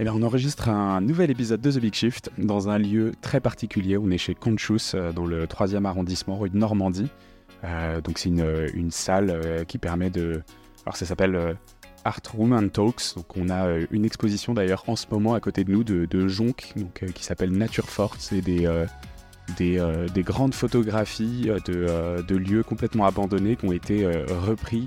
Eh 0.00 0.04
bien, 0.04 0.14
on 0.14 0.22
enregistre 0.22 0.70
un 0.70 1.02
nouvel 1.02 1.30
épisode 1.30 1.60
de 1.60 1.70
The 1.72 1.78
Big 1.78 1.92
Shift 1.92 2.30
dans 2.38 2.70
un 2.70 2.78
lieu 2.78 3.12
très 3.20 3.38
particulier. 3.38 3.98
On 3.98 4.10
est 4.10 4.16
chez 4.16 4.34
Conchus, 4.34 4.94
euh, 4.94 5.12
dans 5.12 5.26
le 5.26 5.44
3e 5.44 5.84
arrondissement, 5.84 6.38
rue 6.38 6.48
de 6.48 6.56
Normandie. 6.56 7.08
Euh, 7.64 8.00
donc, 8.00 8.18
c'est 8.18 8.30
une, 8.30 8.70
une, 8.72 8.90
salle 8.90 9.28
euh, 9.28 9.64
qui 9.64 9.76
permet 9.76 10.08
de. 10.08 10.42
Alors, 10.86 10.96
ça 10.96 11.04
s'appelle 11.04 11.54
Art 12.06 12.22
Room 12.34 12.54
and 12.54 12.68
Talks. 12.68 13.14
Donc, 13.14 13.36
on 13.36 13.50
a 13.50 13.76
une 13.90 14.06
exposition 14.06 14.54
d'ailleurs 14.54 14.84
en 14.86 14.96
ce 14.96 15.04
moment 15.10 15.34
à 15.34 15.40
côté 15.40 15.64
de 15.64 15.70
nous 15.70 15.84
de, 15.84 16.06
de 16.06 16.28
Jonc, 16.28 16.54
donc, 16.76 17.04
qui 17.12 17.22
s'appelle 17.22 17.52
Nature 17.52 17.90
Forte. 17.90 18.16
C'est 18.20 18.40
des, 18.40 18.66
des, 19.58 20.06
des, 20.14 20.22
grandes 20.22 20.54
photographies 20.54 21.50
de, 21.66 22.22
de, 22.22 22.36
lieux 22.36 22.62
complètement 22.62 23.04
abandonnés 23.04 23.56
qui 23.56 23.66
ont 23.66 23.72
été 23.72 24.06
repris, 24.06 24.86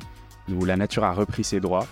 où 0.51 0.65
la 0.65 0.77
nature 0.77 1.03
a 1.03 1.13
repris 1.13 1.43
ses 1.43 1.59
droits. 1.59 1.88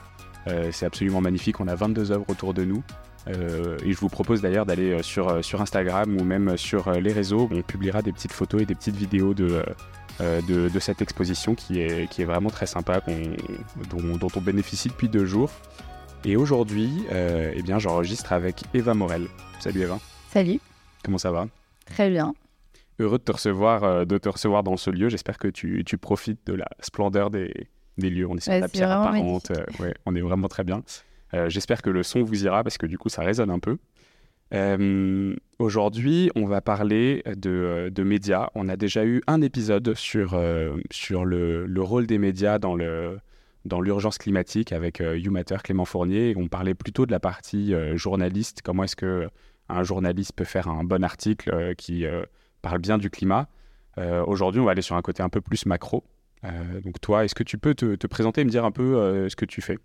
c'est 0.71 0.85
absolument 0.85 1.21
magnifique. 1.21 1.59
On 1.59 1.67
a 1.67 1.75
22 1.75 2.11
œuvres 2.11 2.25
autour 2.29 2.53
de 2.53 2.65
nous. 2.65 2.83
Euh, 3.27 3.77
et 3.83 3.93
je 3.93 3.97
vous 3.99 4.09
propose 4.09 4.41
d'ailleurs 4.41 4.65
d'aller 4.65 4.91
euh, 4.91 5.03
sur, 5.03 5.29
euh, 5.29 5.41
sur 5.41 5.61
Instagram 5.61 6.17
ou 6.19 6.23
même 6.23 6.57
sur 6.57 6.91
les 6.91 7.13
réseaux. 7.13 7.47
On 7.51 7.61
publiera 7.61 8.01
des 8.01 8.11
petites 8.11 8.33
photos 8.33 8.61
et 8.61 8.65
des 8.65 8.75
petites 8.75 8.95
vidéos 8.95 9.33
de, 9.33 9.63
de, 10.19 10.79
cette 10.79 11.01
exposition 11.01 11.55
qui 11.55 11.79
est, 11.79 12.09
qui 12.09 12.21
est 12.21 12.25
vraiment 12.25 12.49
très 12.49 12.65
sympa, 12.65 13.01
dont, 13.89 14.17
dont, 14.17 14.27
on 14.35 14.41
bénéficie 14.41 14.89
depuis 14.89 15.09
deux 15.09 15.25
jours. 15.25 15.51
Et 16.23 16.35
aujourd'hui, 16.35 16.91
eh 17.11 17.61
bien, 17.63 17.79
j'enregistre 17.79 18.33
avec 18.33 18.63
Eva 18.73 18.93
Morel. 18.93 19.27
Salut 19.59 19.81
Eva. 19.81 19.99
Salut. 20.29 20.59
Comment 21.03 21.17
ça 21.17 21.31
va? 21.31 21.47
Très 21.85 22.09
bien. 22.09 22.33
Heureux 22.99 23.17
de 23.17 23.23
te 23.23 23.31
recevoir, 23.31 24.05
de 24.05 24.17
te 24.19 24.29
recevoir 24.29 24.61
dans 24.61 24.77
ce 24.77 24.91
lieu. 24.91 25.09
J'espère 25.09 25.39
que 25.39 25.47
tu, 25.47 25.83
tu, 25.83 25.97
profites 25.97 26.45
de 26.45 26.53
la 26.53 26.67
splendeur 26.81 27.31
des, 27.31 27.67
des 27.97 28.09
lieux. 28.09 28.27
On 28.27 28.35
est 28.37 28.41
sur 28.41 28.53
la 28.53 28.67
pierre 28.67 28.91
apparente. 28.91 29.51
ouais, 29.79 29.93
on 30.05 30.15
est 30.15 30.21
vraiment 30.21 30.47
très 30.47 30.63
bien. 30.63 30.83
Euh, 31.33 31.49
j'espère 31.49 31.81
que 31.81 31.89
le 31.89 32.03
son 32.03 32.23
vous 32.23 32.45
ira 32.45 32.63
parce 32.63 32.77
que 32.77 32.85
du 32.85 32.97
coup 32.97 33.09
ça 33.09 33.21
résonne 33.21 33.49
un 33.49 33.59
peu. 33.59 33.77
Euh, 34.53 35.33
aujourd'hui, 35.59 36.29
on 36.35 36.45
va 36.45 36.59
parler 36.59 37.23
de, 37.37 37.89
de, 37.93 38.03
médias. 38.03 38.49
On 38.53 38.67
a 38.67 38.75
déjà 38.75 39.05
eu 39.05 39.21
un 39.27 39.41
épisode 39.41 39.93
sur, 39.93 40.33
euh, 40.33 40.75
sur 40.91 41.23
le, 41.23 41.65
le, 41.65 41.81
rôle 41.81 42.05
des 42.05 42.17
médias 42.17 42.59
dans 42.59 42.75
le 42.75 43.19
dans 43.63 43.79
l'urgence 43.79 44.17
climatique 44.17 44.73
avec 44.73 44.99
YouMatter, 44.99 45.57
Clément 45.63 45.85
Fournier. 45.85 46.33
On 46.35 46.47
parlait 46.47 46.73
plutôt 46.73 47.05
de 47.05 47.11
la 47.11 47.19
partie 47.19 47.75
journaliste. 47.93 48.63
Comment 48.63 48.85
est-ce 48.85 48.95
que 48.95 49.29
un 49.69 49.83
journaliste 49.83 50.33
peut 50.35 50.45
faire 50.45 50.67
un 50.67 50.83
bon 50.83 51.03
article 51.03 51.75
qui 51.75 52.03
parle 52.63 52.79
bien 52.79 52.97
du 52.97 53.11
climat? 53.11 53.47
Aujourd'hui, 54.25 54.59
on 54.59 54.65
va 54.65 54.71
aller 54.71 54.81
sur 54.81 54.95
un 54.95 55.03
côté 55.03 55.21
un 55.21 55.29
peu 55.29 55.41
plus 55.41 55.67
macro. 55.67 56.03
Donc 56.43 56.99
toi, 57.01 57.25
est-ce 57.25 57.35
que 57.35 57.43
tu 57.43 57.57
peux 57.57 57.75
te, 57.75 57.95
te, 57.95 58.07
présenter 58.07 58.41
et 58.41 58.45
me 58.45 58.49
dire 58.49 58.65
un 58.65 58.71
peu 58.71 59.27
ce 59.29 59.35
que 59.35 59.45
tu 59.45 59.61
fais? 59.61 59.77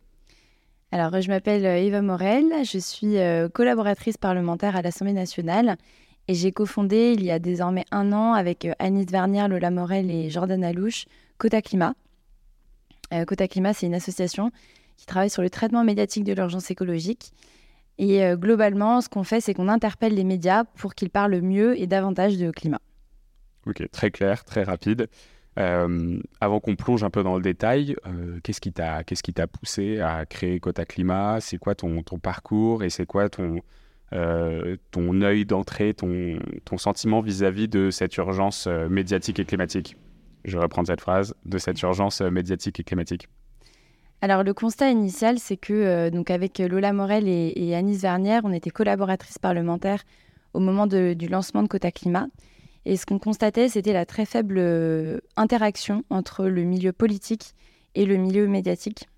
Alors, 0.93 1.21
je 1.21 1.29
m'appelle 1.29 1.67
euh, 1.67 1.79
Eva 1.79 2.01
Morel, 2.01 2.47
je 2.65 2.79
suis 2.79 3.19
euh, 3.19 3.49
collaboratrice 3.49 4.17
parlementaire 4.17 4.77
à 4.77 4.83
l'Assemblée 4.83 5.13
nationale 5.13 5.77
et 6.29 6.35
j'ai 6.35 6.53
cofondé 6.53 7.13
il 7.13 7.25
y 7.25 7.31
a 7.31 7.41
désormais 7.41 7.85
un 7.91 8.13
an 8.13 8.35
avec 8.35 8.65
euh, 8.65 8.73
Anis 8.79 9.07
Vernier, 9.11 9.49
Lola 9.49 9.71
Morel 9.71 10.11
et 10.11 10.31
Jordan 10.31 10.63
Alouche 10.63 11.07
Cota 11.39 11.61
Climat. 11.61 11.95
Cota 13.29 13.47
Climat, 13.47 13.73
c'est 13.73 13.87
une 13.87 13.95
association 13.95 14.51
qui 14.97 15.07
travaille 15.07 15.31
sur 15.31 15.43
le 15.43 15.49
traitement 15.49 15.85
médiatique 15.85 16.25
de 16.25 16.33
l'urgence 16.33 16.73
écologique. 16.73 17.31
Et 17.99 18.21
globalement, 18.35 19.01
ce 19.01 19.09
qu'on 19.09 19.23
fait, 19.23 19.41
c'est 19.41 19.55
qu'on 19.55 19.69
interpelle 19.69 20.13
les 20.13 20.25
médias 20.25 20.65
pour 20.65 20.97
qu'ils 20.97 21.11
parlent 21.11 21.41
mieux 21.41 21.79
et 21.81 21.87
davantage 21.87 22.37
de 22.37 22.51
climat. 22.51 22.81
Ok, 23.65 23.89
très 23.93 24.11
clair, 24.11 24.43
très 24.43 24.65
rapide. 24.65 25.09
Euh, 25.59 26.19
avant 26.41 26.61
qu'on 26.61 26.77
plonge 26.77 27.03
un 27.03 27.11
peu 27.11 27.23
dans 27.23 27.37
le 27.37 27.43
détail, 27.43 27.97
euh, 28.07 28.39
qu'est-ce 28.43 28.61
qui 28.61 28.73
t'a 28.73 29.05
qu'est-ce 29.05 29.23
qui 29.23 29.33
t'a 29.33 29.47
poussé 29.47 30.01
à 30.01 30.27
créer 30.27 30.61
Cota 30.61 30.85
Climat 30.85 31.41
C'est 31.41 31.57
quoi 31.57 31.75
ton, 31.75 32.03
parcours 32.23 32.85
et 32.85 32.91
c'est 32.91 33.07
quoi 33.07 33.31
ton 33.31 33.61
euh, 34.13 34.77
œil 34.97 35.47
d'entrée, 35.47 35.95
ton, 35.95 36.39
sentiment 36.77 37.21
vis-à-vis 37.23 37.69
de 37.69 37.91
cette 37.91 38.17
urgence 38.17 38.67
médiatique 38.67 39.41
et 39.41 39.45
climatique? 39.47 39.97
Je 40.45 40.59
vais 40.59 40.63
reprendre 40.63 40.89
cette 40.89 41.01
phrase 41.01 41.35
de 41.47 41.59
cette 41.59 41.81
urgence 41.81 42.21
médiatique 42.21 42.79
et 42.79 42.85
climatique. 42.85 43.29
Alors 44.21 44.45
le 44.45 44.53
constat 44.53 44.91
initial, 44.91 45.39
c'est 45.39 45.57
que 45.57 46.11
donc 46.11 46.31
avec 46.31 46.59
Lola 46.59 46.93
Morel 46.93 47.29
et, 47.29 47.53
et 47.57 47.75
Anis 47.75 48.03
Vernière, 48.03 48.43
on 48.45 48.53
était 48.53 48.71
collaboratrices 48.71 49.39
parlementaires 49.39 50.05
au 50.53 50.61
moment 50.61 50.87
du 50.87 51.29
lancement 51.29 51.63
de 51.63 51.69
Cota 51.69 51.91
Climat. 51.91 52.29
Et 52.89 52.97
ce 52.97 53.05
qu'on 53.05 53.19
constatait, 53.19 53.69
c'était 53.69 53.93
la 53.93 54.07
très 54.07 54.25
faible 54.25 54.59
euh, 54.59 55.19
interaction 55.37 56.05
entre 56.09 56.45
le 56.47 56.63
milieu 56.63 56.93
politique 56.93 57.53
et 57.97 58.07
le 58.07 58.17
milieu 58.17 58.47
médiatique. 58.47 59.09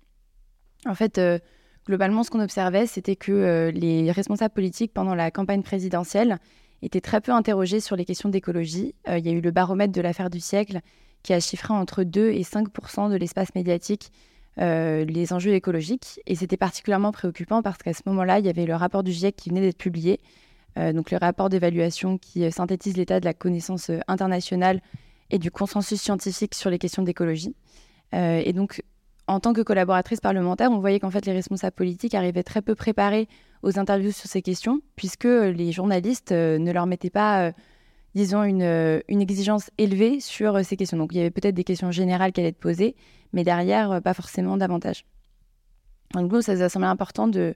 En 0.87 0.95
fait, 0.95 1.19
euh, 1.19 1.37
globalement, 1.85 2.23
ce 2.23 2.31
qu'on 2.31 2.39
observait, 2.39 2.87
c'était 2.87 3.15
que 3.15 3.31
euh, 3.31 3.69
les 3.69 4.11
responsables 4.11 4.55
politiques, 4.55 4.91
pendant 4.91 5.13
la 5.13 5.29
campagne 5.29 5.61
présidentielle, 5.61 6.39
étaient 6.81 6.99
très 6.99 7.21
peu 7.21 7.31
interrogés 7.31 7.79
sur 7.79 7.95
les 7.95 8.05
questions 8.05 8.29
d'écologie. 8.29 8.95
il 9.07 9.23
y 9.23 9.29
a 9.29 9.33
eu 9.33 9.41
le 9.41 9.51
baromètre 9.51 9.93
de 9.93 10.01
l'affaire 10.01 10.31
du 10.31 10.39
siècle 10.39 10.79
qui 11.21 11.33
a 11.33 11.39
chiffré 11.39 11.71
entre 11.73 12.03
2 12.03 12.31
et 12.31 12.41
5% 12.41 13.11
de 13.11 13.17
l'espace 13.17 13.53
médiatique 13.53 14.11
les 14.57 15.31
enjeux 15.31 15.53
écologiques. 15.53 16.21
Et 16.25 16.35
c'était 16.35 16.57
particulièrement 16.57 17.11
préoccupant 17.11 17.61
parce 17.61 17.77
qu'à 17.77 17.93
ce 17.93 18.01
moment-là, 18.07 18.39
il 18.39 18.45
y 18.45 18.49
avait 18.49 18.65
le 18.65 18.75
rapport 18.75 19.03
du 19.03 19.11
GIEC 19.11 19.35
qui 19.35 19.49
venait 19.49 19.61
d'être 19.61 19.77
publié 19.77 20.21
donc 20.75 21.11
le 21.11 21.17
rapport 21.17 21.49
d'évaluation 21.49 22.17
qui 22.17 22.43
euh, 22.45 22.51
synthétise 22.51 22.97
l'état 22.97 23.19
de 23.19 23.25
la 23.25 23.33
connaissance 23.33 23.89
euh, 23.89 23.99
internationale 24.07 24.81
et 25.29 25.39
du 25.39 25.51
consensus 25.51 26.01
scientifique 26.01 26.55
sur 26.55 26.69
les 26.69 26.79
questions 26.79 27.03
d'écologie. 27.03 27.55
et 28.13 28.51
donc, 28.53 28.81
en 29.27 29.39
tant 29.39 29.53
que 29.53 29.61
collaboratrice 29.61 30.21
parlementaire, 30.21 30.71
on 30.71 30.79
voyait 30.79 30.99
qu'en 30.99 31.11
fait 31.11 31.27
les 31.27 31.33
responsables 31.33 31.75
politiques 31.75 32.15
arrivaient 32.15 32.41
très 32.41 32.63
peu 32.63 32.73
préparés 32.73 33.27
aux 33.61 33.77
interviews 33.77 34.11
sur 34.11 34.27
ces 34.27 34.41
questions, 34.41 34.81
puisque 34.95 35.25
les 35.25 35.71
journalistes 35.71 36.31
ne 36.31 36.71
leur 36.71 36.87
mettaient 36.87 37.11
pas, 37.11 37.51
disons, 38.15 38.41
une, 38.41 39.03
une, 39.07 39.21
exigence 39.21 39.69
élevée 39.77 40.19
sur 40.19 40.65
ces 40.65 40.75
questions. 40.75 40.97
Donc 40.97 41.13
il 41.13 41.19
y 41.19 41.21
avait 41.21 41.29
peut-être 41.29 41.53
des 41.53 41.63
questions 41.63 41.91
générales 41.91 42.31
qui 42.31 42.39
allaient 42.39 42.49
être 42.49 42.57
posées, 42.57 42.95
mais 43.31 43.43
derrière, 43.43 44.01
pas 44.01 44.15
forcément 44.15 44.57
davantage. 44.57 45.05
Donc 46.15 46.31
nous, 46.31 46.41
ça 46.41 46.55
nous 46.55 46.63
a 46.63 46.69
semblé 46.69 46.87
important 46.87 47.27
de, 47.27 47.53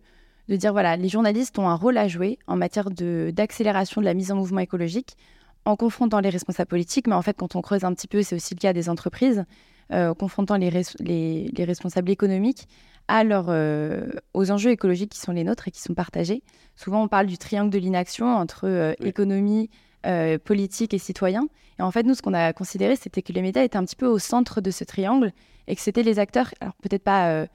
de 0.49 0.55
dire 0.55 0.71
voilà, 0.71 0.97
les 0.97 1.09
journalistes 1.09 1.57
ont 1.59 1.69
un 1.69 1.75
rôle 1.75 1.97
à 1.97 2.07
jouer 2.07 2.37
en 2.47 2.55
matière 2.55 2.89
d'accélération 2.89 4.01
de, 4.01 4.05
la 4.05 4.13
mise 4.13 4.31
en 4.31 4.35
mouvement 4.35 4.59
écologique 4.59 5.15
en 5.65 5.75
confrontant 5.75 6.19
les 6.19 6.29
responsables 6.29 6.67
politiques, 6.67 7.07
mais 7.07 7.15
en 7.15 7.21
fait, 7.21 7.37
quand 7.37 7.55
on 7.55 7.61
creuse 7.61 7.83
un 7.83 7.93
petit 7.93 8.07
peu, 8.07 8.21
c'est 8.21 8.35
aussi 8.35 8.53
le 8.53 8.59
cas 8.59 8.73
des 8.73 8.89
entreprises, 8.89 9.45
euh, 9.91 10.13
confrontant 10.13 10.57
les, 10.57 10.69
les, 10.99 11.63
responsables 11.63 12.09
économiques 12.09 12.67
à 13.07 13.21
euh, 13.21 14.09
aux 14.33 14.51
enjeux 14.51 14.71
écologiques 14.71 15.11
qui 15.11 15.19
sont 15.19 15.31
les 15.31 15.43
nôtres 15.43 15.67
et 15.67 15.71
qui 15.71 15.81
sont 15.81 15.93
partagés. 15.93 16.43
Souvent, 16.75 17.03
on 17.03 17.07
parle 17.07 17.27
du 17.27 17.37
triangle 17.37 17.69
de 17.69 17.77
l'inaction 17.77 18.27
entre 18.27 18.67
euh, 18.67 18.93
économie, 18.99 19.69
politique 20.43 20.93
et 20.93 20.97
citoyen. 20.97 21.47
Et 21.79 21.81
en 21.81 21.89
fait, 21.89 22.03
nous, 22.03 22.13
ce 22.13 22.21
qu'on 22.21 22.33
a 22.33 22.51
considéré, 22.51 22.97
c'était 22.97 23.21
que 23.21 23.31
les 23.31 23.41
médias 23.41 23.63
étaient 23.63 23.77
un 23.77 23.85
petit 23.85 23.95
peu 23.95 24.05
au 24.05 24.19
centre 24.19 24.59
de 24.59 24.69
ce 24.69 24.83
triangle 24.83 25.31
et 25.67 25.77
que 25.77 25.81
c'était 25.81 26.03
les 26.03 26.19
acteurs, 26.19 26.53
alors 26.59 26.73
peut-être 26.81 27.05
pas 27.05 27.47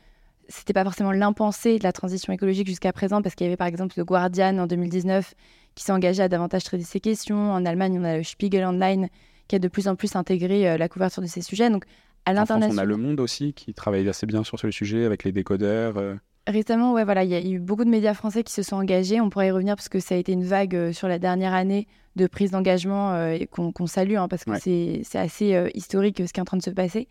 c'était 0.48 0.72
pas 0.72 0.84
forcément 0.84 1.12
l'impensé 1.12 1.78
de 1.78 1.84
la 1.84 1.92
transition 1.92 2.32
écologique 2.32 2.66
jusqu'à 2.66 2.92
présent, 2.92 3.22
parce 3.22 3.34
qu'il 3.34 3.46
y 3.46 3.48
avait 3.48 3.56
par 3.56 3.66
exemple 3.66 3.94
le 3.96 4.04
Guardian 4.04 4.58
en 4.58 4.66
2019 4.66 5.34
qui 5.74 5.84
s'est 5.84 5.92
engagé 5.92 6.22
à 6.22 6.28
davantage 6.28 6.64
traiter 6.64 6.84
ces 6.84 7.00
questions. 7.00 7.52
En 7.52 7.64
Allemagne, 7.64 7.98
on 8.00 8.04
a 8.04 8.16
le 8.16 8.24
Spiegel 8.24 8.64
Online 8.64 9.08
qui 9.46 9.56
a 9.56 9.58
de 9.58 9.68
plus 9.68 9.88
en 9.88 9.96
plus 9.96 10.16
intégré 10.16 10.68
euh, 10.68 10.76
la 10.76 10.88
couverture 10.88 11.22
de 11.22 11.28
ces 11.28 11.40
sujets. 11.40 11.70
Donc, 11.70 11.84
à 12.26 12.32
l'international. 12.32 12.76
On 12.76 12.82
a 12.82 12.84
Le 12.84 12.96
Monde 12.96 13.20
aussi 13.20 13.52
qui 13.54 13.72
travaille 13.74 14.08
assez 14.08 14.26
bien 14.26 14.44
sur 14.44 14.58
ce 14.58 14.70
sujet 14.70 15.04
avec 15.04 15.24
les 15.24 15.32
décodeurs. 15.32 15.96
Euh. 15.96 16.16
Récemment, 16.46 16.92
ouais, 16.94 17.04
voilà, 17.04 17.24
il 17.24 17.30
y 17.30 17.34
a 17.34 17.40
eu 17.40 17.58
beaucoup 17.58 17.84
de 17.84 17.90
médias 17.90 18.14
français 18.14 18.42
qui 18.42 18.52
se 18.52 18.62
sont 18.62 18.76
engagés. 18.76 19.20
On 19.20 19.30
pourrait 19.30 19.48
y 19.48 19.50
revenir 19.50 19.76
parce 19.76 19.88
que 19.88 20.00
ça 20.00 20.14
a 20.14 20.18
été 20.18 20.32
une 20.32 20.44
vague 20.44 20.74
euh, 20.74 20.92
sur 20.92 21.08
la 21.08 21.18
dernière 21.18 21.54
année 21.54 21.86
de 22.16 22.26
prise 22.26 22.50
d'engagement 22.50 23.16
qu'on 23.52 23.86
salue, 23.86 24.16
hein, 24.16 24.26
parce 24.26 24.42
que 24.42 24.50
c'est 24.58 25.04
assez 25.14 25.70
historique 25.74 26.20
ce 26.26 26.32
qui 26.32 26.40
est 26.40 26.42
en 26.42 26.44
train 26.44 26.56
de 26.56 26.62
se 26.62 26.70
passer. 26.70 27.06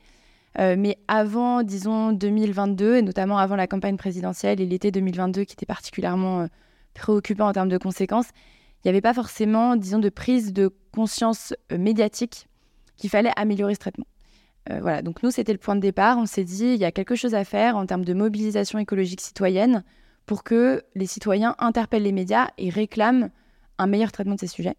Euh, 0.59 0.75
mais 0.77 0.97
avant, 1.07 1.61
disons, 1.61 2.11
2022, 2.11 2.95
et 2.95 3.01
notamment 3.01 3.37
avant 3.37 3.55
la 3.55 3.67
campagne 3.67 3.97
présidentielle 3.97 4.59
et 4.59 4.65
l'été 4.65 4.91
2022 4.91 5.43
qui 5.43 5.53
était 5.53 5.67
particulièrement 5.67 6.41
euh, 6.41 6.47
préoccupant 6.95 7.47
en 7.47 7.51
termes 7.51 7.69
de 7.69 7.77
conséquences, 7.77 8.29
il 8.77 8.87
n'y 8.87 8.89
avait 8.89 9.01
pas 9.01 9.13
forcément, 9.13 9.75
disons, 9.75 9.99
de 9.99 10.09
prise 10.09 10.53
de 10.53 10.71
conscience 10.91 11.53
euh, 11.71 11.77
médiatique 11.77 12.47
qu'il 12.95 13.09
fallait 13.11 13.31
améliorer 13.35 13.75
ce 13.75 13.79
traitement. 13.79 14.07
voilà, 14.81 15.03
donc 15.03 15.21
nous, 15.21 15.29
c'était 15.29 15.51
le 15.51 15.59
point 15.59 15.75
de 15.75 15.81
départ. 15.81 16.17
On 16.17 16.25
s'est 16.25 16.43
dit, 16.43 16.73
il 16.73 16.79
y 16.79 16.85
a 16.85 16.91
quelque 16.91 17.15
chose 17.15 17.35
à 17.35 17.43
faire 17.43 17.77
en 17.77 17.85
termes 17.85 18.03
de 18.03 18.15
mobilisation 18.15 18.79
écologique 18.79 19.21
citoyenne 19.21 19.83
pour 20.25 20.43
que 20.43 20.83
les 20.95 21.05
citoyens 21.05 21.55
interpellent 21.59 22.03
les 22.03 22.11
médias 22.11 22.47
et 22.57 22.71
réclament 22.71 23.29
un 23.77 23.85
meilleur 23.85 24.11
traitement 24.11 24.33
de 24.33 24.39
ces 24.39 24.47
sujets. 24.47 24.75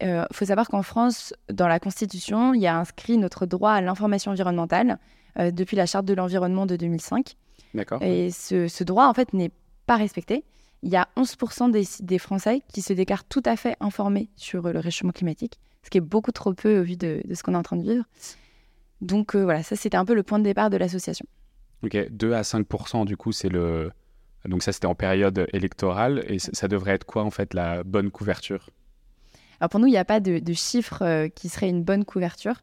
Il 0.00 0.26
faut 0.32 0.46
savoir 0.46 0.68
qu'en 0.68 0.82
France, 0.82 1.34
dans 1.52 1.68
la 1.68 1.78
Constitution, 1.78 2.54
il 2.54 2.62
y 2.62 2.66
a 2.66 2.78
inscrit 2.78 3.18
notre 3.18 3.44
droit 3.44 3.72
à 3.72 3.82
l'information 3.82 4.30
environnementale 4.30 4.98
euh, 5.38 5.50
depuis 5.50 5.76
la 5.76 5.86
charte 5.86 6.06
de 6.06 6.14
l'environnement 6.14 6.66
de 6.66 6.76
2005. 6.76 7.36
D'accord. 7.74 8.02
Et 8.02 8.30
ce, 8.30 8.84
droit, 8.84 9.06
en 9.06 9.14
fait, 9.14 9.32
n'est 9.32 9.50
pas 9.86 9.96
respecté. 9.96 10.44
Il 10.82 10.90
y 10.90 10.96
a 10.96 11.08
11% 11.16 11.70
des, 11.70 11.84
des, 12.00 12.18
Français 12.18 12.62
qui 12.72 12.82
se 12.82 12.92
déclarent 12.92 13.24
tout 13.24 13.42
à 13.44 13.56
fait 13.56 13.76
informés 13.80 14.30
sur 14.36 14.70
le 14.72 14.78
réchauffement 14.78 15.12
climatique, 15.12 15.58
ce 15.82 15.90
qui 15.90 15.98
est 15.98 16.02
beaucoup 16.02 16.32
trop 16.32 16.54
peu 16.54 16.80
au 16.80 16.82
vu 16.82 16.96
de, 16.96 17.20
ce 17.34 17.42
qu'on 17.42 17.54
est 17.54 17.58
en 17.58 17.62
train 17.62 17.76
de 17.76 17.82
vivre. 17.82 18.04
Donc 19.00 19.34
euh, 19.34 19.42
voilà, 19.42 19.62
ça 19.62 19.76
c'était 19.76 19.96
un 19.96 20.04
peu 20.04 20.14
le 20.14 20.22
point 20.22 20.38
de 20.38 20.44
départ 20.44 20.70
de 20.70 20.76
l'association. 20.76 21.26
Ok, 21.82 21.96
2 22.10 22.32
à 22.32 22.42
5% 22.42 23.06
du 23.06 23.16
coup, 23.16 23.32
c'est 23.32 23.48
le. 23.48 23.90
Donc 24.44 24.62
ça, 24.62 24.72
c'était 24.72 24.86
en 24.86 24.94
période 24.94 25.46
électorale. 25.52 26.24
Et 26.28 26.38
ça 26.38 26.68
devrait 26.68 26.92
être 26.92 27.04
quoi, 27.04 27.24
en 27.24 27.30
fait, 27.30 27.54
la 27.54 27.82
bonne 27.82 28.10
couverture? 28.10 28.70
Alors 29.60 29.70
pour 29.70 29.80
nous, 29.80 29.88
il 29.88 29.92
n'y 29.92 29.98
a 29.98 30.04
pas 30.04 30.20
de, 30.20 30.38
de 30.38 30.52
chiffre 30.52 31.02
euh, 31.02 31.28
qui 31.28 31.48
serait 31.48 31.68
une 31.68 31.82
bonne 31.82 32.04
couverture. 32.04 32.54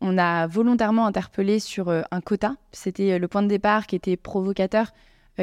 On 0.00 0.18
a 0.18 0.46
volontairement 0.46 1.06
interpellé 1.06 1.58
sur 1.58 1.88
euh, 1.88 2.02
un 2.10 2.20
quota. 2.20 2.56
C'était 2.72 3.12
euh, 3.12 3.18
le 3.18 3.28
point 3.28 3.42
de 3.42 3.48
départ 3.48 3.86
qui 3.86 3.96
était 3.96 4.16
provocateur, 4.16 4.92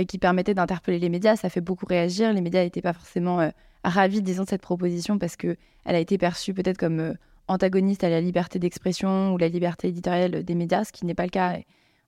qui 0.07 0.17
permettait 0.17 0.55
d'interpeller 0.55 0.97
les 0.97 1.09
médias. 1.09 1.35
Ça 1.35 1.50
fait 1.50 1.61
beaucoup 1.61 1.85
réagir. 1.85 2.33
Les 2.33 2.41
médias 2.41 2.63
n'étaient 2.63 2.81
pas 2.81 2.94
forcément 2.94 3.51
ravis, 3.83 4.23
disons, 4.23 4.44
de 4.44 4.50
cette 4.50 4.63
proposition 4.63 5.19
parce 5.19 5.35
qu'elle 5.35 5.55
a 5.85 6.00
été 6.00 6.17
perçue 6.17 6.55
peut-être 6.55 6.79
comme 6.79 7.13
antagoniste 7.47 8.03
à 8.03 8.09
la 8.09 8.21
liberté 8.21 8.59
d'expression 8.59 9.33
ou 9.33 9.38
la 9.38 9.50
liberté 9.50 9.89
éditoriale 9.89 10.44
des 10.44 10.55
médias, 10.55 10.83
ce 10.83 10.91
qui 10.91 11.05
n'est 11.05 11.13
pas 11.13 11.25
le 11.25 11.29
cas. 11.29 11.57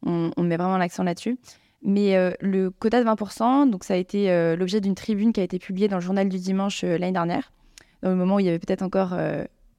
On, 0.03 0.31
met 0.37 0.57
vraiment 0.57 0.77
l'accent 0.77 1.03
là-dessus. 1.03 1.37
Mais 1.81 2.15
euh, 2.15 2.31
le 2.41 2.69
quota 2.71 3.03
de 3.03 3.07
20%, 3.07 3.69
donc 3.69 3.83
ça 3.83 3.93
a 3.93 3.97
été 3.97 4.31
euh, 4.31 4.55
l'objet 4.55 4.81
d'une 4.81 4.95
tribune 4.95 5.33
qui 5.33 5.39
a 5.39 5.43
été 5.43 5.59
publiée 5.59 5.87
dans 5.87 5.97
le 5.97 6.01
journal 6.01 6.29
du 6.29 6.39
dimanche 6.39 6.83
euh, 6.83 6.97
l'année 6.97 7.11
dernière, 7.11 7.51
dans 8.01 8.09
le 8.09 8.15
moment 8.15 8.35
où 8.35 8.39
il 8.39 8.45
y 8.45 8.49
avait 8.49 8.59
peut-être 8.59 8.81
encore 8.81 9.15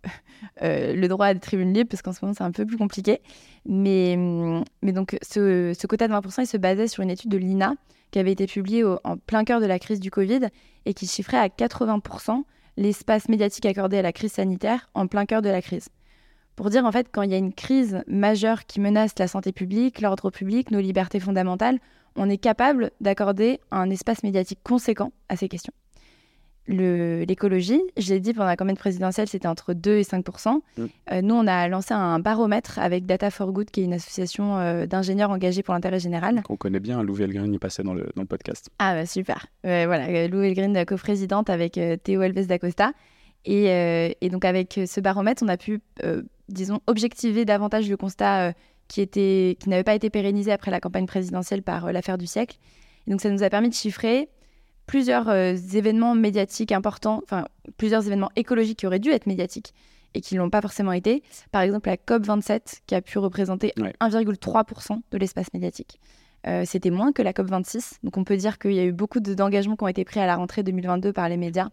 le 0.63 1.07
droit 1.07 1.27
à 1.27 1.35
des 1.35 1.41
tribunes 1.41 1.73
libres, 1.73 1.89
parce 1.89 2.03
qu'en 2.03 2.13
ce 2.13 2.19
moment 2.23 2.35
c'est 2.37 2.45
un 2.45 2.53
peu 2.53 2.67
plus 2.67 2.77
compliqué. 2.77 3.21
Mais, 3.67 4.17
mais 4.83 4.93
donc 4.93 5.17
ce, 5.23 5.87
quota 5.87 6.09
de 6.09 6.13
20%, 6.13 6.43
il 6.43 6.47
se 6.47 6.57
basait 6.57 6.89
sur 6.89 7.03
une 7.03 7.11
étude 7.11 7.31
de 7.31 7.39
l'INA 7.39 7.75
qui 8.11 8.19
avait 8.19 8.33
été 8.33 8.47
publiée 8.47 8.85
en 8.85 9.17
plein 9.17 9.45
cœur 9.45 9.61
de 9.61 9.67
la 9.67 9.79
crise 9.79 10.01
du 10.01 10.11
Covid 10.11 10.49
et 10.85 10.95
qui 10.95 11.07
chiffrait 11.07 11.39
à 11.39 11.49
80% 11.49 12.43
l'espace 12.77 13.29
médiatique 13.29 13.67
accordé 13.67 13.99
à 13.99 14.03
la 14.03 14.13
crise 14.13 14.33
sanitaire 14.33 14.89
en 14.95 15.07
plein 15.07 15.27
cœur 15.27 15.43
de 15.43 15.49
la 15.49 15.63
crise. 15.63 15.89
Pour 16.55 16.71
dire 16.71 16.87
en 16.87 16.93
fait, 16.93 17.09
quand 17.13 17.23
il 17.23 17.31
y 17.31 17.35
a 17.35 17.39
une 17.39 17.53
crise 17.53 18.03
majeure 18.07 18.65
qui 18.65 18.81
menace 18.81 19.19
la 19.19 19.29
santé 19.29 19.53
publique, 19.53 20.01
l'ordre 20.01 20.31
public, 20.31 20.71
nos 20.71 20.81
libertés 20.81 21.21
fondamentales, 21.21 21.79
on 22.17 22.31
est 22.31 22.39
capable 22.39 22.91
d'accorder 23.01 23.61
un 23.71 23.91
espace 23.91 24.23
médiatique 24.23 24.61
conséquent 24.63 25.13
à 25.29 25.37
ces 25.37 25.49
questions 25.49 25.75
l'écologie, 26.69 27.81
je 27.97 28.13
l'ai 28.13 28.21
dit 28.21 28.33
pendant 28.33 28.47
la 28.47 28.57
campagne 28.57 28.77
présidentielle, 28.77 29.29
c'était 29.29 29.49
entre 29.49 29.73
2 29.73 29.99
et 29.99 30.05
5 30.05 30.27
mm. 30.27 30.87
euh, 31.13 31.23
Nous, 31.23 31.35
on 31.35 31.47
a 31.47 31.69
lancé 31.69 31.95
un 31.95 32.19
baromètre 32.19 32.79
avec 32.79 33.07
Data 33.07 33.31
for 33.31 33.53
Good, 33.53 33.71
qui 33.71 33.81
est 33.81 33.85
une 33.85 33.93
association 33.93 34.59
euh, 34.59 34.87
d'ingénieurs 34.87 35.31
engagés 35.31 35.63
pour 35.63 35.75
l'intérêt 35.75 36.01
général. 36.01 36.43
On 36.49 36.57
connaît 36.57 36.81
bien, 36.81 37.03
Lou 37.03 37.15
Velgrin 37.15 37.53
y 37.53 37.59
passait 37.59 37.83
dans 37.83 37.95
le, 37.95 38.09
dans 38.15 38.23
le 38.23 38.29
podcast. 38.29 38.71
Ah, 38.79 38.95
bah, 38.95 39.07
super. 39.07 39.47
voilà, 39.63 40.29
Lou 40.29 40.41
Velgrin, 40.41 40.85
coprésidente 40.85 41.51
avec 41.51 41.79
euh, 41.79 41.97
Théo 41.97 42.23
Elves 42.23 42.47
d'Acosta. 42.47 42.93
Et, 43.45 44.17
et, 44.21 44.29
donc, 44.29 44.45
avec 44.45 44.81
ce 44.87 45.01
baromètre, 45.01 45.45
on 45.45 45.49
a 45.49 45.57
pu, 45.57 45.81
disons, 46.49 46.81
objectiver 46.89 47.45
davantage 47.45 47.89
le 47.89 47.97
constat 47.97 48.55
qui, 48.89 49.01
était, 49.01 49.57
qui 49.61 49.69
n'avait 49.69 49.85
pas 49.85 49.95
été 49.95 50.11
pérennisé 50.11 50.51
après 50.51 50.73
la 50.73 50.81
campagne 50.81 51.07
présidentielle 51.07 51.63
par 51.63 51.93
l'affaire 51.93 52.19
du 52.19 52.27
siècle. 52.27 52.57
Et 53.07 53.13
donc, 53.13 53.21
ça 53.21 53.31
nous 53.31 53.45
a 53.45 53.49
permis 53.49 53.69
de 53.69 53.75
chiffrer 53.75 54.29
plusieurs 54.87 55.29
euh, 55.29 55.55
événements 55.75 56.15
médiatiques 56.15 56.73
importants, 56.73 57.21
enfin 57.25 57.47
plusieurs 57.77 58.07
événements 58.07 58.31
écologiques 58.37 58.79
qui 58.79 58.87
auraient 58.87 58.99
dû 58.99 59.11
être 59.11 59.27
médiatiques 59.27 59.75
et 60.15 60.21
qui 60.21 60.35
ne 60.35 60.41
l'ont 60.41 60.51
pas 60.51 60.63
forcément 60.63 60.93
été. 60.93 61.23
Par 61.53 61.63
exemple, 61.63 61.89
la 61.89 61.97
COP27 61.97 62.81
qui 62.87 62.95
a 62.95 63.03
pu 63.03 63.19
représenter 63.19 63.73
1,3% 63.77 65.01
de 65.11 65.19
l'espace 65.19 65.53
médiatique. 65.53 66.01
Euh, 66.47 66.63
c'était 66.65 66.91
moins 66.91 67.13
que 67.13 67.23
la 67.23 67.33
COP26. 67.33 67.99
Donc 68.03 68.17
on 68.17 68.25
peut 68.25 68.37
dire 68.37 68.59
qu'il 68.59 68.73
y 68.73 68.79
a 68.79 68.85
eu 68.85 68.93
beaucoup 68.93 69.21
d'engagements 69.21 69.77
qui 69.77 69.85
ont 69.85 69.89
été 69.89 70.05
pris 70.05 70.21
à 70.21 70.27
la 70.27 70.37
rentrée 70.37 70.63
2022 70.63 71.13
par 71.13 71.29
les 71.29 71.37
médias. 71.37 71.69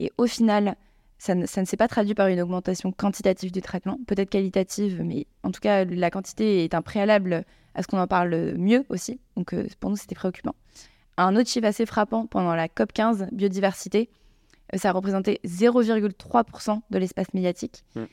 Et 0.00 0.12
au 0.18 0.26
final, 0.26 0.76
ça 1.18 1.34
ne, 1.34 1.46
s'est 1.46 1.76
pas 1.76 1.88
traduit 1.88 2.14
par 2.14 2.28
une 2.28 2.40
augmentation 2.40 2.92
quantitative 2.92 3.52
du 3.52 3.62
traitement, 3.62 3.98
peut-être 4.06 4.30
qualitative, 4.30 5.02
mais 5.02 5.26
en 5.42 5.50
tout 5.50 5.60
cas, 5.60 5.84
la 5.84 6.10
quantité 6.10 6.64
est 6.64 6.74
un 6.74 6.82
préalable 6.82 7.44
à 7.74 7.82
ce 7.82 7.88
qu'on 7.88 7.98
en 7.98 8.06
parle 8.06 8.54
mieux 8.56 8.84
aussi. 8.88 9.20
Donc 9.36 9.52
euh, 9.52 9.66
pour 9.80 9.90
nous, 9.90 9.96
c'était 9.96 10.14
préoccupant. 10.14 10.54
Un 11.16 11.36
autre 11.36 11.48
chiffre 11.48 11.66
assez 11.66 11.86
frappant 11.86 12.26
pendant 12.26 12.54
la 12.54 12.68
COP 12.68 12.92
15, 12.92 13.28
biodiversité, 13.32 14.10
euh, 14.74 14.78
ça 14.78 14.92
représentait 14.92 15.40
0,3% 15.44 16.80
de 16.90 16.98
l'espace 16.98 17.32
médiatique. 17.34 17.84
Mm. 17.94 18.04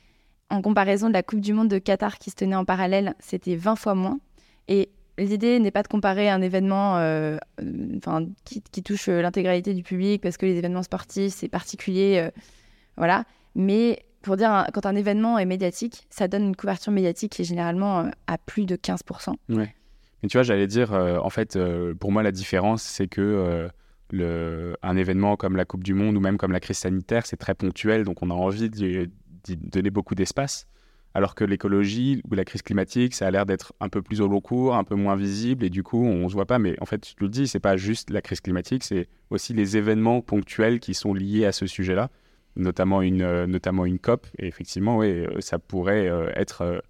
En 0.50 0.62
comparaison 0.62 1.08
de 1.08 1.14
la 1.14 1.24
Coupe 1.24 1.40
du 1.40 1.54
Monde 1.54 1.70
de 1.70 1.80
Qatar 1.80 2.18
qui 2.18 2.30
se 2.30 2.36
tenait 2.36 2.56
en 2.56 2.66
parallèle, 2.66 3.16
c'était 3.20 3.56
20 3.56 3.76
fois 3.76 3.96
moins. 3.96 4.20
Et 4.68 4.90
l'idée 5.18 5.60
n'est 5.60 5.72
pas 5.72 5.82
de 5.82 5.88
comparer 5.88 6.30
un 6.30 6.42
événement 6.42 6.98
euh, 6.98 7.38
euh, 7.62 8.26
qui, 8.44 8.84
touche 8.84 9.08
l'intégralité 9.08 9.74
du 9.74 9.82
public, 9.82 10.22
parce 10.22 10.38
que 10.38 10.46
les 10.46 10.58
événements 10.58 10.84
sportifs, 10.84 11.34
c'est 11.34 11.48
particulier. 11.48 12.30
voilà. 12.98 13.24
Mais 13.56 14.06
pour 14.22 14.36
dire, 14.36 14.68
quand 14.74 14.86
un 14.86 14.96
événement 14.96 15.40
est 15.40 15.46
médiatique, 15.46 16.06
ça 16.10 16.28
donne 16.28 16.44
une 16.44 16.56
couverture 16.56 16.92
médiatique 16.92 17.32
qui 17.32 17.42
est 17.44 17.46
généralement 17.46 18.12
à 18.28 18.38
plus 18.38 18.66
de 18.66 18.76
15%. 18.76 19.34
Ouais. 19.50 19.74
Mais 20.22 20.30
tu 20.30 20.38
vois, 20.38 20.44
j'allais 20.44 20.68
dire, 20.68 20.94
euh, 20.94 21.18
en 21.18 21.30
fait, 21.30 21.56
euh, 21.56 21.94
pour 21.96 22.12
moi, 22.12 22.24
la 22.24 22.32
différence, 22.32 22.84
c'est 22.84 23.08
que 23.08 23.22
euh, 23.22 23.70
le, 24.12 24.76
un 24.84 24.96
événement 24.96 25.36
comme 25.36 25.56
la 25.56 25.66
Coupe 25.66 25.84
du 25.84 25.94
Monde 25.94 26.16
ou 26.16 26.20
même 26.20 26.38
comme 26.38 26.52
la 26.52 26.60
crise 26.60 26.78
sanitaire, 26.78 27.26
c'est 27.26 27.38
très 27.38 27.56
ponctuel, 27.56 28.04
donc 28.04 28.22
on 28.22 28.30
a 28.30 28.34
envie 28.34 28.70
d'y 28.70 29.10
donner 29.58 29.90
beaucoup 29.90 30.16
d'espace. 30.16 30.68
Alors 31.14 31.36
que 31.36 31.44
l'écologie 31.44 32.22
ou 32.30 32.36
la 32.36 32.46
crise 32.46 32.62
climatique, 32.62 33.14
ça 33.14 33.28
a 33.28 33.32
l'air 33.32 33.46
d'être 33.46 33.74
un 33.82 33.90
peu 33.90 34.02
plus 34.02 34.22
au 34.22 34.30
long 34.30 34.40
cours, 34.40 34.76
un 34.76 34.86
peu 34.86 34.96
moins 34.96 35.18
visible, 35.18 35.66
et 35.66 35.70
du 35.70 35.84
coup, 35.84 36.06
on 36.06 36.24
ne 36.24 36.30
se 36.30 36.34
voit 36.34 36.46
pas. 36.46 36.58
Mais 36.58 36.78
en 36.80 36.86
fait, 36.86 37.00
tu 37.02 37.16
le 37.20 37.28
dis, 37.28 37.48
c'est 37.48 37.60
pas 37.60 37.76
juste 37.76 38.12
la 38.12 38.22
crise 38.22 38.40
climatique, 38.40 38.84
c'est 38.84 39.10
aussi 39.30 39.54
les 39.54 39.76
événements 39.76 40.22
ponctuels 40.22 40.80
qui 40.80 40.94
sont 40.94 41.14
liés 41.14 41.46
à 41.46 41.52
ce 41.52 41.68
sujet-là, 41.68 42.10
notamment 42.56 43.02
une, 43.02 43.46
notamment 43.46 43.86
une 43.86 44.00
COP. 44.00 44.26
Et 44.38 44.48
effectivement, 44.48 44.98
oui, 44.98 45.26
ça 45.40 45.60
pourrait 45.60 46.06
être 46.36 46.82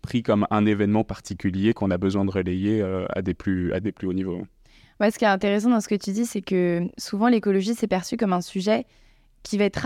pris 0.00 0.22
comme 0.22 0.46
un 0.50 0.66
événement 0.66 1.04
particulier 1.04 1.72
qu'on 1.72 1.90
a 1.90 1.98
besoin 1.98 2.24
de 2.24 2.30
relayer 2.30 2.80
euh, 2.80 3.06
à, 3.10 3.22
des 3.22 3.34
plus, 3.34 3.72
à 3.72 3.80
des 3.80 3.92
plus 3.92 4.06
hauts 4.08 4.12
niveaux. 4.12 4.42
Ouais, 5.00 5.10
ce 5.10 5.18
qui 5.18 5.24
est 5.24 5.28
intéressant 5.28 5.70
dans 5.70 5.80
ce 5.80 5.88
que 5.88 5.94
tu 5.94 6.12
dis, 6.12 6.26
c'est 6.26 6.42
que 6.42 6.82
souvent 6.98 7.28
l'écologie, 7.28 7.74
c'est 7.74 7.86
perçu 7.86 8.16
comme 8.16 8.32
un 8.32 8.40
sujet 8.40 8.84
qui 9.42 9.56
va 9.56 9.64
être 9.64 9.78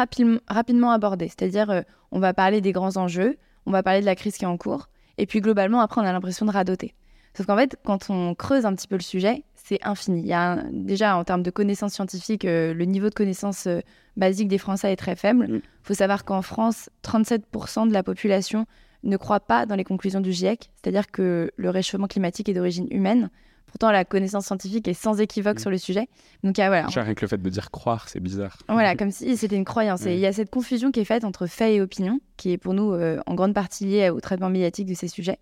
rapidement 0.49 0.91
abordé. 0.91 1.29
C'est-à-dire, 1.29 1.71
euh, 1.71 1.83
on 2.11 2.19
va 2.19 2.35
parler 2.35 2.61
des 2.61 2.73
grands 2.73 2.97
enjeux, 2.97 3.37
on 3.67 3.71
va 3.71 3.83
parler 3.83 4.01
de 4.01 4.07
la 4.07 4.17
crise 4.17 4.37
qui 4.37 4.45
est 4.45 4.49
en 4.49 4.57
cours, 4.57 4.89
et 5.17 5.27
puis 5.27 5.41
globalement, 5.41 5.81
après, 5.81 6.01
on 6.01 6.05
a 6.05 6.13
l'impression 6.13 6.47
de 6.47 6.51
radoter. 6.51 6.95
Sauf 7.37 7.47
qu'en 7.47 7.57
fait, 7.57 7.77
quand 7.85 8.11
on 8.11 8.35
creuse 8.35 8.67
un 8.67 8.75
petit 8.75 8.89
peu 8.89 8.97
le 8.97 9.03
sujet, 9.03 9.45
c'est 9.55 9.79
infini. 9.85 10.21
Il 10.21 10.27
y 10.27 10.33
a 10.33 10.63
déjà, 10.71 11.17
en 11.17 11.25
termes 11.25 11.43
de 11.43 11.51
connaissances 11.51 11.95
scientifiques, 11.95 12.45
euh, 12.45 12.75
le 12.75 12.85
niveau 12.85 13.09
de 13.09 13.15
connaissances 13.15 13.69
basiques 14.17 14.49
des 14.49 14.59
Français 14.59 14.93
est 14.93 14.97
très 14.97 15.17
faible. 15.17 15.47
Il 15.49 15.55
mm. 15.57 15.63
faut 15.83 15.95
savoir 15.95 16.25
qu'en 16.25 16.43
France, 16.43 16.91
37% 17.05 17.89
de 17.89 17.93
la 17.93 18.03
population 18.03 18.67
ne 19.05 19.17
croit 19.17 19.41
pas 19.41 19.67
dans 19.67 19.77
les 19.77 19.85
conclusions 19.85 20.21
du 20.21 20.33
GIEC, 20.33 20.71
c'est-à-dire 20.75 21.11
que 21.11 21.51
le 21.57 21.71
réchauffement 21.71 22.07
climatique 22.07 22.49
est 22.49 22.55
d'origine 22.55 22.87
humaine. 22.91 23.31
Pourtant, 23.67 23.91
la 23.91 24.05
connaissance 24.05 24.47
scientifique 24.47 24.87
est 24.87 24.95
sans 24.95 25.21
équivoque 25.21 25.57
mm. 25.57 25.61
sur 25.61 25.71
le 25.71 25.79
sujet. 25.79 26.09
Donc, 26.43 26.57
voilà. 26.57 26.87
Rien 26.87 27.15
que 27.15 27.23
le 27.23 27.29
fait 27.29 27.43
de 27.43 27.51
dire 27.51 27.71
croire, 27.71 28.09
c'est 28.09 28.21
bizarre. 28.21 28.59
Voilà, 28.69 28.95
comme 28.97 29.11
si 29.11 29.37
c'était 29.37 29.57
une 29.57 29.65
croyance. 29.65 30.07
Et 30.07 30.15
il 30.15 30.21
y 30.21 30.27
a 30.27 30.33
cette 30.33 30.51
confusion 30.51 30.91
qui 30.91 31.01
est 31.01 31.05
faite 31.05 31.25
entre 31.25 31.47
fait 31.47 31.75
et 31.75 31.81
opinion, 31.81 32.21
qui 32.37 32.53
est 32.53 32.59
pour 32.59 32.73
nous 32.73 32.93
euh, 32.93 33.21
en 33.27 33.35
grande 33.35 33.55
partie 33.55 33.85
liée 33.85 34.11
au 34.11 34.21
traitement 34.21 34.49
médiatique 34.49 34.87
de 34.87 34.95
ces 34.95 35.09
sujets. 35.09 35.39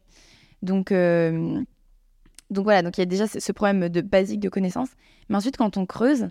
Donc, 0.63 0.93
euh, 0.93 1.61
donc 2.51 2.65
voilà, 2.65 2.83
donc 2.83 2.97
il 2.97 3.01
y 3.01 3.03
a 3.03 3.07
déjà 3.07 3.27
ce 3.27 3.53
problème 3.53 3.89
de 3.89 4.01
basique 4.01 4.41
de 4.41 4.49
connaissance. 4.49 4.89
Mais 5.29 5.37
ensuite, 5.37 5.57
quand 5.57 5.77
on 5.77 5.87
creuse, 5.87 6.29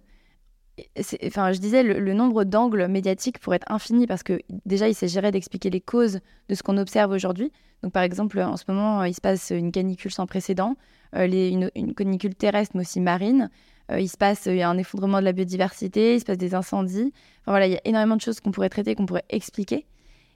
enfin, 1.26 1.52
je 1.52 1.60
disais, 1.60 1.84
le, 1.84 2.14
nombre 2.14 2.44
d'angles 2.44 2.88
médiatiques 2.88 3.40
pourrait 3.40 3.58
être 3.58 3.72
infini 3.72 4.08
parce 4.08 4.24
que 4.24 4.40
déjà, 4.66 4.88
il 4.88 4.96
s'agirait 4.96 5.32
d'expliquer 5.32 5.70
les 5.70 5.82
causes 5.82 6.20
de 6.50 6.56
ce 6.56 6.64
qu'on 6.64 6.78
observe 6.78 7.12
aujourd'hui. 7.12 7.52
Donc, 7.84 7.94
par 7.94 8.04
exemple, 8.04 8.40
en 8.40 8.58
ce 8.58 8.64
moment, 8.68 9.04
il 9.04 9.14
se 9.14 9.22
passe 9.22 9.52
une 9.52 9.72
canicule 9.72 10.12
sans 10.12 10.28
précédent, 10.28 10.76
euh, 11.16 11.26
une, 11.26 11.94
canicule 11.94 12.36
terrestre, 12.36 12.76
mais 12.76 12.82
aussi 12.82 13.00
marine. 13.00 13.50
Euh, 13.92 14.00
il 14.00 14.08
se 14.08 14.18
passe 14.18 14.48
un 14.48 14.78
effondrement 14.78 15.20
de 15.20 15.26
la 15.26 15.32
biodiversité, 15.32 16.16
il 16.16 16.20
se 16.20 16.26
passe 16.26 16.38
des 16.38 16.54
incendies. 16.54 17.12
Enfin, 17.42 17.52
voilà, 17.52 17.68
il 17.68 17.74
y 17.74 17.78
a 17.78 17.82
énormément 17.86 18.16
de 18.16 18.22
choses 18.22 18.40
qu'on 18.40 18.52
pourrait 18.52 18.70
traiter, 18.70 18.96
qu'on 18.96 19.06
pourrait 19.06 19.26
expliquer. 19.30 19.86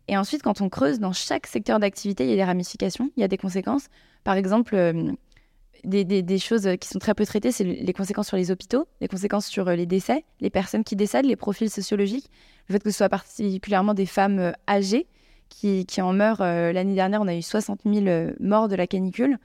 Et 0.07 0.17
ensuite, 0.17 0.43
quand 0.43 0.61
on 0.61 0.69
creuse 0.69 0.99
dans 0.99 1.13
chaque 1.13 1.47
secteur 1.47 1.79
d'activité, 1.79 2.25
il 2.25 2.29
y 2.29 2.33
a 2.33 2.35
des 2.35 2.43
ramifications, 2.43 3.09
il 3.17 3.21
y 3.21 3.23
a 3.23 3.27
des 3.27 3.37
conséquences. 3.37 3.87
Par 4.23 4.35
exemple, 4.35 4.75
des, 5.85 6.37
choses 6.39 6.69
qui 6.79 6.87
sont 6.87 6.99
très 6.99 7.13
peu 7.13 7.25
traitées, 7.25 7.51
c'est 7.51 7.63
les 7.63 7.93
conséquences 7.93 8.27
sur 8.27 8.37
les 8.37 8.51
hôpitaux, 8.51 8.87
les 9.01 9.07
conséquences 9.07 9.47
sur 9.47 9.67
euh, 9.67 9.75
les 9.75 9.85
décès, 9.85 10.25
les 10.41 10.49
personnes 10.49 10.83
qui 10.83 10.95
décèdent, 10.95 11.25
les 11.25 11.35
profils 11.35 11.69
sociologiques, 11.69 12.29
le 12.67 12.73
fait 12.73 12.83
que 12.83 12.91
ce 12.91 12.97
soit 12.97 13.09
particulièrement 13.09 13.93
des 13.93 14.05
femmes 14.05 14.39
euh, 14.39 14.51
âgées 14.67 15.07
qui, 15.49 15.85
en 16.01 16.11
meurent. 16.11 16.41
Euh, 16.41 16.73
l'année 16.73 16.95
dernière, 16.95 17.21
on 17.21 17.27
a 17.27 17.35
eu 17.35 17.41
60 17.41 17.81
000 17.85 18.31
morts 18.39 18.67
de 18.67 18.75
la 18.75 18.87
canicule. 18.87 19.37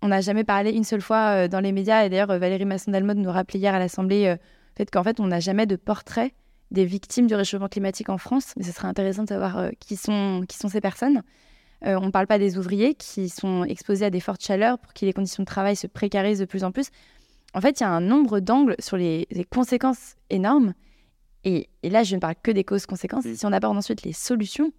On 0.00 0.08
n'a 0.08 0.20
jamais 0.20 0.44
parlé 0.44 0.70
une 0.72 0.84
seule 0.84 1.02
fois 1.02 1.48
dans 1.48 1.60
les 1.60 1.72
médias, 1.72 2.04
et 2.04 2.10
d'ailleurs 2.10 2.38
Valérie 2.38 2.64
Masson-Dalmode 2.64 3.18
nous 3.18 3.30
rappelait 3.30 3.58
hier 3.58 3.74
à 3.74 3.78
l'Assemblée 3.78 4.36
fait 4.76 4.90
qu'en 4.90 5.02
fait 5.02 5.18
on 5.18 5.26
n'a 5.26 5.40
jamais 5.40 5.66
de 5.66 5.76
portrait 5.76 6.34
des 6.70 6.84
victimes 6.84 7.26
du 7.26 7.34
réchauffement 7.34 7.68
climatique 7.68 8.10
en 8.10 8.18
France, 8.18 8.52
mais 8.56 8.64
ce 8.64 8.72
serait 8.72 8.88
intéressant 8.88 9.22
de 9.22 9.28
savoir 9.28 9.70
qui 9.80 9.96
sont 9.96 10.44
ces 10.50 10.80
personnes. 10.82 11.22
Euh, 11.86 11.98
on 12.00 12.06
ne 12.06 12.10
parle 12.10 12.26
pas 12.26 12.38
des 12.38 12.56
ouvriers 12.56 12.94
qui 12.94 13.28
sont 13.28 13.64
exposés 13.64 14.06
à 14.06 14.10
des 14.10 14.20
fortes 14.20 14.42
chaleurs 14.42 14.78
pour 14.78 14.92
qui 14.92 15.04
les 15.04 15.12
conditions 15.12 15.42
de 15.42 15.46
travail 15.46 15.76
se 15.76 15.86
précarisent 15.86 16.38
de 16.38 16.44
plus 16.44 16.64
en 16.64 16.72
plus. 16.72 16.88
En 17.54 17.60
fait, 17.60 17.80
il 17.80 17.82
y 17.82 17.86
a 17.86 17.90
un 17.90 18.00
nombre 18.00 18.40
d'angles 18.40 18.74
sur 18.78 18.96
les, 18.96 19.26
conséquences 19.50 20.16
énormes. 20.30 20.74
Et, 21.44 21.68
là, 21.82 22.02
je 22.02 22.14
ne 22.14 22.20
parle 22.20 22.34
que 22.42 22.50
des 22.50 22.64
causes-conséquences. 22.64 23.24
Si 23.24 23.46
on 23.46 23.52
aborde 23.52 23.76
ensuite 23.76 24.02
les 24.02 24.12
solutions, 24.12 24.72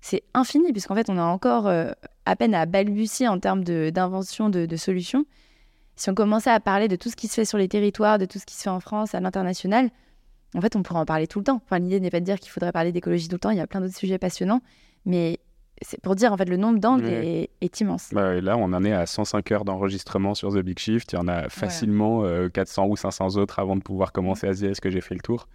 c'est 0.00 0.22
infini, 0.32 0.72
puisqu'en 0.72 0.94
fait, 0.94 1.10
on 1.10 1.18
a 1.18 1.24
encore 1.24 1.66
euh, 1.66 1.90
à 2.24 2.36
peine 2.36 2.54
à 2.54 2.66
balbutier 2.66 3.26
en 3.28 3.38
termes 3.38 3.64
d'invention 3.64 4.48
de, 4.48 4.76
solutions. 4.76 5.26
Si 5.96 6.08
on 6.08 6.14
commençait 6.14 6.50
à 6.50 6.60
parler 6.60 6.88
de 6.88 6.96
tout 6.96 7.10
ce 7.10 7.16
qui 7.16 7.28
se 7.28 7.34
fait 7.34 7.44
sur 7.44 7.58
les 7.58 7.68
territoires, 7.68 8.18
de 8.18 8.24
tout 8.24 8.38
ce 8.38 8.46
qui 8.46 8.54
se 8.54 8.62
fait 8.62 8.70
en 8.70 8.80
France, 8.80 9.14
à 9.14 9.20
l'international, 9.20 9.90
en 10.54 10.60
fait, 10.60 10.76
on 10.76 10.82
pourrait 10.82 11.00
en 11.00 11.04
parler 11.04 11.26
tout 11.26 11.40
le 11.40 11.44
temps. 11.44 11.60
Enfin, 11.64 11.78
l'idée 11.78 12.00
n'est 12.00 12.10
pas 12.10 12.20
de 12.20 12.24
dire 12.24 12.38
qu'il 12.38 12.50
faudrait 12.50 12.72
parler 12.72 12.92
d'écologie 12.92 13.28
tout 13.28 13.34
le 13.34 13.40
temps, 13.40 13.50
il 13.50 13.58
y 13.58 13.60
a 13.60 13.66
plein 13.66 13.80
d'autres 13.80 13.96
sujets 13.96 14.18
passionnants, 14.18 14.62
mais 15.04 15.40
c'est 15.82 16.00
pour 16.00 16.14
dire 16.14 16.32
en 16.32 16.36
fait 16.36 16.48
le 16.48 16.56
nombre 16.56 16.78
d'angles 16.78 17.06
est, 17.06 17.80
immense. 17.80 18.10
Bah, 18.12 18.40
là, 18.40 18.56
on 18.56 18.72
en 18.72 18.84
est 18.84 18.92
à 18.92 19.06
105 19.06 19.50
heures 19.52 19.64
d'enregistrement 19.64 20.34
sur 20.34 20.52
The 20.52 20.58
Big 20.58 20.78
Shift. 20.78 21.12
Il 21.12 21.16
y 21.16 21.18
en 21.18 21.28
a 21.28 21.48
facilement 21.48 22.22
400 22.48 22.84
euh, 22.84 22.88
ou 22.90 22.96
500 22.96 23.36
autres 23.36 23.58
avant 23.58 23.76
de 23.76 23.82
pouvoir 23.82 24.12
commencer 24.12 24.46
à 24.46 24.54
se 24.54 24.60
dire 24.60 24.70
est-ce 24.70 24.80
que 24.80 24.90
j'ai 24.90 25.00
fait 25.00 25.14
le 25.14 25.20
tour? 25.20 25.48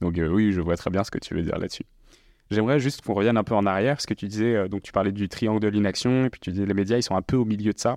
Donc 0.00 0.18
euh, 0.18 0.28
oui, 0.28 0.52
je 0.52 0.60
vois 0.60 0.76
très 0.76 0.90
bien 0.90 1.04
ce 1.04 1.10
que 1.10 1.18
tu 1.18 1.34
veux 1.34 1.42
dire 1.42 1.58
là-dessus. 1.58 1.84
J'aimerais 2.50 2.80
juste 2.80 3.00
qu'on 3.00 3.14
revienne 3.14 3.38
un 3.38 3.44
peu 3.44 3.54
en 3.54 3.64
arrière, 3.64 3.94
parce 3.94 4.04
que 4.04 4.14
tu 4.14 4.28
disais, 4.28 4.54
euh, 4.54 4.68
donc 4.68 4.82
tu 4.82 4.92
parlais 4.92 5.12
du 5.12 5.28
triangle 5.28 5.60
de 5.60 5.68
l'inaction, 5.68 6.26
et 6.26 6.30
puis 6.30 6.40
tu 6.40 6.52
disais 6.52 6.66
les 6.66 6.74
médias, 6.74 6.98
ils 6.98 7.02
sont 7.02 7.16
un 7.16 7.22
peu 7.22 7.36
au 7.36 7.46
milieu 7.46 7.72
de 7.72 7.78
ça. 7.78 7.96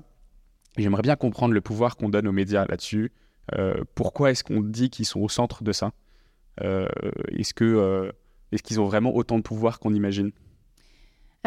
J'aimerais 0.78 1.02
bien 1.02 1.18
comprendre 1.18 1.54
le 1.54 1.62
pouvoir 1.62 1.98
qu'on 1.98 2.10
donne 2.10 2.28
aux 2.28 2.34
médias 2.34 2.66
là-dessus. 2.68 3.12
pourquoi 3.96 4.32
est-ce 4.32 4.44
qu'on 4.44 4.62
dit 4.62 4.90
qu'ils 4.90 5.06
sont 5.06 5.22
au 5.22 5.30
centre 5.30 5.64
de 5.64 5.72
ça? 5.72 5.92
Est-ce 6.62 7.54
que 7.54 8.12
est-ce 8.52 8.62
qu'ils 8.62 8.80
ont 8.82 8.86
vraiment 8.86 9.16
autant 9.16 9.38
de 9.38 9.44
pouvoir 9.44 9.80
qu'on 9.80 9.94
imagine? 9.94 10.32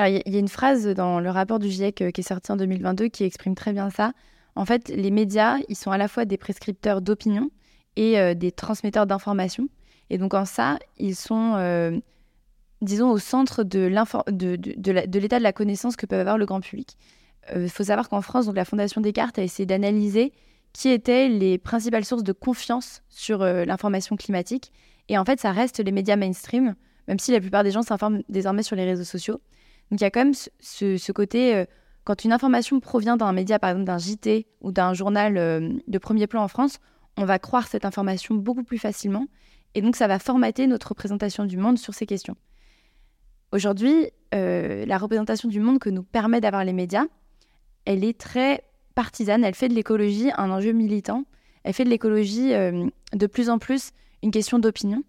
Il 0.07 0.23
y, 0.26 0.37
a 0.37 0.38
une 0.38 0.49
phrase 0.49 0.87
dans 0.87 1.19
le 1.19 1.31
rapport 1.31 1.59
du 1.59 1.69
GIEC 1.69 2.02
euh, 2.02 2.11
qui 2.11 2.21
est 2.21 2.25
sorti 2.25 2.52
en 2.52 2.57
2022 2.57 3.09
qui 3.09 3.25
exprime 3.25 3.55
très 3.55 3.73
bien 3.73 3.90
ça. 3.90 4.12
En 4.55 4.64
fait, 4.64 4.88
les 4.88 5.11
médias, 5.11 5.59
ils 5.69 5.76
sont 5.76 5.90
à 5.90 5.99
la 5.99 6.09
fois 6.09 6.25
des 6.25 6.37
prescripteurs 6.37 7.00
d'opinion 7.00 7.50
et 7.97 8.19
euh, 8.19 8.35
des 8.35 8.52
transmetteurs 8.52 9.07
d'informations. 9.07 9.69
Et 10.11 10.19
donc 10.19 10.35
en 10.35 10.45
ça, 10.45 10.78
ils 10.99 11.17
sont, 11.17 11.55
euh, 11.57 11.99
disons, 12.81 13.11
au 13.11 13.19
centre 13.19 13.64
de, 13.64 13.87
l'état 15.19 15.38
de 15.38 15.43
la 15.43 15.52
connaissance 15.52 15.97
que 15.97 16.07
peut 16.07 16.19
avoir 16.19 16.38
le 16.38 16.47
grand 16.47 16.61
public. 16.61 16.97
Il 17.55 17.71
faut 17.71 17.85
savoir 17.85 18.11
qu'en 18.11 18.21
France, 18.21 18.45
donc, 18.45 18.57
la 18.57 18.67
Fondation 18.67 19.00
Descartes 19.00 19.38
a 19.38 19.43
essayé 19.43 19.64
d'analyser 19.64 20.33
qui 20.75 20.90
étaient 20.90 21.28
les 21.28 21.57
principales 21.57 22.05
sources 22.05 22.23
de 22.23 22.33
confiance 22.33 23.02
sur 23.09 23.38
l'information 23.38 24.17
climatique. 24.17 24.71
Et 25.09 25.17
en 25.17 25.25
fait, 25.25 25.40
ça 25.40 25.50
reste 25.50 25.78
les 25.78 25.93
médias 25.93 26.17
mainstream, 26.17 26.75
même 27.07 27.19
si 27.19 27.33
la 27.33 27.40
plupart 27.40 27.64
des 27.64 27.71
gens 27.71 27.81
s'informent 27.81 28.23
désormais 28.28 28.62
sur 28.62 28.76
les 28.76 28.85
réseaux 28.85 29.05
sociaux. 29.05 29.40
Donc 29.90 30.00
il 30.00 30.04
y 30.04 30.07
a 30.07 30.11
quand 30.11 30.25
même 30.25 30.35
ce, 30.35 31.12
côté, 31.12 31.54
euh, 31.54 31.64
quand 32.04 32.25
une 32.25 32.33
information 32.33 32.80
provient 32.80 33.16
d'un 33.16 33.33
média, 33.33 33.59
par 33.59 33.71
exemple 33.71 33.87
d'un 33.87 33.99
JT 33.99 34.47
ou 34.61 34.73
d'un 34.73 34.92
journal 34.92 35.37
euh, 35.38 35.73
de 35.87 35.99
premier 35.99 36.26
plan 36.26 36.42
en 36.42 36.49
France, 36.49 36.78
on 37.16 37.25
va 37.25 37.38
croire 37.38 37.66
cette 37.66 37.85
information 37.85 38.35
beaucoup 38.35 38.64
plus 38.64 38.78
facilement. 38.78 39.26
Et 39.75 39.83
donc 39.83 39.97
ça 39.97 40.07
va 40.07 40.18
formater 40.18 40.66
notre 40.66 40.88
représentation 40.88 41.45
du 41.45 41.57
monde 41.57 41.78
sur 41.78 41.95
ces 41.95 42.07
questions. 42.07 42.37
Aujourd'hui, 43.52 44.11
euh, 44.35 44.85
la 44.85 44.99
représentation 44.99 45.49
du 45.49 45.61
monde 45.61 45.78
que 45.78 45.90
nous 45.90 46.02
permet 46.02 46.40
d'avoir 46.40 46.64
les 46.64 46.73
médias, 46.73 47.04
elle 47.87 48.04
est 48.04 48.18
très 48.18 48.62
partisane, 48.95 49.45
elle 49.45 49.54
fait 49.54 49.68
de 49.68 49.75
l'écologie 49.75 50.30
un 50.37 50.50
enjeu 50.50 50.73
militant, 50.73 51.25
elle 51.64 51.73
fait 51.73 51.85
de 51.85 51.88
l'écologie 51.90 52.50
de 52.50 53.26
plus 53.26 53.49
en 53.49 53.59
plus 53.59 53.92
une 54.23 54.30
question 54.30 54.59
d'opinion, 54.59 55.02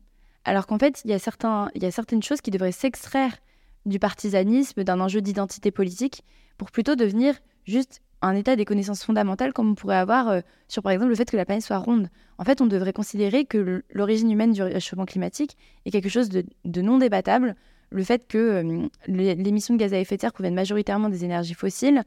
alors 0.46 0.68
qu'en 0.68 0.78
fait, 0.78 1.02
il 1.04 1.12
y, 1.12 1.14
a 1.14 1.20
certains, 1.20 1.70
il 1.76 1.84
y 1.84 1.86
a 1.86 1.92
certaines 1.92 2.24
choses 2.24 2.42
qui 2.42 2.52
devraient 2.52 2.72
s'extraire 2.72 3.36
du 3.86 4.00
partisanisme, 4.00 4.84
d'un 4.84 5.00
enjeu 5.00 5.22
d'identité 5.22 5.72
politique, 5.72 6.24
pour 6.58 6.72
plutôt 6.72 6.96
devenir 6.96 7.36
juste 7.66 8.02
un 8.22 8.36
état 8.36 8.56
des 8.56 8.66
connaissances 8.66 9.04
fondamentales 9.04 9.54
comme 9.54 9.72
on 9.72 9.76
pourrait 9.76 9.96
avoir 9.96 10.30
euh, 10.30 10.42
sur 10.68 10.84
par 10.84 10.92
exemple 10.92 11.10
le 11.10 11.16
fait 11.16 11.30
que 11.30 11.38
la 11.38 11.46
planète 11.46 11.64
soit 11.64 11.78
ronde. 11.78 12.10
En 12.38 12.44
fait, 12.44 12.62
on 12.62 12.68
devrait 12.68 12.94
considérer 12.94 13.46
que 13.46 13.84
l'origine 13.92 14.32
humaine 14.32 14.52
du 14.52 14.62
réchauffement 14.62 15.06
climatique 15.06 15.58
est 15.86 15.92
quelque 15.92 16.10
chose 16.10 16.30
de, 16.30 16.44
non 16.82 16.98
débattable. 16.98 17.56
Le 17.92 18.04
fait 18.04 18.28
que 18.28 18.38
euh, 18.38 18.88
l'émission 19.08 19.74
de 19.74 19.80
gaz 19.80 19.94
à 19.94 20.00
effet 20.00 20.16
de 20.16 20.22
serre 20.22 20.34
provienne 20.34 20.54
majoritairement 20.54 21.10
des 21.10 21.26
énergies 21.26 21.54
fossiles 21.54 22.04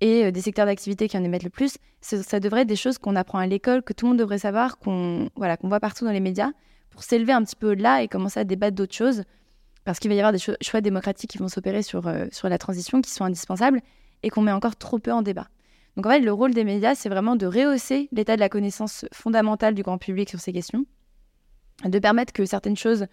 et 0.00 0.26
euh, 0.26 0.30
des 0.30 0.40
secteurs 0.40 0.66
d'activité 0.66 1.08
qui 1.08 1.16
en 1.16 1.24
émettent 1.24 1.44
le 1.44 1.50
plus, 1.50 1.78
ça 2.00 2.40
devrait 2.40 2.62
être 2.62 2.68
des 2.68 2.76
choses 2.76 2.98
qu'on 2.98 3.16
apprend 3.16 3.38
à 3.38 3.46
l'école, 3.46 3.82
que 3.82 3.92
tout 3.92 4.06
le 4.06 4.10
monde 4.10 4.18
devrait 4.18 4.38
savoir, 4.38 4.78
qu'on 4.78 5.28
voilà, 5.36 5.56
qu'on 5.56 5.68
voit 5.68 5.80
partout 5.80 6.04
dans 6.04 6.12
les 6.12 6.20
médias, 6.20 6.50
pour 6.90 7.02
s'élever 7.02 7.32
un 7.32 7.42
petit 7.42 7.56
peu 7.56 7.72
au-delà 7.72 8.02
et 8.02 8.08
commencer 8.08 8.40
à 8.40 8.44
débattre 8.44 8.76
d'autres 8.76 8.94
choses 8.94 9.24
parce 9.84 9.98
qu'il 9.98 10.10
va 10.10 10.14
y 10.14 10.20
avoir 10.20 10.32
des 10.32 10.38
choix 10.38 10.80
démocratiques 10.80 11.30
qui 11.30 11.38
vont 11.38 11.48
s'opérer 11.48 11.82
sur, 11.82 12.06
euh, 12.06 12.26
sur 12.30 12.48
la 12.48 12.58
transition, 12.58 13.00
qui 13.00 13.10
sont 13.10 13.24
indispensables, 13.24 13.80
et 14.22 14.30
qu'on 14.30 14.42
met 14.42 14.52
encore 14.52 14.76
trop 14.76 14.98
peu 14.98 15.12
en 15.12 15.22
débat. 15.22 15.48
Donc 15.96 16.06
en 16.06 16.10
fait, 16.10 16.20
le 16.20 16.32
rôle 16.32 16.54
des 16.54 16.64
médias, 16.64 16.94
c'est 16.94 17.08
vraiment 17.08 17.36
de 17.36 17.46
rehausser 17.46 18.08
l'état 18.12 18.36
de 18.36 18.40
la 18.40 18.48
connaissance 18.48 19.04
fondamentale 19.12 19.74
du 19.74 19.82
grand 19.82 19.98
public 19.98 20.28
sur 20.28 20.40
ces 20.40 20.52
questions, 20.52 20.84
de 21.84 21.98
permettre 21.98 22.32
que 22.32 22.44
certaines 22.44 22.76
choses 22.76 23.06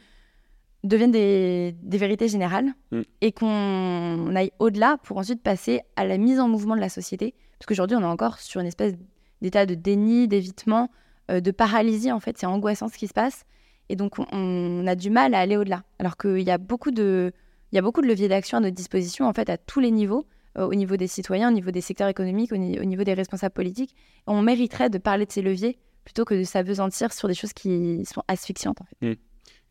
deviennent 0.84 1.12
des, 1.12 1.76
des 1.82 1.98
vérités 1.98 2.28
générales, 2.28 2.74
mm. 2.92 3.02
et 3.22 3.32
qu'on 3.32 4.36
aille 4.36 4.52
au-delà 4.60 4.98
pour 5.04 5.18
ensuite 5.18 5.42
passer 5.42 5.82
à 5.96 6.06
la 6.06 6.18
mise 6.18 6.40
en 6.40 6.48
mouvement 6.48 6.76
de 6.76 6.82
la 6.82 6.90
société. 6.90 7.34
Parce 7.58 7.68
qu'aujourd'hui, 7.68 7.98
on 7.98 8.02
est 8.02 8.06
encore 8.06 8.40
sur 8.40 8.62
une 8.62 8.68
espèce 8.68 8.94
d'état 9.42 9.66
de 9.66 9.74
déni, 9.74 10.28
d'évitement, 10.28 10.92
euh, 11.32 11.40
de 11.40 11.52
paralysie, 11.52 12.12
en 12.12 12.20
fait, 12.20 12.38
c'est 12.38 12.46
angoissant 12.46 12.88
ce 12.88 12.98
qui 12.98 13.08
se 13.08 13.14
passe. 13.14 13.46
Et 13.89 13.96
donc, 13.96 14.15
on, 14.20 14.86
a 14.88 14.96
du 14.96 15.10
mal 15.10 15.34
à 15.34 15.39
aller 15.39 15.58
au-delà. 15.58 15.84
Alors 16.00 16.17
qu'il 16.17 16.41
y 16.41 16.51
a 16.51 16.58
beaucoup 16.58 16.91
de, 16.91 17.32
leviers 17.72 18.27
d'action 18.27 18.58
à 18.58 18.62
notre 18.62 18.75
disposition, 18.75 19.27
en 19.27 19.34
fait, 19.34 19.50
à 19.50 19.58
tous 19.58 19.79
les 19.79 19.91
niveaux, 19.91 20.27
euh, 20.58 20.65
au 20.65 20.75
niveau 20.75 20.98
des 20.98 21.08
citoyens, 21.08 21.50
au 21.50 21.53
niveau 21.53 21.72
des 21.72 21.82
secteurs 21.82 22.08
économiques, 22.08 22.51
au, 22.51 22.58
niveau 22.58 23.03
des 23.03 23.13
responsables 23.13 23.53
politiques. 23.53 23.96
On 24.25 24.41
mériterait 24.41 24.89
de 24.89 24.98
parler 24.98 25.25
de 25.25 25.32
ces 25.32 25.41
leviers 25.41 25.77
plutôt 26.03 26.25
que 26.25 26.36
de 26.36 26.44
s'apesantir 26.44 27.12
sur 27.12 27.27
des 27.27 27.34
choses 27.34 27.53
qui 27.53 28.06
sont 28.06 28.24
asphyxiantes. 28.27 28.79
Mmh. 29.01 29.13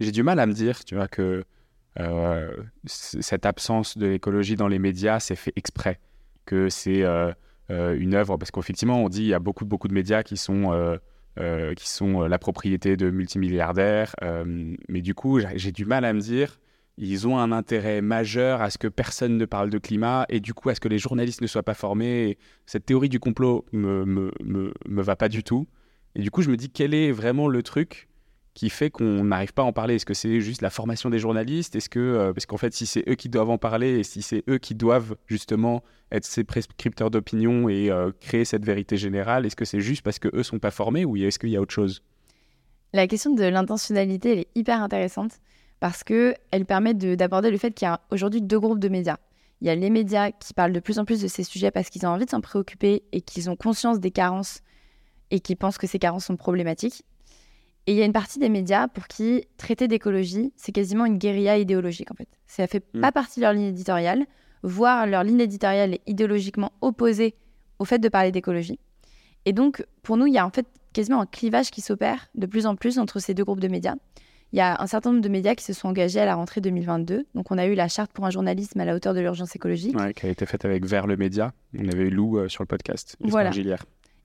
J'ai 0.00 0.12
du 0.12 0.22
mal 0.22 0.38
à 0.38 0.46
me 0.46 0.52
dire, 0.52 0.84
tu 0.84 0.94
vois, 0.94 1.08
que 1.08 1.44
euh, 1.98 2.52
cette 2.84 3.46
absence 3.46 3.96
de 3.96 4.06
l'écologie 4.06 4.54
dans 4.54 4.68
les 4.68 4.78
médias, 4.78 5.18
c'est 5.18 5.36
fait 5.36 5.52
exprès, 5.56 5.98
que 6.44 6.68
c'est 6.68 7.02
euh, 7.02 7.32
une 7.68 8.14
œuvre, 8.14 8.36
parce 8.36 8.50
qu'effectivement, 8.50 9.02
on 9.02 9.08
dit 9.08 9.22
il 9.22 9.28
y 9.28 9.34
a 9.34 9.38
beaucoup, 9.38 9.64
beaucoup 9.64 9.88
de 9.88 9.94
médias 9.94 10.22
qui 10.22 10.36
sont 10.36 10.98
euh, 11.38 11.74
qui 11.74 11.88
sont 11.88 12.22
euh, 12.22 12.28
la 12.28 12.38
propriété 12.38 12.96
de 12.96 13.10
multimilliardaires. 13.10 14.14
Euh, 14.22 14.74
mais 14.88 15.02
du 15.02 15.14
coup, 15.14 15.40
j'ai 15.54 15.72
du 15.72 15.84
mal 15.84 16.04
à 16.04 16.12
me 16.12 16.20
dire, 16.20 16.58
ils 16.96 17.28
ont 17.28 17.38
un 17.38 17.52
intérêt 17.52 18.00
majeur 18.00 18.62
à 18.62 18.70
ce 18.70 18.78
que 18.78 18.88
personne 18.88 19.36
ne 19.36 19.44
parle 19.44 19.68
de 19.68 19.76
climat 19.76 20.24
et 20.30 20.40
du 20.40 20.54
coup 20.54 20.70
à 20.70 20.74
ce 20.74 20.80
que 20.80 20.88
les 20.88 20.98
journalistes 20.98 21.42
ne 21.42 21.46
soient 21.46 21.62
pas 21.62 21.74
formés. 21.74 22.38
cette 22.64 22.86
théorie 22.86 23.10
du 23.10 23.20
complot 23.20 23.66
me, 23.72 24.06
me, 24.06 24.32
me, 24.42 24.72
me, 24.88 25.02
va 25.02 25.14
pas 25.14 25.28
du 25.28 25.44
tout. 25.44 25.66
Et 26.14 26.22
du 26.22 26.30
coup, 26.30 26.40
je 26.40 26.50
me 26.50 26.56
dis, 26.56 26.70
quel 26.70 26.94
est 26.94 27.12
vraiment 27.12 27.48
le 27.48 27.62
truc 27.62 28.08
qui 28.56 28.70
fait 28.70 28.88
qu'on 28.88 29.22
n'arrive 29.22 29.52
pas 29.52 29.62
à 29.62 29.64
en 29.66 29.74
parler 29.74 29.96
Est-ce 29.96 30.06
que 30.06 30.14
c'est 30.14 30.40
juste 30.40 30.62
la 30.62 30.70
formation 30.70 31.10
des 31.10 31.18
journalistes? 31.18 31.76
Est-ce 31.76 31.90
que 31.90 32.00
euh, 32.00 32.32
parce 32.32 32.46
qu'en 32.46 32.56
fait, 32.56 32.72
si 32.72 32.86
c'est 32.86 33.06
eux 33.06 33.14
qui 33.14 33.28
doivent 33.28 33.50
en 33.50 33.58
parler 33.58 33.98
et 33.98 34.02
si 34.02 34.22
c'est 34.22 34.42
eux 34.48 34.56
qui 34.56 34.74
doivent 34.74 35.14
justement 35.26 35.84
être 36.10 36.24
ces 36.24 36.42
prescripteurs 36.42 37.10
d'opinion 37.10 37.68
et 37.68 37.90
euh, 37.90 38.12
créer 38.18 38.46
cette 38.46 38.64
vérité 38.64 38.96
générale, 38.96 39.44
est-ce 39.44 39.56
que 39.56 39.66
c'est 39.66 39.82
juste 39.82 40.00
parce 40.00 40.18
que 40.18 40.34
eux 40.34 40.42
sont 40.42 40.58
pas 40.58 40.70
formés 40.70 41.04
ou 41.04 41.18
est-ce 41.18 41.38
qu'il 41.38 41.50
y 41.50 41.56
a 41.56 41.60
autre 41.60 41.74
chose? 41.74 42.02
La 42.94 43.06
question 43.06 43.34
de 43.34 43.44
l'intentionnalité 43.44 44.32
elle 44.32 44.38
est 44.38 44.48
hyper 44.54 44.82
intéressante 44.82 45.32
parce 45.78 46.02
que 46.02 46.34
elle 46.50 46.64
permet 46.64 46.94
d'aborder 46.94 47.50
le 47.50 47.58
fait 47.58 47.72
qu'il 47.72 47.84
y 47.84 47.90
a 47.90 48.00
aujourd'hui 48.10 48.40
deux 48.40 48.58
groupes 48.58 48.80
de 48.80 48.88
médias. 48.88 49.18
Il 49.60 49.66
y 49.66 49.70
a 49.70 49.74
les 49.74 49.90
médias 49.90 50.30
qui 50.30 50.54
parlent 50.54 50.72
de 50.72 50.80
plus 50.80 50.98
en 50.98 51.04
plus 51.04 51.20
de 51.20 51.28
ces 51.28 51.44
sujets 51.44 51.70
parce 51.70 51.90
qu'ils 51.90 52.06
ont 52.06 52.10
envie 52.10 52.24
de 52.24 52.30
s'en 52.30 52.40
préoccuper 52.40 53.02
et 53.12 53.20
qu'ils 53.20 53.50
ont 53.50 53.56
conscience 53.56 54.00
des 54.00 54.10
carences 54.10 54.62
et 55.30 55.40
qui 55.40 55.56
pensent 55.56 55.76
que 55.76 55.86
ces 55.86 55.98
carences 55.98 56.24
sont 56.24 56.36
problématiques. 56.36 57.04
Et 57.86 57.92
il 57.92 57.98
y 57.98 58.02
a 58.02 58.04
une 58.04 58.12
partie 58.12 58.38
des 58.38 58.48
médias 58.48 58.88
pour 58.88 59.06
qui 59.06 59.44
traiter 59.58 59.86
d'écologie, 59.86 60.52
c'est 60.56 60.72
quasiment 60.72 61.04
une 61.04 61.18
guérilla 61.18 61.56
idéologique 61.56 62.10
en 62.10 62.14
fait. 62.14 62.28
Ça 62.46 62.66
fait 62.66 62.84
mm. 62.94 63.00
pas 63.00 63.12
partie 63.12 63.40
de 63.40 63.44
leur 63.44 63.52
ligne 63.52 63.66
éditoriale, 63.66 64.26
voire 64.62 65.06
leur 65.06 65.22
ligne 65.22 65.40
éditoriale 65.40 65.94
est 65.94 66.02
idéologiquement 66.06 66.72
opposée 66.80 67.34
au 67.78 67.84
fait 67.84 67.98
de 67.98 68.08
parler 68.08 68.32
d'écologie. 68.32 68.80
Et 69.44 69.52
donc, 69.52 69.84
pour 70.02 70.16
nous, 70.16 70.26
il 70.26 70.34
y 70.34 70.38
a 70.38 70.46
en 70.46 70.50
fait 70.50 70.66
quasiment 70.92 71.20
un 71.20 71.26
clivage 71.26 71.70
qui 71.70 71.80
s'opère 71.80 72.26
de 72.34 72.46
plus 72.46 72.66
en 72.66 72.74
plus 72.74 72.98
entre 72.98 73.20
ces 73.20 73.34
deux 73.34 73.44
groupes 73.44 73.60
de 73.60 73.68
médias. 73.68 73.94
Il 74.52 74.58
y 74.58 74.62
a 74.62 74.80
un 74.80 74.86
certain 74.86 75.10
nombre 75.10 75.22
de 75.22 75.28
médias 75.28 75.54
qui 75.54 75.64
se 75.64 75.72
sont 75.72 75.88
engagés 75.88 76.20
à 76.20 76.24
la 76.24 76.34
rentrée 76.34 76.60
2022. 76.60 77.26
Donc, 77.34 77.50
on 77.50 77.58
a 77.58 77.66
eu 77.66 77.74
la 77.74 77.88
charte 77.88 78.12
pour 78.12 78.24
un 78.26 78.30
journalisme 78.30 78.80
à 78.80 78.84
la 78.84 78.94
hauteur 78.94 79.12
de 79.12 79.20
l'urgence 79.20 79.54
écologique. 79.54 79.96
qui 80.14 80.26
a 80.26 80.28
été 80.28 80.46
faite 80.46 80.64
avec 80.64 80.86
Vers 80.86 81.06
le 81.06 81.16
Média. 81.16 81.52
On 81.78 81.88
avait 81.88 82.04
eu 82.04 82.10
Lou 82.10 82.38
euh, 82.38 82.48
sur 82.48 82.62
le 82.62 82.66
podcast. 82.66 83.16
Voilà. 83.20 83.50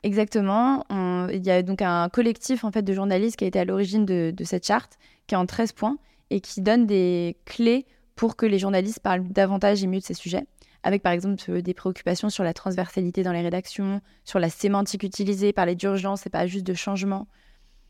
Exactement. 0.03 0.83
il 1.29 1.45
y 1.45 1.51
a 1.51 1.61
donc 1.61 1.81
un 1.81 2.09
collectif 2.09 2.63
en 2.63 2.71
fait 2.71 2.81
de 2.81 2.93
journalistes 2.93 3.35
qui 3.35 3.43
a 3.43 3.47
été 3.47 3.59
à 3.59 3.65
l'origine 3.65 4.05
de, 4.05 4.33
cette 4.43 4.65
charte, 4.65 4.97
qui 5.27 5.35
est 5.35 5.37
en 5.37 5.45
13 5.45 5.73
points 5.73 5.97
et 6.29 6.41
qui 6.41 6.61
donne 6.61 6.87
des 6.87 7.37
clés 7.45 7.85
pour 8.15 8.35
que 8.35 8.45
les 8.45 8.57
journalistes 8.57 8.99
parlent 8.99 9.27
davantage 9.27 9.83
et 9.83 9.87
mieux 9.87 9.99
de 9.99 10.03
ces 10.03 10.13
sujets, 10.13 10.45
avec 10.83 11.03
par 11.03 11.11
exemple 11.11 11.41
euh, 11.49 11.61
des 11.61 11.73
préoccupations 11.73 12.29
sur 12.29 12.43
la 12.43 12.53
transversalité 12.53 13.23
dans 13.23 13.31
les 13.31 13.41
rédactions, 13.41 14.01
sur 14.25 14.39
la 14.39 14.49
sémantique 14.49 15.03
utilisée, 15.03 15.53
parler 15.53 15.75
d'urgence 15.75 16.25
et 16.25 16.29
pas 16.29 16.45
juste 16.47 16.65
de 16.65 16.73
changement, 16.73 17.27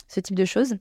ce 0.07 0.19
type 0.19 0.35
de 0.35 0.45
choses. 0.45 0.75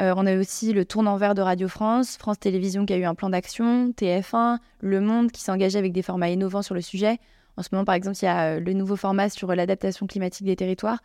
Euh, 0.00 0.12
on 0.16 0.26
a 0.26 0.36
aussi 0.36 0.72
le 0.72 0.84
tournant 0.84 1.16
vert 1.16 1.34
de 1.34 1.42
Radio 1.42 1.68
France, 1.68 2.16
France 2.16 2.38
Télévisions 2.40 2.84
qui 2.84 2.92
a 2.92 2.96
eu 2.96 3.04
un 3.04 3.14
plan 3.14 3.30
d'action, 3.30 3.90
TF1, 3.90 4.58
Le 4.80 5.00
Monde 5.00 5.30
qui 5.30 5.40
s'est 5.40 5.52
engagé 5.52 5.78
avec 5.78 5.92
des 5.92 6.02
formats 6.02 6.30
innovants 6.30 6.62
sur 6.62 6.74
le 6.74 6.80
sujet. 6.80 7.18
En 7.56 7.62
ce 7.62 7.68
moment, 7.72 7.84
par 7.84 7.94
exemple, 7.94 8.16
il 8.20 8.24
y 8.24 8.28
a 8.28 8.54
euh, 8.54 8.60
le 8.60 8.72
nouveau 8.72 8.96
format 8.96 9.28
sur 9.28 9.50
euh, 9.50 9.54
l'adaptation 9.54 10.06
climatique 10.06 10.46
des 10.46 10.56
territoires. 10.56 10.98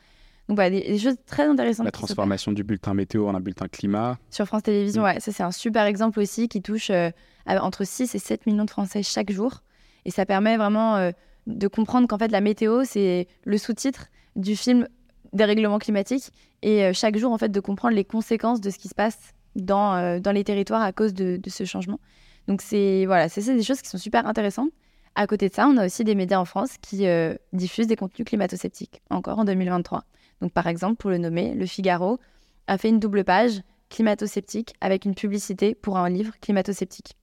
Donc 0.48 0.58
voilà, 0.58 0.72
des, 0.72 0.98
choses 0.98 1.16
très 1.28 1.44
intéressantes. 1.44 1.86
La 1.86 1.92
transformation 1.92 2.52
du 2.52 2.64
bulletin 2.64 2.96
météo 2.96 3.28
en 3.28 3.36
un 3.36 3.40
bulletin 3.40 3.68
climat. 3.68 4.18
Sur 4.32 4.48
France 4.48 4.64
Télévisions, 4.64 5.04
mm. 5.04 5.06
ouais, 5.06 5.20
ça 5.20 5.32
c'est 5.32 5.44
un 5.44 5.52
super 5.52 5.86
exemple 5.86 6.20
aussi 6.20 6.48
qui 6.48 6.62
touche 6.62 6.90
euh, 6.90 7.12
entre 7.46 7.84
6 7.84 8.16
et 8.16 8.20
7 8.20 8.48
millions 8.48 8.66
de 8.66 8.70
Français 8.70 9.04
chaque 9.04 9.32
jour. 9.32 9.62
Et 10.06 10.12
ça 10.12 10.26
permet 10.26 10.58
vraiment 10.58 11.12
de 11.46 11.68
comprendre 11.68 12.08
qu'en 12.08 12.18
fait 12.18 12.32
la 12.32 12.40
météo, 12.40 12.84
c'est 12.86 13.28
le 13.44 13.58
sous-titre 13.58 14.08
du 14.38 14.56
film 14.56 14.88
dérèglement 15.34 15.78
climatique 15.78 16.32
et 16.62 16.94
chaque 16.94 17.18
jour 17.18 17.34
en 17.34 17.38
fait 17.38 17.50
de 17.50 17.60
comprendre 17.60 17.96
les 17.96 18.06
conséquences 18.06 18.62
de 18.62 18.70
ce 18.70 18.78
qui 18.80 18.88
se 18.88 18.96
passe 18.96 19.34
dans, 19.56 20.20
dans 20.22 20.32
les 20.32 20.46
territoires 20.46 20.82
à 20.82 20.94
cause 20.94 21.14
de, 21.14 21.36
de 21.36 21.50
ce 21.50 21.66
changement. 21.66 22.00
Donc 22.48 22.62
c'est 22.62 23.06
voilà, 23.06 23.28
c'est 23.28 23.44
des 23.54 23.62
choses 23.62 23.82
qui 23.82 23.90
sont 23.90 23.98
super 23.98 24.26
intéressantes. 24.26 24.72
À 25.20 25.28
côté 25.28 25.50
de 25.50 25.54
ça, 25.54 25.68
on 25.68 25.76
a 25.76 25.86
aussi 25.86 26.06
des 26.06 26.16
médias 26.16 26.40
en 26.40 26.46
France 26.46 26.78
qui 26.82 27.06
diffusent 27.52 27.88
des 27.88 27.98
contenus 27.98 28.26
climato-sceptiques, 28.26 29.02
encore 29.10 29.40
en 29.40 29.44
2023. 29.44 30.06
Donc 30.40 30.54
par 30.54 30.68
exemple, 30.68 30.96
pour 30.96 31.10
le 31.10 31.18
nommer, 31.18 31.54
Le 31.56 31.66
Figaro 31.66 32.20
a 32.68 32.78
fait 32.78 32.88
une 32.88 33.02
double 33.02 33.26
page 33.26 33.62
climato-sceptique 33.90 34.76
avec 34.80 35.04
une 35.04 35.16
publicité 35.16 35.76
pour 35.76 35.98
un 35.98 36.10
livre 36.10 36.32
climato-sceptique. 36.40 37.18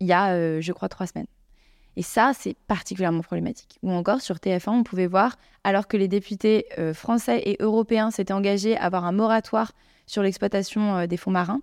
Il 0.00 0.06
y 0.06 0.12
a, 0.12 0.60
je 0.60 0.72
crois, 0.72 0.90
trois 0.90 1.06
semaines. 1.06 1.28
Et 1.96 2.02
ça, 2.02 2.32
c'est 2.34 2.56
particulièrement 2.66 3.22
problématique. 3.22 3.78
Ou 3.82 3.92
encore, 3.92 4.20
sur 4.20 4.36
TF1, 4.36 4.70
on 4.70 4.82
pouvait 4.82 5.06
voir, 5.06 5.36
alors 5.62 5.86
que 5.86 5.96
les 5.96 6.08
députés 6.08 6.66
euh, 6.78 6.92
français 6.92 7.40
et 7.44 7.56
européens 7.60 8.10
s'étaient 8.10 8.32
engagés 8.32 8.76
à 8.76 8.84
avoir 8.84 9.04
un 9.04 9.12
moratoire 9.12 9.72
sur 10.06 10.22
l'exploitation 10.22 10.96
euh, 10.96 11.06
des 11.06 11.16
fonds 11.16 11.30
marins, 11.30 11.60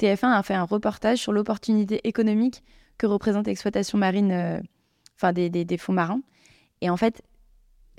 TF1 0.00 0.32
a 0.32 0.42
fait 0.42 0.54
un 0.54 0.64
reportage 0.64 1.18
sur 1.18 1.32
l'opportunité 1.32 2.00
économique 2.04 2.64
que 2.98 3.06
représente 3.06 3.46
l'exploitation 3.46 3.98
marine, 3.98 4.32
euh, 4.32 4.60
enfin 5.16 5.32
des, 5.32 5.48
des, 5.50 5.78
fonds 5.78 5.92
marins. 5.92 6.20
Et 6.80 6.90
en 6.90 6.96
fait, 6.96 7.22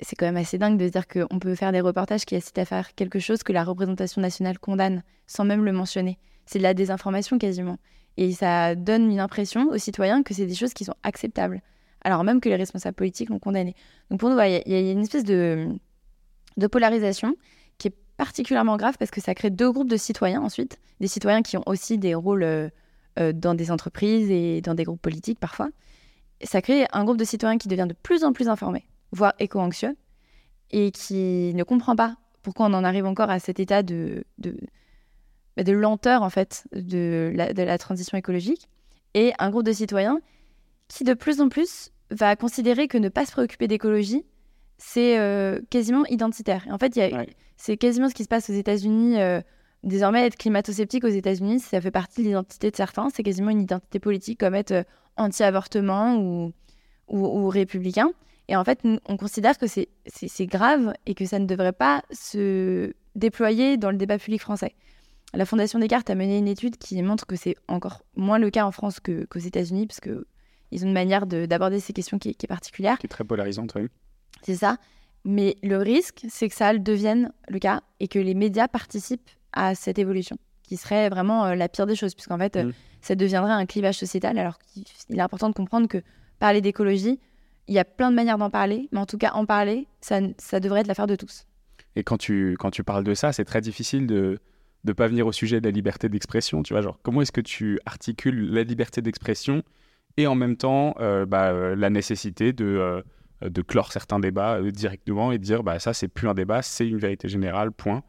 c'est 0.00 0.16
quand 0.16 0.26
même 0.26 0.36
assez 0.36 0.58
dingue 0.58 0.78
de 0.78 0.86
se 0.86 0.92
dire 0.92 1.06
qu'on 1.08 1.38
peut 1.38 1.54
faire 1.54 1.72
des 1.72 1.80
reportages 1.80 2.24
qui 2.24 2.36
incitent 2.36 2.58
à 2.58 2.64
faire 2.64 2.94
quelque 2.94 3.18
chose 3.18 3.42
que 3.42 3.52
la 3.52 3.64
représentation 3.64 4.20
nationale 4.20 4.58
condamne, 4.58 5.02
sans 5.26 5.44
même 5.44 5.64
le 5.64 5.72
mentionner. 5.72 6.18
C'est 6.44 6.58
de 6.58 6.62
la 6.62 6.74
désinformation 6.74 7.38
quasiment. 7.38 7.78
Et 8.16 8.32
ça 8.32 8.74
donne 8.74 9.10
une 9.10 9.20
impression 9.20 9.68
aux 9.68 9.78
citoyens 9.78 10.22
que 10.22 10.34
c'est 10.34 10.46
des 10.46 10.54
choses 10.54 10.74
qui 10.74 10.84
sont 10.84 10.94
acceptables 11.02 11.62
alors 12.06 12.22
même 12.22 12.40
que 12.40 12.48
les 12.48 12.54
responsables 12.54 12.94
politiques 12.94 13.30
l'ont 13.30 13.40
condamné. 13.40 13.74
Donc 14.10 14.20
pour 14.20 14.30
nous, 14.30 14.38
il 14.38 14.62
y, 14.64 14.74
a 14.74 14.92
une 14.92 15.02
espèce 15.02 15.24
de, 15.24 15.76
polarisation 16.70 17.34
qui 17.78 17.88
est 17.88 17.94
particulièrement 18.16 18.76
grave 18.76 18.96
parce 18.96 19.10
que 19.10 19.20
ça 19.20 19.34
crée 19.34 19.50
deux 19.50 19.72
groupes 19.72 19.90
de 19.90 19.96
citoyens 19.96 20.40
ensuite, 20.40 20.78
des 21.00 21.08
citoyens 21.08 21.42
qui 21.42 21.56
ont 21.56 21.64
aussi 21.66 21.98
des 21.98 22.14
rôles 22.14 22.44
euh, 22.44 22.68
euh, 23.18 23.32
dans 23.32 23.54
des 23.54 23.72
entreprises 23.72 24.30
et 24.30 24.60
dans 24.60 24.74
des 24.74 24.84
groupes 24.84 25.02
politiques 25.02 25.40
parfois. 25.40 25.68
Ça 26.42 26.62
crée 26.62 26.86
un 26.92 27.04
groupe 27.04 27.16
de 27.16 27.24
citoyens 27.24 27.58
qui 27.58 27.68
devient 27.68 27.86
de 27.88 27.94
plus 27.94 28.24
en 28.24 28.32
plus 28.32 28.48
informé, 28.48 28.86
voire 29.12 29.34
éco-anxieux, 29.38 29.96
et 30.70 30.90
qui 30.90 31.52
ne 31.54 31.62
comprend 31.64 31.96
pas 31.96 32.16
pourquoi 32.42 32.66
on 32.66 32.74
en 32.74 32.84
arrive 32.84 33.06
encore 33.06 33.30
à 33.30 33.38
cet 33.38 33.60
état 33.60 33.82
de, 33.82 34.24
de, 34.38 34.56
bah, 35.56 35.64
de 35.64 35.72
lenteur 35.72 36.22
en 36.22 36.30
fait 36.30 36.66
de 36.72 37.32
la, 37.34 37.52
de 37.52 37.62
la 37.62 37.78
transition 37.78 38.16
écologique, 38.18 38.68
et 39.14 39.32
un 39.38 39.50
groupe 39.50 39.64
de 39.64 39.72
citoyens 39.72 40.20
qui 40.88 41.04
de 41.04 41.14
plus 41.14 41.40
en 41.40 41.48
plus 41.48 41.90
va 42.10 42.36
considérer 42.36 42.88
que 42.88 42.98
ne 42.98 43.08
pas 43.08 43.26
se 43.26 43.32
préoccuper 43.32 43.66
d'écologie, 43.66 44.24
c'est 44.78 45.18
euh, 45.18 45.60
quasiment 45.70 46.04
identitaire. 46.06 46.66
en 46.70 46.78
fait, 46.78 46.98
c'est 47.56 47.76
quasiment 47.76 48.08
ce 48.08 48.14
qui 48.14 48.24
se 48.24 48.28
passe 48.28 48.50
aux 48.50 48.54
États-Unis. 48.54 49.18
Euh, 49.20 49.40
désormais, 49.82 50.26
être 50.26 50.36
climato-sceptique 50.36 51.04
aux 51.04 51.08
États-Unis, 51.08 51.60
ça 51.60 51.80
fait 51.80 51.90
partie 51.90 52.22
de 52.22 52.28
l'identité 52.28 52.70
de 52.70 52.76
certains. 52.76 53.08
C'est 53.14 53.22
quasiment 53.22 53.50
une 53.50 53.62
identité 53.62 53.98
politique, 53.98 54.40
comme 54.40 54.54
être 54.54 54.72
euh, 54.72 54.82
anti-avortement 55.16 56.16
ou, 56.16 56.52
ou, 57.08 57.48
républicain. 57.48 58.10
Et 58.48 58.56
en 58.56 58.64
fait, 58.64 58.80
on 59.06 59.16
considère 59.16 59.58
que 59.58 59.66
c'est 59.66 60.46
grave 60.46 60.92
et 61.06 61.14
que 61.14 61.24
ça 61.24 61.38
ne 61.38 61.46
devrait 61.46 61.72
pas 61.72 62.02
se 62.12 62.92
déployer 63.16 63.76
dans 63.76 63.90
le 63.90 63.96
débat 63.96 64.18
public 64.18 64.40
français. 64.40 64.74
La 65.34 65.44
Fondation 65.44 65.80
Descartes 65.80 66.10
a 66.10 66.14
mené 66.14 66.38
une 66.38 66.46
étude 66.46 66.76
qui 66.76 67.02
montre 67.02 67.26
que 67.26 67.34
c'est 67.34 67.56
encore 67.66 68.02
moins 68.14 68.38
le 68.38 68.50
cas 68.50 68.64
en 68.64 68.70
France 68.70 69.00
qu'aux 69.00 69.38
États-Unis, 69.38 69.86
parce 69.86 70.00
que 70.00 70.26
ils 70.70 70.84
ont 70.84 70.88
une 70.88 70.94
manière 70.94 71.26
d'aborder 71.26 71.80
ces 71.80 71.92
questions 71.92 72.18
qui, 72.18 72.30
est 72.30 72.46
particulière. 72.46 72.98
Qui 72.98 73.06
est 73.06 73.08
très 73.08 73.24
polarisante, 73.24 73.72
oui. 73.76 73.88
C'est 74.42 74.56
ça. 74.56 74.78
Mais 75.24 75.56
le 75.62 75.78
risque, 75.78 76.24
c'est 76.28 76.48
que 76.48 76.54
ça 76.54 76.76
devienne 76.76 77.32
le 77.48 77.58
cas 77.58 77.82
et 78.00 78.08
que 78.08 78.18
les 78.18 78.34
médias 78.34 78.68
participent 78.68 79.30
à 79.56 79.74
cette 79.74 79.98
évolution, 79.98 80.36
qui 80.62 80.76
serait 80.76 81.08
vraiment 81.08 81.46
euh, 81.46 81.54
la 81.54 81.68
pire 81.68 81.86
des 81.86 81.96
choses, 81.96 82.14
puisqu'en 82.14 82.38
fait, 82.38 82.56
euh, 82.56 82.64
mm. 82.66 82.72
ça 83.00 83.14
deviendrait 83.16 83.52
un 83.52 83.66
clivage 83.66 83.96
sociétal, 83.98 84.38
alors 84.38 84.58
qu'il 84.58 84.84
est 85.10 85.20
important 85.20 85.48
de 85.48 85.54
comprendre 85.54 85.88
que 85.88 85.98
parler 86.38 86.60
d'écologie, 86.60 87.18
il 87.66 87.74
y 87.74 87.78
a 87.80 87.84
plein 87.84 88.10
de 88.10 88.16
manières 88.16 88.38
d'en 88.38 88.50
parler, 88.50 88.88
mais 88.92 89.00
en 89.00 89.06
tout 89.06 89.18
cas, 89.18 89.32
en 89.32 89.44
parler, 89.44 89.88
ça, 90.00 90.20
ça 90.38 90.60
devrait 90.60 90.80
être 90.80 90.86
l'affaire 90.86 91.08
de 91.08 91.16
tous. 91.16 91.46
Et 91.96 92.04
quand 92.04 92.18
tu, 92.18 92.56
quand 92.60 92.70
tu 92.70 92.84
parles 92.84 93.02
de 93.02 93.14
ça, 93.14 93.32
c'est 93.32 93.44
très 93.44 93.60
difficile 93.60 94.06
de 94.06 94.38
ne 94.84 94.92
pas 94.92 95.08
venir 95.08 95.26
au 95.26 95.32
sujet 95.32 95.60
de 95.60 95.66
la 95.66 95.72
liberté 95.72 96.08
d'expression, 96.08 96.62
tu 96.62 96.74
vois, 96.74 96.82
genre, 96.82 97.00
comment 97.02 97.22
est-ce 97.22 97.32
que 97.32 97.40
tu 97.40 97.80
articules 97.86 98.52
la 98.52 98.62
liberté 98.62 99.02
d'expression 99.02 99.62
et 100.16 100.26
en 100.26 100.34
même 100.34 100.56
temps 100.56 100.94
euh, 101.00 101.26
bah, 101.26 101.50
euh, 101.50 101.76
la 101.76 101.90
nécessité 101.90 102.52
de, 102.52 102.64
euh, 102.64 103.02
de 103.48 103.62
clore 103.62 103.92
certains 103.92 104.18
débats 104.18 104.60
directement 104.70 105.32
et 105.32 105.38
de 105.38 105.42
dire 105.42 105.62
bah, 105.62 105.78
ça, 105.78 105.92
c'est 105.92 106.08
plus 106.08 106.28
un 106.28 106.34
débat, 106.34 106.62
c'est 106.62 106.88
une 106.88 106.98
vérité 106.98 107.28
générale, 107.28 107.72
point. 107.72 108.02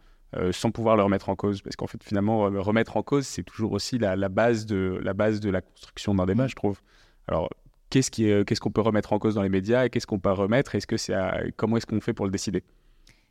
Sans 0.52 0.72
pouvoir 0.72 0.98
le 0.98 1.04
remettre 1.04 1.30
en 1.30 1.36
cause. 1.36 1.62
Parce 1.62 1.76
qu'en 1.76 1.88
fait, 1.88 2.04
finalement, 2.04 2.42
remettre 2.42 2.98
en 2.98 3.04
cause, 3.04 3.26
c'est 3.26 3.44
toujours 3.44 3.72
aussi 3.72 3.98
la, 3.98 4.16
base 4.30 4.66
de, 4.66 5.00
la 5.04 5.14
base 5.14 5.40
de 5.40 5.50
la 5.50 5.62
construction 5.62 6.16
d'un 6.16 6.26
débat, 6.26 6.48
je 6.48 6.56
trouve. 6.56 6.82
Alors, 7.28 7.50
qu'est-ce 7.90 8.12
qu'est-ce 8.44 8.60
qu'on 8.60 8.72
peut 8.72 8.82
remettre 8.82 9.14
en 9.14 9.20
cause 9.20 9.36
dans 9.36 9.42
les 9.42 9.50
médias 9.50 9.86
et 9.86 9.90
qu'est-ce 9.90 10.08
qu'on 10.08 10.20
peut 10.20 10.32
remettre? 10.32 10.76
Est-ce 10.76 10.88
que 10.88 10.98
c'est 10.98 11.16
comment 11.56 11.78
est-ce 11.78 11.86
qu'on 11.86 12.02
fait 12.02 12.14
pour 12.14 12.26
le 12.26 12.32
décider? 12.32 12.64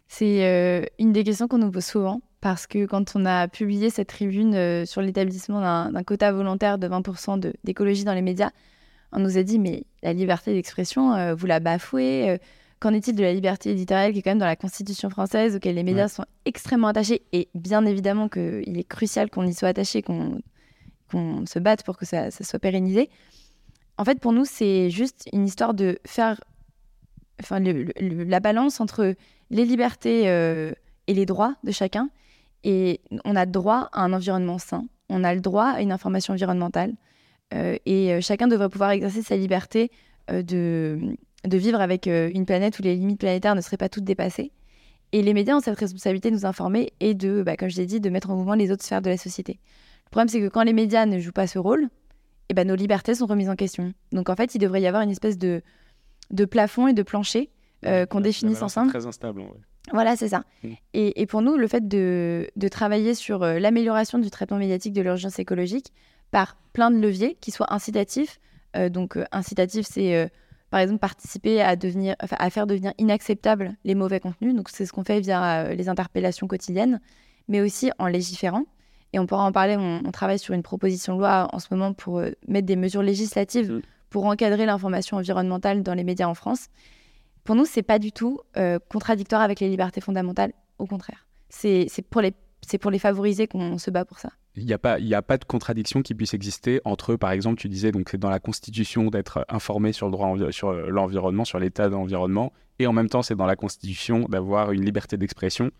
C'est 0.09 0.89
une 0.99 1.13
des 1.13 1.25
questions 1.25 1.49
qu'on 1.49 1.59
nous 1.59 1.71
pose 1.71 1.85
souvent 1.85 2.21
parce 2.41 2.69
que 2.69 2.87
quand 2.87 3.17
on 3.17 3.25
a 3.27 3.49
publié 3.49 3.91
cette 3.91 4.09
tribune 4.09 4.55
euh, 4.55 4.85
sur 4.85 5.03
l'établissement 5.03 5.61
d'un 5.91 6.03
quota 6.05 6.31
volontaire 6.31 6.79
de 6.79 6.87
20% 6.87 7.53
d'écologie 7.65 8.05
dans 8.05 8.15
les 8.15 8.23
médias, 8.23 8.51
on 9.11 9.19
nous 9.19 9.37
a 9.37 9.43
dit 9.43 9.59
mais 9.59 9.85
la 10.05 10.13
liberté 10.13 10.53
d'expression, 10.53 11.13
euh, 11.15 11.35
vous 11.35 11.47
la 11.47 11.59
bafouez. 11.59 12.39
Euh, 12.77 12.81
qu'en 12.81 12.93
est-il 12.93 13.15
de 13.15 13.23
la 13.23 13.33
liberté 13.33 13.71
éditoriale 13.71 14.13
qui 14.13 14.19
est 14.19 14.23
quand 14.23 14.31
même 14.31 14.39
dans 14.39 14.47
la 14.47 14.57
Constitution 14.57 15.11
française, 15.11 15.57
auquel 15.57 15.75
les 15.75 15.83
médias 15.83 16.09
sont 16.09 16.25
extrêmement 16.45 16.89
attachés 16.89 17.23
Et 17.33 17.49
bien 17.55 17.85
évidemment 17.87 18.29
qu'il 18.29 18.79
est 18.79 18.89
crucial 18.89 19.31
qu'on 19.31 19.47
y 19.47 19.55
soit 19.55 19.69
attaché, 19.69 20.03
qu'on 20.03 20.41
se 21.47 21.59
batte 21.59 21.83
pour 21.83 21.97
que 21.97 22.07
ça, 22.07 22.31
soit 22.31 22.59
pérennisé. 22.59 23.11
En 23.99 24.05
fait, 24.05 24.21
pour 24.21 24.33
nous, 24.33 24.45
c'est 24.45 24.91
juste 24.91 25.29
une 25.33 25.47
histoire 25.47 25.73
de 25.73 25.99
faire 26.07 26.41
enfin, 27.41 27.61
la 27.61 28.41
balance 28.41 28.81
entre 28.81 29.15
les 29.51 29.65
libertés 29.65 30.25
et 31.07 31.15
les 31.15 31.27
droits 31.27 31.55
de 31.65 31.73
chacun 31.73 32.11
et 32.67 33.01
on 33.25 33.37
a 33.37 33.47
droit 33.47 33.89
à 33.93 34.03
un 34.03 34.13
environnement 34.13 34.59
sain, 34.59 34.85
on 35.09 35.23
a 35.23 35.33
le 35.35 35.41
droit 35.41 35.67
à 35.67 35.83
une 35.83 35.93
information 35.93 36.35
environnementale, 36.35 36.95
euh, 37.55 37.77
et 37.87 38.13
euh, 38.13 38.21
chacun 38.21 38.49
devrait 38.49 38.69
pouvoir 38.69 38.91
exercer 38.91 39.23
sa 39.23 39.37
liberté 39.37 39.93
euh, 40.33 40.43
de, 40.43 41.17
de 41.45 41.59
vivre 41.59 41.81
avec 41.81 42.07
une 42.07 42.47
planète 42.47 42.79
où 42.79 42.83
les 42.83 42.97
limites 42.97 43.21
planétaires 43.21 43.55
ne 43.55 43.61
seraient 43.61 43.77
pas 43.77 43.89
toutes 43.89 44.05
dépassées. 44.05 44.53
Et 45.13 45.23
les 45.23 45.35
médias 45.35 45.57
ont 45.57 45.61
cette 45.61 45.79
responsabilité 45.79 46.31
de 46.31 46.35
nous 46.35 46.47
informer 46.47 46.93
et 46.99 47.15
de, 47.15 47.43
bah, 47.43 47.57
comme 47.57 47.69
je 47.69 47.77
l'ai 47.77 47.87
dit, 47.87 48.01
de 48.01 48.11
mettre 48.11 48.31
en 48.31 48.37
mouvement 48.37 48.55
les 48.55 48.73
autres 48.73 48.83
sphères 48.83 49.03
de 49.03 49.11
la 49.11 49.17
société. 49.17 49.61
Le 50.07 50.11
problème, 50.11 50.29
c'est 50.29 50.41
que 50.41 50.49
quand 50.49 50.63
les 50.63 50.73
médias 50.73 51.07
ne 51.07 51.19
jouent 51.19 51.33
pas 51.33 51.47
ce 51.47 51.59
rôle, 51.59 51.89
eh 52.49 52.55
ben, 52.55 52.67
nos 52.67 52.75
libertés 52.75 53.15
sont 53.15 53.27
remises 53.27 53.49
en 53.49 53.57
question. 53.57 53.93
Donc 54.13 54.29
en 54.29 54.35
fait, 54.35 54.55
il 54.55 54.59
devrait 54.59 54.83
y 54.83 54.87
avoir 54.87 55.03
une 55.03 55.11
espèce 55.11 55.39
de, 55.39 55.63
de 56.31 56.45
plafond 56.45 56.89
et 56.89 56.93
de 56.93 57.03
plancher 57.03 57.51
qu'on 58.11 58.21
définisse 58.21 58.63
ensemble. 58.63 58.91
Très 58.91 59.07
instable, 59.07 59.43
voilà, 59.93 60.17
c'est 60.17 60.29
ça. 60.29 60.45
Mm. 60.63 60.69
Et, 60.95 61.27
pour 61.27 61.43
nous, 61.43 61.57
le 61.57 61.69
fait 61.69 61.87
de, 61.87 62.49
travailler 62.71 63.15
sur 63.15 63.43
euh, 63.43 63.59
l'amélioration 63.59 64.19
du 64.19 64.31
traitement 64.31 64.59
médiatique 64.59 64.93
de 64.93 65.03
l'urgence 65.03 65.39
écologique 65.39 65.93
par 66.31 66.57
plein 66.73 66.91
de 66.91 66.99
leviers 66.99 67.37
qui 67.41 67.51
soient 67.51 67.73
incitatifs. 67.73 68.41
Euh, 68.77 68.89
donc, 68.89 69.17
euh, 69.17 69.25
incitatif, 69.33 69.87
c'est 69.89 70.31
par 70.77 70.83
exemple 70.83 70.99
participer 70.99 71.63
à, 71.63 71.75
devenir, 71.75 72.17
à 72.19 72.51
faire 72.51 72.67
devenir 72.67 72.93
inacceptables 72.99 73.77
les 73.85 73.95
mauvais 73.95 74.21
contenus. 74.21 74.55
Donc, 74.55 74.69
c'est 74.69 74.85
ce 74.85 74.93
qu'on 74.93 75.05
fait 75.05 75.21
via 75.21 75.73
les 75.73 75.89
interpellations 75.89 76.47
quotidiennes, 76.47 77.01
mais 77.49 77.63
aussi 77.63 77.91
en 77.99 78.09
légiférant. 78.09 78.65
Et 79.15 79.19
on 79.19 79.25
pourra 79.25 79.45
en 79.45 79.53
parler. 79.53 79.79
On, 79.79 80.13
travaille 80.13 80.39
sur 80.39 80.53
une 80.53 80.63
proposition 80.63 81.15
de 81.15 81.21
loi 81.21 81.49
en 81.51 81.61
ce 81.61 81.69
moment 81.71 81.95
pour 81.95 82.21
mettre 82.47 82.67
des 82.67 82.77
mesures 82.77 83.03
législatives 83.03 83.73
mm. 83.73 83.83
pour 84.11 84.27
encadrer 84.27 84.67
l'information 84.67 85.17
environnementale 85.17 85.83
dans 85.83 85.95
les 85.95 86.05
médias 86.05 86.27
en 86.27 86.35
France. 86.35 86.67
Pour 87.45 87.55
nous, 87.55 87.65
c'est 87.65 87.83
pas 87.83 87.99
du 87.99 88.13
tout 88.13 88.41
euh, 88.59 88.79
contradictoire 88.91 89.41
avec 89.41 89.61
les 89.61 89.71
libertés 89.71 90.03
fondamentales. 90.03 90.53
Au 90.79 90.85
contraire, 90.85 91.27
c'est 91.49 91.89
pour 92.11 92.21
les 92.21 92.35
c'est 92.61 92.77
pour 92.77 92.91
les 92.91 92.99
favoriser 92.99 93.47
qu'on 93.47 93.79
se 93.79 93.91
bat 93.91 94.05
pour 94.05 94.19
ça. 94.19 94.29
Il 94.57 94.65
n'y 94.65 94.73
a, 94.73 94.79
pas, 94.79 94.99
pas 95.23 95.37
de 95.37 95.45
contradiction 95.45 96.01
qui 96.01 96.15
puisse 96.15 96.33
exister 96.33 96.81
entre, 96.87 97.17
par 97.17 97.31
exemple, 97.31 97.61
tu 97.61 97.69
disais, 97.69 97.93
donc 97.93 98.09
c'est 98.11 98.19
dans 98.19 98.31
la 98.31 98.39
Constitution 98.39 99.11
d'être 99.11 99.45
informé 99.51 99.93
sur 99.93 100.07
le 100.07 100.13
droit 100.13 100.35
sur 100.51 100.73
l'environnement, 100.73 101.45
sur 101.45 101.59
l'état 101.59 101.89
de 101.89 101.93
l'environnement, 101.93 102.55
et 102.79 102.87
en 102.87 102.93
même 102.95 103.11
temps, 103.11 103.23
c'est 103.23 103.37
dans 103.37 103.47
la 103.47 103.57
Constitution 103.57 104.21
d'avoir 104.31 104.73
une 104.73 104.83
liberté 104.83 105.19
d'expression. 105.19 105.71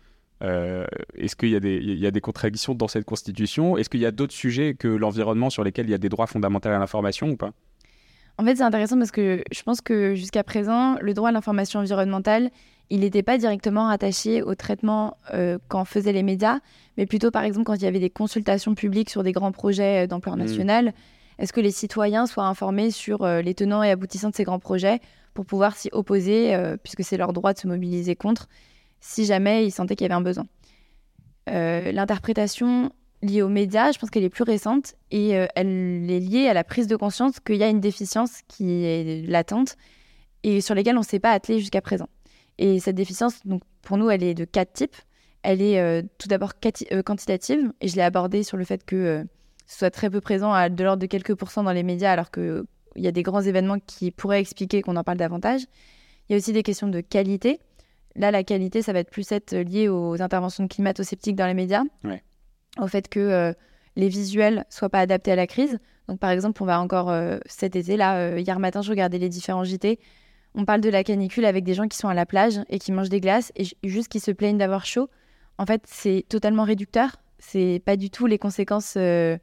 Euh, 0.43 0.85
est-ce 1.15 1.35
qu'il 1.35 1.49
y, 1.49 1.99
y 1.99 2.07
a 2.07 2.11
des 2.11 2.21
contradictions 2.21 2.75
dans 2.75 2.87
cette 2.87 3.05
Constitution? 3.05 3.77
Est-ce 3.77 3.89
qu'il 3.89 3.99
y 3.99 4.05
a 4.05 4.11
d'autres 4.11 4.33
sujets 4.33 4.75
que 4.75 4.87
l'environnement 4.87 5.49
sur 5.49 5.63
lesquels 5.63 5.87
il 5.87 5.91
y 5.91 5.95
a 5.95 5.99
des 5.99 6.09
droits 6.09 6.27
fondamentaux 6.27 6.69
à 6.69 6.77
l'information 6.77 7.29
ou 7.29 7.37
pas? 7.37 7.53
En 8.37 8.45
fait, 8.45 8.55
c'est 8.57 8.63
intéressant 8.63 8.97
parce 8.97 9.11
que 9.11 9.43
je 9.51 9.63
pense 9.63 9.81
que 9.81 10.13
jusqu'à 10.13 10.43
présent, 10.43 10.97
le 11.01 11.13
droit 11.13 11.29
à 11.29 11.31
l'information 11.31 11.79
environnementale, 11.79 12.51
il 12.89 13.01
n'était 13.01 13.23
pas 13.23 13.37
directement 13.37 13.89
attaché 13.89 14.41
au 14.41 14.55
traitement 14.55 15.17
euh, 15.33 15.57
qu'en 15.67 15.85
faisaient 15.85 16.13
les 16.13 16.23
médias, 16.23 16.59
mais 16.97 17.05
plutôt, 17.05 17.31
par 17.31 17.43
exemple, 17.43 17.65
quand 17.65 17.75
il 17.75 17.81
y 17.81 17.87
avait 17.87 17.99
des 17.99 18.09
consultations 18.09 18.75
publiques 18.75 19.09
sur 19.09 19.23
des 19.23 19.31
grands 19.31 19.51
projets 19.51 20.03
euh, 20.03 20.07
d'ampleur 20.07 20.37
mmh. 20.37 20.39
nationale, 20.39 20.93
est-ce 21.39 21.51
que 21.51 21.61
les 21.61 21.71
citoyens 21.71 22.27
soient 22.27 22.45
informés 22.45 22.91
sur 22.91 23.23
euh, 23.23 23.41
les 23.41 23.55
tenants 23.55 23.83
et 23.83 23.89
aboutissants 23.89 24.29
de 24.29 24.35
ces 24.35 24.43
grands 24.43 24.59
projets 24.59 24.99
pour 25.33 25.45
pouvoir 25.45 25.75
s'y 25.75 25.89
opposer, 25.91 26.57
puisque 26.81 27.03
c'est 27.03 27.15
leur 27.15 27.31
droit 27.31 27.53
de 27.53 27.59
se 27.59 27.67
mobiliser 27.67 28.15
contre 28.15 28.47
si 29.01 29.23
jamais 29.23 29.67
ils 29.67 29.71
sentaient 29.71 29.95
qu'il 29.95 30.05
y 30.05 30.09
avait 30.11 30.15
un 30.15 30.21
besoin? 30.21 30.47
L'interprétation 31.45 32.91
liée 33.21 33.41
aux 33.41 33.49
médias, 33.49 33.91
je 33.91 33.99
pense 33.99 34.09
qu'elle 34.09 34.23
est 34.23 34.29
plus 34.29 34.43
récente 34.43 34.95
et 35.11 35.29
elle 35.29 36.09
est 36.09 36.19
liée 36.19 36.47
à 36.47 36.53
la 36.53 36.63
prise 36.63 36.87
de 36.87 36.95
conscience 36.95 37.39
qu'il 37.39 37.55
y 37.55 37.63
a 37.63 37.69
une 37.69 37.79
déficience 37.79 38.41
qui 38.47 38.83
est 38.85 39.27
latente 39.27 39.75
et 40.43 40.61
sur 40.61 40.75
lesquelles 40.75 40.95
on 40.97 41.01
ne 41.01 41.05
s'est 41.05 41.19
pas 41.19 41.31
attelé 41.31 41.59
jusqu'à 41.59 41.81
présent. 41.81 42.07
Et 42.57 42.79
cette 42.79 42.95
déficience, 42.95 43.45
donc, 43.45 43.61
pour 43.81 43.97
nous, 43.97 44.09
elle 44.09 44.23
est 44.23 44.33
de 44.33 44.45
quatre 44.45 44.73
types. 44.73 44.95
Elle 45.43 45.61
est 45.61 45.79
euh, 45.79 46.01
tout 46.17 46.27
d'abord 46.27 46.53
euh, 46.91 47.03
quantitative, 47.03 47.71
et 47.81 47.87
je 47.87 47.95
l'ai 47.95 48.01
abordée 48.01 48.43
sur 48.43 48.57
le 48.57 48.65
fait 48.65 48.83
que 48.83 48.95
euh, 48.95 49.23
ce 49.67 49.79
soit 49.79 49.91
très 49.91 50.09
peu 50.09 50.21
présent 50.21 50.51
à 50.51 50.69
de 50.69 50.83
l'ordre 50.83 51.01
de 51.01 51.05
quelques 51.05 51.35
pourcents 51.35 51.63
dans 51.63 51.71
les 51.71 51.83
médias, 51.83 52.11
alors 52.11 52.31
qu'il 52.31 52.65
y 52.95 53.07
a 53.07 53.11
des 53.11 53.23
grands 53.23 53.41
événements 53.41 53.79
qui 53.79 54.11
pourraient 54.11 54.39
expliquer 54.39 54.81
qu'on 54.81 54.95
en 54.95 55.03
parle 55.03 55.17
davantage. 55.17 55.61
Il 56.27 56.33
y 56.33 56.35
a 56.35 56.37
aussi 56.37 56.53
des 56.53 56.63
questions 56.63 56.87
de 56.87 56.99
qualité. 56.99 57.59
Là, 58.15 58.31
la 58.31 58.43
qualité, 58.43 58.81
ça 58.81 58.93
va 58.93 58.99
être 58.99 59.11
plus 59.11 59.31
être 59.31 59.55
lié 59.55 59.87
aux 59.87 60.21
interventions 60.21 60.67
climato-sceptiques 60.67 61.35
dans 61.35 61.45
les 61.45 61.53
médias, 61.53 61.83
au 62.79 62.87
fait 62.87 63.07
que 63.07 63.53
les 63.95 64.09
visuels 64.09 64.65
soient 64.69 64.89
pas 64.89 64.99
adaptés 64.99 65.31
à 65.31 65.35
la 65.35 65.47
crise. 65.47 65.79
Donc, 66.07 66.19
par 66.19 66.29
exemple, 66.29 66.61
on 66.61 66.65
va 66.65 66.79
encore 66.79 67.13
cet 67.45 67.75
été, 67.75 67.97
là, 67.97 68.37
hier 68.37 68.59
matin, 68.59 68.81
je 68.81 68.89
regardais 68.89 69.17
les 69.17 69.29
différents 69.29 69.63
JT 69.63 69.99
on 70.57 70.65
parle 70.65 70.81
de 70.81 70.89
la 70.89 71.03
canicule 71.03 71.45
avec 71.45 71.63
des 71.63 71.75
gens 71.75 71.87
qui 71.87 71.97
sont 71.97 72.09
à 72.09 72.15
la 72.15 72.25
plage 72.25 72.59
et 72.67 72.79
qui 72.79 72.91
mangent 72.91 73.09
des 73.09 73.21
glaces 73.21 73.51
et 73.55 73.65
juste 73.83 74.09
qui 74.09 74.19
se 74.19 74.31
plaignent 74.31 74.57
d'avoir 74.57 74.85
chaud. 74.85 75.07
En 75.59 75.65
fait, 75.65 75.83
c'est 75.85 76.25
totalement 76.27 76.63
réducteur. 76.63 77.17
C'est 77.37 77.81
pas 77.85 77.95
du 77.95 78.09
tout 78.09 78.25
les 78.25 78.39
conséquences 78.39 78.95
euh, 78.97 79.37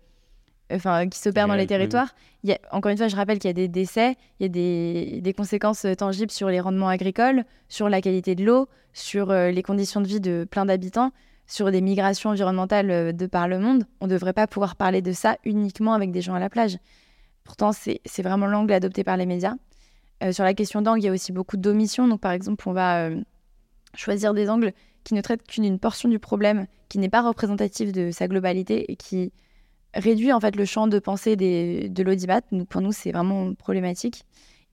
enfin, 0.72 1.08
qui 1.08 1.20
s'opèrent 1.20 1.46
dans 1.46 1.54
les 1.54 1.68
territoires. 1.68 2.14
Il 2.42 2.50
y 2.50 2.56
encore 2.72 2.90
une 2.90 2.98
fois, 2.98 3.06
je 3.06 3.14
rappelle 3.14 3.38
qu'il 3.38 3.48
y 3.48 3.50
a 3.50 3.54
des 3.54 3.68
décès, 3.68 4.16
il 4.40 4.42
y 4.42 4.46
a 4.46 5.20
des, 5.20 5.32
conséquences 5.36 5.86
tangibles 5.96 6.32
sur 6.32 6.48
les 6.48 6.60
rendements 6.60 6.88
agricoles, 6.88 7.44
sur 7.68 7.88
la 7.88 8.00
qualité 8.00 8.34
de 8.34 8.44
l'eau, 8.44 8.68
sur 8.92 9.30
euh, 9.30 9.50
les 9.50 9.62
conditions 9.62 10.00
de 10.00 10.08
vie 10.08 10.20
de 10.20 10.46
plein 10.50 10.66
d'habitants, 10.66 11.12
sur 11.46 11.70
des 11.70 11.80
migrations 11.80 12.30
environnementales 12.30 12.90
euh, 12.90 13.12
de 13.12 13.26
par 13.26 13.48
le 13.48 13.58
monde. 13.58 13.84
On 14.00 14.06
ne 14.06 14.12
devrait 14.12 14.32
pas 14.32 14.46
pouvoir 14.46 14.76
parler 14.76 15.02
de 15.02 15.12
ça 15.12 15.36
uniquement 15.44 15.92
avec 15.92 16.10
des 16.10 16.22
gens 16.22 16.34
à 16.34 16.40
la 16.40 16.48
plage. 16.48 16.78
Pourtant, 17.44 17.72
c'est 17.72 18.22
vraiment 18.22 18.46
l'angle 18.46 18.72
adopté 18.72 19.04
par 19.04 19.18
les 19.18 19.26
médias. 19.26 19.54
Euh, 20.22 20.32
sur 20.32 20.44
la 20.44 20.54
question 20.54 20.80
d'angle, 20.80 21.00
il 21.00 21.04
y 21.04 21.08
a 21.08 21.12
aussi 21.12 21.32
beaucoup 21.32 21.58
d'omissions. 21.58 22.08
Donc, 22.08 22.20
par 22.20 22.32
exemple, 22.32 22.66
on 22.66 22.72
va 22.72 23.04
euh, 23.04 23.20
choisir 23.94 24.32
des 24.32 24.48
angles 24.48 24.72
qui 25.04 25.12
ne 25.12 25.20
traitent 25.20 25.46
qu'une 25.46 25.78
portion 25.78 26.08
du 26.08 26.18
problème, 26.18 26.66
qui 26.88 26.98
n'est 26.98 27.10
pas 27.10 27.20
représentative 27.20 27.92
de 27.92 28.10
sa 28.10 28.28
globalité 28.28 28.90
et 28.90 28.96
qui 28.96 29.30
réduit 29.92 30.32
en 30.32 30.40
fait 30.40 30.56
le 30.56 30.64
champ 30.64 30.86
de 30.86 30.98
pensée 30.98 31.36
de 31.36 32.02
l'audimat. 32.02 32.40
Pour 32.70 32.80
nous, 32.80 32.92
c'est 32.92 33.12
vraiment 33.12 33.52
problématique. 33.54 34.24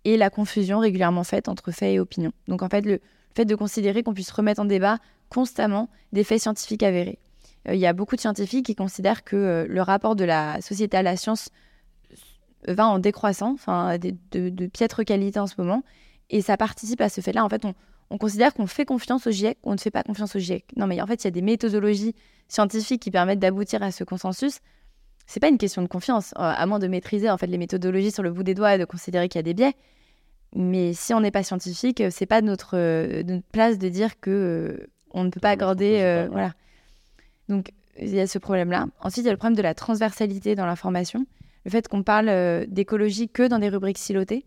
Et 0.06 0.16
la 0.16 0.30
confusion 0.30 0.80
régulièrement 0.80 1.26
faite 1.26 1.50
entre 1.50 1.72
faits 1.72 1.94
et 1.94 2.00
opinions. 2.00 2.32
Donc, 2.48 2.64
en 2.64 2.70
fait, 2.70 2.86
le 2.86 3.02
fait 3.36 3.46
de 3.46 3.56
considérer 3.56 4.04
qu'on 4.04 4.14
puisse 4.14 4.32
remettre 4.32 4.62
en 4.62 4.66
débat 4.66 4.98
constamment 5.30 5.90
des 6.12 6.24
faits 6.24 6.42
scientifiques 6.42 6.84
avérés. 6.84 7.20
Euh, 7.68 7.76
il 7.76 7.80
y 7.80 7.86
a 7.86 7.94
beaucoup 7.94 8.16
de 8.16 8.22
scientifiques 8.22 8.66
qui 8.66 8.76
considèrent 8.76 9.24
que 9.24 9.66
le 9.68 9.82
rapport 9.82 10.16
de 10.16 10.24
la 10.24 10.62
société 10.62 10.98
à 10.98 11.04
la 11.04 11.16
science 11.16 11.50
va 12.68 12.88
en 12.88 13.00
décroissant, 13.00 13.54
enfin 13.54 13.98
de, 13.98 14.68
piètre 14.68 15.04
qualité 15.04 15.40
en 15.40 15.48
ce 15.48 15.56
moment. 15.58 15.84
Et 16.30 16.42
ça 16.42 16.58
participe 16.58 17.02
à 17.02 17.10
ce 17.10 17.22
fait-là. 17.22 17.44
En 17.44 17.50
fait, 17.50 17.64
on, 18.10 18.18
considère 18.18 18.54
qu'on 18.54 18.68
fait 18.68 18.86
confiance 18.86 19.28
au 19.28 19.32
GIEC 19.32 19.58
on 19.64 19.74
ne 19.74 19.78
fait 19.78 19.92
pas 19.92 20.04
confiance 20.04 20.36
au 20.36 20.40
GIEC. 20.40 20.66
Non, 20.78 20.88
mais 20.88 21.02
en 21.02 21.08
fait, 21.08 21.24
il 21.24 21.26
y 21.26 21.28
a 21.28 21.32
des 21.32 21.42
méthodologies 21.42 22.16
scientifiques 22.48 23.02
qui 23.02 23.12
permettent 23.12 23.40
d'aboutir 23.40 23.82
à 23.84 23.92
ce 23.92 24.04
consensus. 24.04 24.60
C'est 25.26 25.40
pas 25.40 25.50
une 25.50 25.58
question 25.58 25.82
de 25.82 25.88
confiance, 25.88 26.34
euh, 26.38 26.42
à 26.42 26.66
moins 26.66 26.80
de 26.80 26.88
maîtriser 26.88 27.30
en 27.30 27.38
fait 27.38 27.48
les 27.48 27.58
méthodologies 27.58 28.12
sur 28.12 28.24
le 28.24 28.32
bout 28.32 28.44
des 28.44 28.54
doigts 28.54 28.76
et 28.76 28.78
de 28.78 28.86
considérer 28.86 29.30
qu'il 29.30 29.40
y 29.40 29.40
a 29.40 29.44
des 29.44 29.54
biais. 29.54 29.74
Mais 30.56 30.94
si 30.94 31.14
on 31.14 31.22
n'est 31.22 31.32
pas 31.32 31.44
scientifique, 31.44 32.04
c'est 32.12 32.26
pas 32.26 32.42
notre, 32.42 32.78
euh, 32.78 33.24
notre, 33.24 33.46
place 33.52 33.78
de 33.78 33.88
dire 33.90 34.20
que 34.20 34.30
euh, 34.30 34.88
on 35.12 35.24
ne 35.24 35.30
peut 35.30 35.40
pas 35.40 35.52
accorder, 35.52 36.28
voilà. 36.32 36.54
Donc 37.50 37.72
il 38.00 38.10
y 38.10 38.20
a 38.20 38.28
ce 38.28 38.38
problème-là. 38.38 38.88
Ensuite, 39.02 39.24
il 39.24 39.28
y 39.28 39.30
a 39.30 39.34
le 39.34 39.38
problème 39.38 39.58
de 39.58 39.62
la 39.62 39.74
transversalité 39.74 40.56
dans 40.56 40.66
l'information 40.66 41.26
le 41.66 41.72
fait 41.72 41.88
qu'on 41.88 42.04
parle 42.04 42.30
euh, 42.30 42.66
d'écologie 42.68 43.30
que 43.30 43.48
dans 43.48 43.60
des 43.60 43.70
rubriques 43.70 43.98
silotées. 43.98 44.46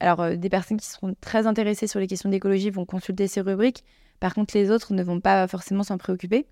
Alors, 0.00 0.20
euh, 0.20 0.36
des 0.36 0.48
personnes 0.48 0.78
qui 0.78 0.86
seront 0.86 1.14
très 1.20 1.46
intéressées 1.46 1.86
sur 1.86 2.00
les 2.00 2.06
questions 2.06 2.28
d'écologie 2.28 2.70
vont 2.70 2.84
consulter 2.84 3.28
ces 3.28 3.40
rubriques. 3.40 3.84
Par 4.20 4.34
contre, 4.34 4.56
les 4.56 4.70
autres 4.70 4.92
ne 4.94 5.02
vont 5.02 5.20
pas 5.20 5.46
forcément 5.46 5.82
s'en 5.82 5.98
préoccuper. 5.98 6.46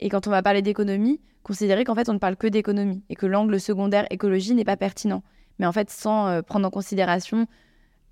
Et 0.00 0.08
quand 0.08 0.26
on 0.26 0.30
va 0.30 0.42
parler 0.42 0.62
d'économie, 0.62 1.20
considérer 1.42 1.84
qu'en 1.84 1.94
fait, 1.94 2.08
on 2.08 2.14
ne 2.14 2.18
parle 2.18 2.36
que 2.36 2.46
d'économie 2.46 3.02
et 3.08 3.14
que 3.14 3.26
l'angle 3.26 3.60
secondaire 3.60 4.06
écologie 4.10 4.54
n'est 4.54 4.64
pas 4.64 4.76
pertinent. 4.76 5.22
Mais 5.58 5.66
en 5.66 5.72
fait, 5.72 5.90
sans 5.90 6.26
euh, 6.26 6.42
prendre 6.42 6.66
en 6.66 6.70
considération 6.70 7.46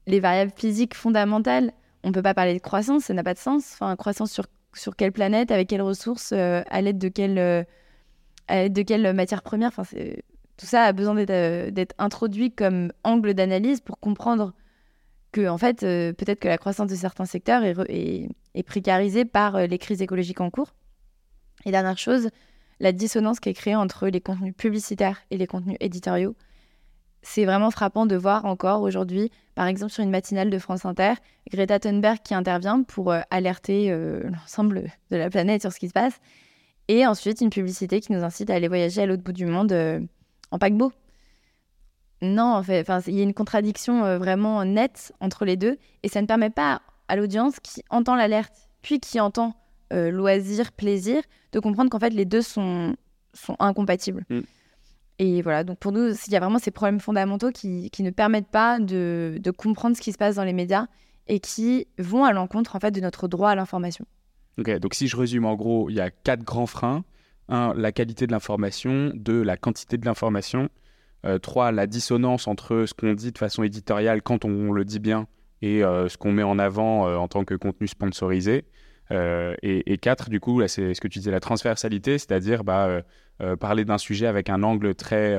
les 0.06 0.20
variables 0.20 0.52
physiques 0.54 0.94
fondamentales, 0.94 1.72
on 2.04 2.08
ne 2.08 2.12
peut 2.12 2.22
pas 2.22 2.34
parler 2.34 2.54
de 2.54 2.60
croissance, 2.60 3.04
ça 3.04 3.14
n'a 3.14 3.22
pas 3.22 3.34
de 3.34 3.38
sens. 3.38 3.72
Enfin, 3.74 3.94
croissance 3.96 4.32
sur, 4.32 4.46
sur 4.74 4.96
quelle 4.96 5.12
planète, 5.12 5.50
avec 5.50 5.68
quelles 5.68 5.82
ressources, 5.82 6.32
à 6.32 6.80
l'aide 6.80 6.98
de 6.98 7.08
quelle, 7.08 7.66
de 8.48 8.82
quelle 8.82 9.12
matière 9.12 9.42
première 9.42 9.68
enfin, 9.68 9.84
tout 10.62 10.66
ça 10.66 10.84
a 10.84 10.92
besoin 10.92 11.16
euh, 11.28 11.70
d'être 11.70 11.94
introduit 11.98 12.52
comme 12.52 12.92
angle 13.04 13.34
d'analyse 13.34 13.80
pour 13.80 13.98
comprendre 13.98 14.54
que, 15.32 15.48
en 15.48 15.58
fait, 15.58 15.82
euh, 15.82 16.12
peut-être 16.12 16.38
que 16.40 16.46
la 16.46 16.56
croissance 16.58 16.88
de 16.88 16.94
certains 16.94 17.24
secteurs 17.24 17.64
est, 17.64 18.28
précarisée 18.64 19.24
par 19.24 19.56
euh, 19.56 19.66
les 19.66 19.78
crises 19.78 20.02
écologiques 20.02 20.40
en 20.40 20.50
cours. 20.50 20.72
Et 21.64 21.72
dernière 21.72 21.98
chose, 21.98 22.28
la 22.80 22.92
dissonance 22.92 23.40
qui 23.40 23.48
est 23.48 23.54
créée 23.54 23.74
entre 23.74 24.08
les 24.08 24.20
contenus 24.20 24.54
publicitaires 24.56 25.22
et 25.30 25.36
les 25.36 25.48
contenus 25.48 25.76
éditoriaux. 25.80 26.36
C'est 27.22 27.44
vraiment 27.44 27.70
frappant 27.70 28.06
de 28.06 28.16
voir 28.16 28.44
encore 28.44 28.82
aujourd'hui, 28.82 29.30
par 29.54 29.66
exemple 29.66 29.92
sur 29.92 30.02
une 30.02 30.11
matinale 30.11 30.50
de 30.50 30.58
France 30.58 30.85
Inter, 30.85 31.14
Greta 31.50 31.78
Thunberg 31.78 32.18
qui 32.24 32.35
intervient 32.35 32.82
pour 32.82 33.14
alerter 33.30 33.96
l'ensemble 34.24 34.90
de 35.11 35.16
la 35.16 35.30
planète 35.30 35.61
sur 35.61 35.72
ce 35.72 35.78
qui 35.78 35.87
se 35.87 35.92
passe, 35.92 36.18
et 36.88 37.06
ensuite 37.06 37.40
une 37.40 37.50
publicité 37.50 38.00
qui 38.00 38.12
nous 38.12 38.24
incite 38.24 38.50
à 38.50 38.54
aller 38.54 38.66
voyager 38.66 39.02
à 39.02 39.06
l'autre 39.06 39.22
bout 39.22 39.32
du 39.32 39.46
monde 39.46 39.72
en 40.50 40.58
paquebot. 40.58 40.92
Non, 42.22 42.54
en 42.54 42.62
fait, 42.62 42.88
il 43.08 43.14
y 43.14 43.20
a 43.20 43.24
une 43.24 43.35
contradiction 43.35 44.04
euh, 44.04 44.16
vraiment 44.16 44.64
nette 44.64 45.12
entre 45.20 45.44
les 45.44 45.56
deux 45.56 45.76
et 46.04 46.08
ça 46.08 46.22
ne 46.22 46.26
permet 46.26 46.50
pas 46.50 46.80
à 47.08 47.16
l'audience 47.16 47.58
qui 47.58 47.82
entend 47.90 48.14
l'alerte 48.14 48.70
puis 48.80 49.00
qui 49.00 49.18
entend 49.18 49.56
euh, 49.92 50.11
loisir, 50.11 50.70
plaisir, 50.70 51.20
de 51.50 51.58
comprendre 51.58 51.90
qu'en 51.90 51.98
fait 51.98 52.11
les 52.11 52.24
deux 52.24 52.40
sont, 52.40 52.96
sont 53.35 53.56
incompatibles. 53.58 54.24
Mm. 54.30 54.40
Et 55.24 55.40
voilà, 55.40 55.62
donc 55.62 55.78
pour 55.78 55.92
nous, 55.92 56.08
il 56.26 56.32
y 56.32 56.37
a 56.37 56.40
vraiment 56.40 56.58
ces 56.58 56.72
problèmes 56.72 56.98
fondamentaux 56.98 57.52
qui, 57.52 57.88
ne 58.00 58.11
permettent 58.11 58.50
pas 58.50 58.80
de, 58.80 59.40
comprendre 59.56 59.96
ce 59.96 60.02
qui 60.02 60.11
se 60.11 60.18
passe 60.18 60.35
dans 60.35 60.42
les 60.42 60.52
médias 60.52 60.88
et 61.28 61.38
qui 61.38 61.87
vont 61.96 62.24
à 62.24 62.32
l'encontre 62.32 62.74
en 62.74 62.80
fait 62.80 62.90
de 62.90 63.00
notre 63.00 63.28
droit 63.28 63.50
à 63.50 63.54
l'information. 63.54 64.04
Ok, 64.58 64.68
donc 64.80 64.94
si 64.94 65.06
je 65.06 65.16
résume 65.16 65.44
en 65.44 65.54
gros, 65.54 65.88
il 65.90 65.94
y 65.94 66.00
a 66.00 66.11
quatre 66.11 66.42
grands 66.42 66.66
freins 66.66 67.04
un, 67.48 67.72
la 67.76 67.92
qualité 67.92 68.26
de 68.26 68.32
l'information, 68.32 69.12
deux, 69.14 69.44
la 69.44 69.56
quantité 69.56 69.96
de 69.96 70.04
l'information, 70.04 70.70
euh, 71.24 71.38
trois, 71.38 71.70
la 71.70 71.87
dissonance 71.87 72.48
entre 72.48 72.85
ce 72.88 72.92
qu'on 72.92 73.12
dit 73.12 73.30
de 73.30 73.38
façon 73.38 73.62
éditoriale 73.62 74.22
quand 74.22 74.44
on, 74.44 74.72
le 74.72 74.85
dit 74.85 74.98
bien 74.98 75.28
et 75.61 75.85
euh, 75.85 76.08
ce 76.08 76.18
qu'on 76.18 76.32
met 76.32 76.42
en 76.42 76.58
avant 76.58 77.06
euh, 77.06 77.14
en 77.14 77.28
tant 77.28 77.44
que 77.44 77.54
contenu 77.54 77.87
sponsorisé. 77.87 78.64
Et, 79.62 79.98
quatre, 79.98 80.30
du 80.30 80.40
coup, 80.40 80.66
c'est 80.66 80.94
ce 80.94 81.00
que 81.00 81.06
tu 81.06 81.18
disais, 81.18 81.30
la 81.30 81.38
transversalité, 81.38 82.16
c'est-à-dire 82.16 82.64
bah, 82.64 83.02
parler 83.59 83.85
d'un 83.85 83.98
sujet 83.98 84.26
avec 84.26 84.50
un 84.50 84.62
angle 84.62 84.94
très, 84.94 85.37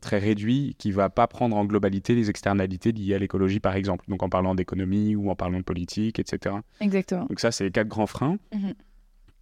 très 0.00 0.18
réduit 0.18 0.74
qui 0.78 0.88
ne 0.88 0.94
va 0.94 1.10
pas 1.10 1.26
prendre 1.26 1.56
en 1.56 1.64
globalité 1.64 2.14
les 2.14 2.30
externalités 2.30 2.92
liées 2.92 3.14
à 3.14 3.18
l'écologie, 3.18 3.60
par 3.60 3.74
exemple. 3.74 4.04
Donc 4.08 4.22
en 4.22 4.28
parlant 4.28 4.54
d'économie 4.54 5.14
ou 5.16 5.30
en 5.30 5.36
parlant 5.36 5.58
de 5.58 5.64
politique, 5.64 6.18
etc. 6.18 6.56
Exactement. 6.80 7.26
Donc 7.26 7.40
ça, 7.40 7.52
c'est 7.52 7.64
les 7.64 7.70
quatre 7.70 7.88
grands 7.88 8.06
freins. 8.06 8.38
Mmh 8.52 8.72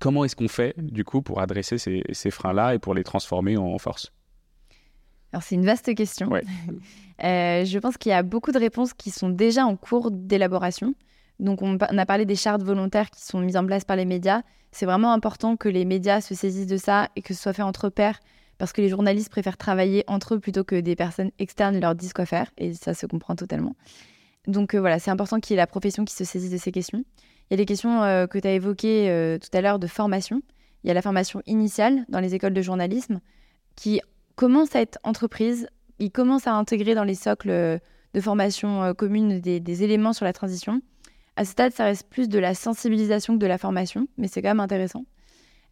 Comment 0.03 0.25
est-ce 0.25 0.35
qu'on 0.35 0.49
fait, 0.49 0.75
du 0.79 1.05
coup, 1.05 1.23
pour 1.23 1.41
adresser 1.41 1.79
ces, 1.79 2.31
freins-là 2.33 2.75
et 2.75 2.81
pour 2.81 2.93
les 2.93 3.05
transformer 3.05 3.57
en 3.57 3.79
force? 3.79 4.13
Alors, 5.33 5.45
c'est 5.45 5.55
une 5.55 5.65
vaste 5.65 5.95
question. 5.95 6.31
Euh, 7.23 7.65
je 7.65 7.79
pense 7.79 7.99
qu'il 7.99 8.11
y 8.11 8.15
a 8.15 8.25
beaucoup 8.25 8.51
de 8.51 8.59
réponses 8.59 8.95
qui 8.95 9.13
sont 9.13 9.29
déjà 9.29 9.65
en 9.65 9.77
cours 9.77 10.11
d'élaboration. 10.11 10.97
Donc, 11.41 11.63
on, 11.63 11.79
a 11.79 12.07
parlé 12.07 12.25
des 12.25 12.37
chartes 12.37 12.63
volontaires 12.63 13.11
qui 13.11 13.23
sont 13.23 13.41
mises 13.41 13.57
en 13.57 13.67
place 13.67 13.85
par 13.85 13.97
les 13.97 14.05
médias. 14.05 14.43
C'est 14.71 14.87
vraiment 14.87 15.13
important 15.13 15.57
que 15.57 15.69
les 15.69 15.85
médias 15.85 16.21
se 16.21 16.35
saisissent 16.35 16.67
de 16.67 16.77
ça 16.77 17.09
et 17.17 17.23
que 17.23 17.35
ce 17.35 17.43
soit 17.43 17.53
fait 17.53 17.63
entre 17.63 17.89
pairs 17.89 18.21
parce 18.59 18.73
que 18.73 18.81
les 18.81 18.89
journalistes 18.89 19.31
préfèrent 19.31 19.57
travailler 19.57 20.05
entre 20.07 20.35
eux 20.35 20.39
plutôt 20.39 20.63
que 20.63 20.79
des 20.79 20.95
personnes 20.95 21.33
externes 21.39 21.81
leur 21.81 21.95
disent 21.95 22.13
quoi 22.13 22.27
faire. 22.27 22.51
Et 22.59 22.75
ça 22.75 22.95
se 22.95 23.07
comprend 23.07 23.35
totalement. 23.35 23.75
Donc, 24.47 24.75
euh, 24.75 24.81
voilà, 24.81 24.99
c'est 24.99 25.11
important 25.11 25.41
qu'il 25.41 25.55
y 25.55 25.55
ait 25.55 25.63
la 25.63 25.67
profession 25.67 26.05
qui 26.05 26.15
se 26.15 26.25
saisisse 26.25 26.51
de 26.51 26.57
ces 26.57 26.73
questions. 26.73 27.05
Il 27.51 27.53
y 27.53 27.55
a 27.55 27.57
les 27.57 27.67
questions 27.67 28.03
euh, 28.03 28.27
que 28.27 28.39
tu 28.39 28.49
as 28.49 28.53
évoquées 28.53 29.11
euh, 29.11 29.39
tout 29.39 29.49
à 29.57 29.61
l'heure 29.61 29.79
de 29.79 29.87
formation. 29.87 30.43
Il 30.85 30.89
y 30.89 30.91
a 30.91 30.95
la 30.95 31.03
formation 31.03 31.43
initiale 31.47 32.05
dans 32.09 32.21
les 32.21 32.35
écoles 32.35 32.55
de 32.55 32.63
journalisme 32.63 33.21
qui 33.77 34.01
commence 34.35 34.75
à 34.75 34.81
être 34.81 34.99
entreprise. 35.05 35.69
Il 35.99 36.11
commence 36.11 36.47
à 36.47 36.55
intégrer 36.55 36.95
dans 36.95 37.05
les 37.05 37.15
socles 37.15 37.51
de 37.51 38.21
formation 38.21 38.93
commune 38.95 39.41
des, 39.41 39.83
éléments 39.85 40.13
sur 40.13 40.25
la 40.25 40.33
transition. 40.33 40.83
À 41.37 41.45
ce 41.45 41.53
stade, 41.53 41.73
ça 41.73 41.85
reste 41.85 42.09
plus 42.09 42.29
de 42.29 42.39
la 42.39 42.55
sensibilisation 42.55 43.35
que 43.35 43.39
de 43.39 43.47
la 43.47 43.59
formation, 43.59 44.07
mais 44.19 44.29
c'est 44.29 44.43
quand 44.43 44.51
même 44.51 44.61
intéressant. 44.61 45.05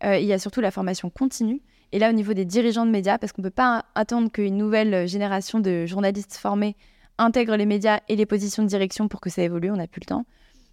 il 0.03 0.25
y 0.25 0.33
a 0.33 0.39
surtout 0.39 0.61
la 0.61 0.71
formation 0.71 1.11
continue. 1.11 1.61
Et 1.93 1.99
là, 1.99 2.09
au 2.11 2.13
niveau 2.13 2.33
des 2.33 2.45
dirigeants 2.45 2.87
de 2.87 2.91
médias, 2.91 3.19
parce 3.19 3.33
qu'on 3.33 3.43
ne 3.43 3.49
peut 3.49 3.55
pas 3.55 3.85
attendre 3.95 4.31
qu'une 4.31 4.57
nouvelle 4.57 5.09
génération 5.09 5.61
de 5.61 5.87
journalistes 5.87 6.35
formés 6.35 6.77
intègre 7.19 7.57
les 7.57 7.67
médias 7.67 8.01
et 8.09 8.17
les 8.17 8.27
positions 8.27 8.63
de 8.63 8.69
direction 8.69 9.09
pour 9.09 9.21
que 9.21 9.29
ça 9.29 9.43
évolue, 9.43 9.71
on 9.71 9.77
n'a 9.77 9.87
plus 9.87 10.01
le 10.01 10.07
temps. 10.07 10.25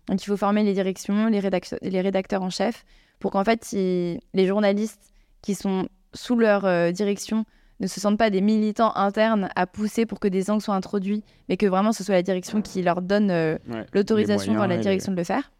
Donc 0.07 0.23
il 0.23 0.25
faut 0.25 0.37
former 0.37 0.63
les 0.63 0.73
directions, 0.73 1.27
les, 1.27 1.41
les 1.81 2.01
rédacteurs 2.01 2.41
en 2.41 2.49
chef, 2.49 2.85
pour 3.19 3.31
qu'en 3.31 3.43
fait 3.43 3.67
les 3.71 4.19
journalistes 4.47 5.13
qui 5.41 5.55
sont 5.55 5.87
sous 6.13 6.37
leur 6.37 6.65
euh, 6.65 6.91
direction 6.91 7.45
ne 7.79 7.87
se 7.87 7.99
sentent 7.99 8.17
pas 8.17 8.29
des 8.29 8.41
militants 8.41 8.95
internes 8.95 9.49
à 9.55 9.67
pousser 9.67 10.05
pour 10.05 10.19
que 10.19 10.27
des 10.27 10.49
angles 10.49 10.61
soient 10.61 10.75
introduits, 10.75 11.23
mais 11.47 11.57
que 11.57 11.65
vraiment 11.65 11.91
ce 11.91 12.03
soit 12.03 12.15
la 12.15 12.23
direction 12.23 12.61
qui 12.61 12.81
leur 12.81 13.01
donne 13.01 13.29
euh, 13.29 13.57
l'autorisation 13.93 14.53
dans 14.55 14.67
la 14.67 14.77
direction 14.77 15.11
de 15.11 15.17
le 15.17 15.23
faire. 15.23 15.51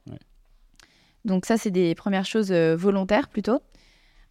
Donc 1.26 1.46
ça, 1.46 1.58
c'est 1.58 1.72
des 1.72 1.94
premières 1.94 2.26
choses 2.26 2.52
euh, 2.52 2.76
volontaires 2.76 3.28
plutôt. 3.28 3.60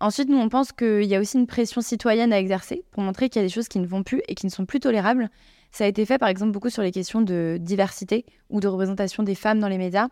Ensuite, 0.00 0.28
nous, 0.28 0.38
on 0.38 0.48
pense 0.48 0.72
qu'il 0.72 1.04
y 1.04 1.14
a 1.14 1.20
aussi 1.20 1.38
une 1.38 1.46
pression 1.46 1.80
citoyenne 1.80 2.32
à 2.32 2.38
exercer 2.38 2.84
pour 2.90 3.02
montrer 3.02 3.28
qu'il 3.28 3.40
y 3.40 3.44
a 3.44 3.48
des 3.48 3.52
choses 3.52 3.68
qui 3.68 3.78
ne 3.78 3.86
vont 3.86 4.02
plus 4.02 4.20
et 4.28 4.34
qui 4.34 4.46
ne 4.46 4.50
sont 4.50 4.66
plus 4.66 4.80
tolérables. 4.80 5.30
Ça 5.72 5.84
a 5.84 5.86
été 5.86 6.04
fait, 6.04 6.18
par 6.18 6.28
exemple, 6.28 6.52
beaucoup 6.52 6.70
sur 6.70 6.82
les 6.82 6.92
questions 6.92 7.22
de 7.22 7.58
diversité 7.60 8.26
ou 8.50 8.60
de 8.60 8.68
représentation 8.68 9.22
des 9.22 9.34
femmes 9.34 9.58
dans 9.58 9.68
les 9.68 9.78
médias, 9.78 10.08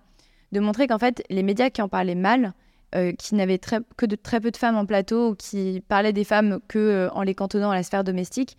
de 0.52 0.60
montrer 0.60 0.86
qu'en 0.86 0.98
fait, 0.98 1.22
les 1.28 1.42
médias 1.42 1.70
qui 1.70 1.82
en 1.82 1.88
parlaient 1.88 2.14
mal, 2.14 2.54
euh, 2.96 3.12
qui 3.12 3.34
n'avaient 3.34 3.58
que 3.96 4.06
de 4.06 4.14
très 4.14 4.40
peu 4.40 4.52
de 4.52 4.56
femmes 4.56 4.76
en 4.76 4.86
plateau 4.86 5.30
ou 5.30 5.34
qui 5.34 5.82
parlaient 5.88 6.12
des 6.12 6.22
femmes 6.22 6.60
que 6.68 6.78
euh, 6.78 7.10
en 7.10 7.22
les 7.22 7.34
cantonnant 7.34 7.72
à 7.72 7.74
la 7.74 7.82
sphère 7.82 8.04
domestique, 8.04 8.56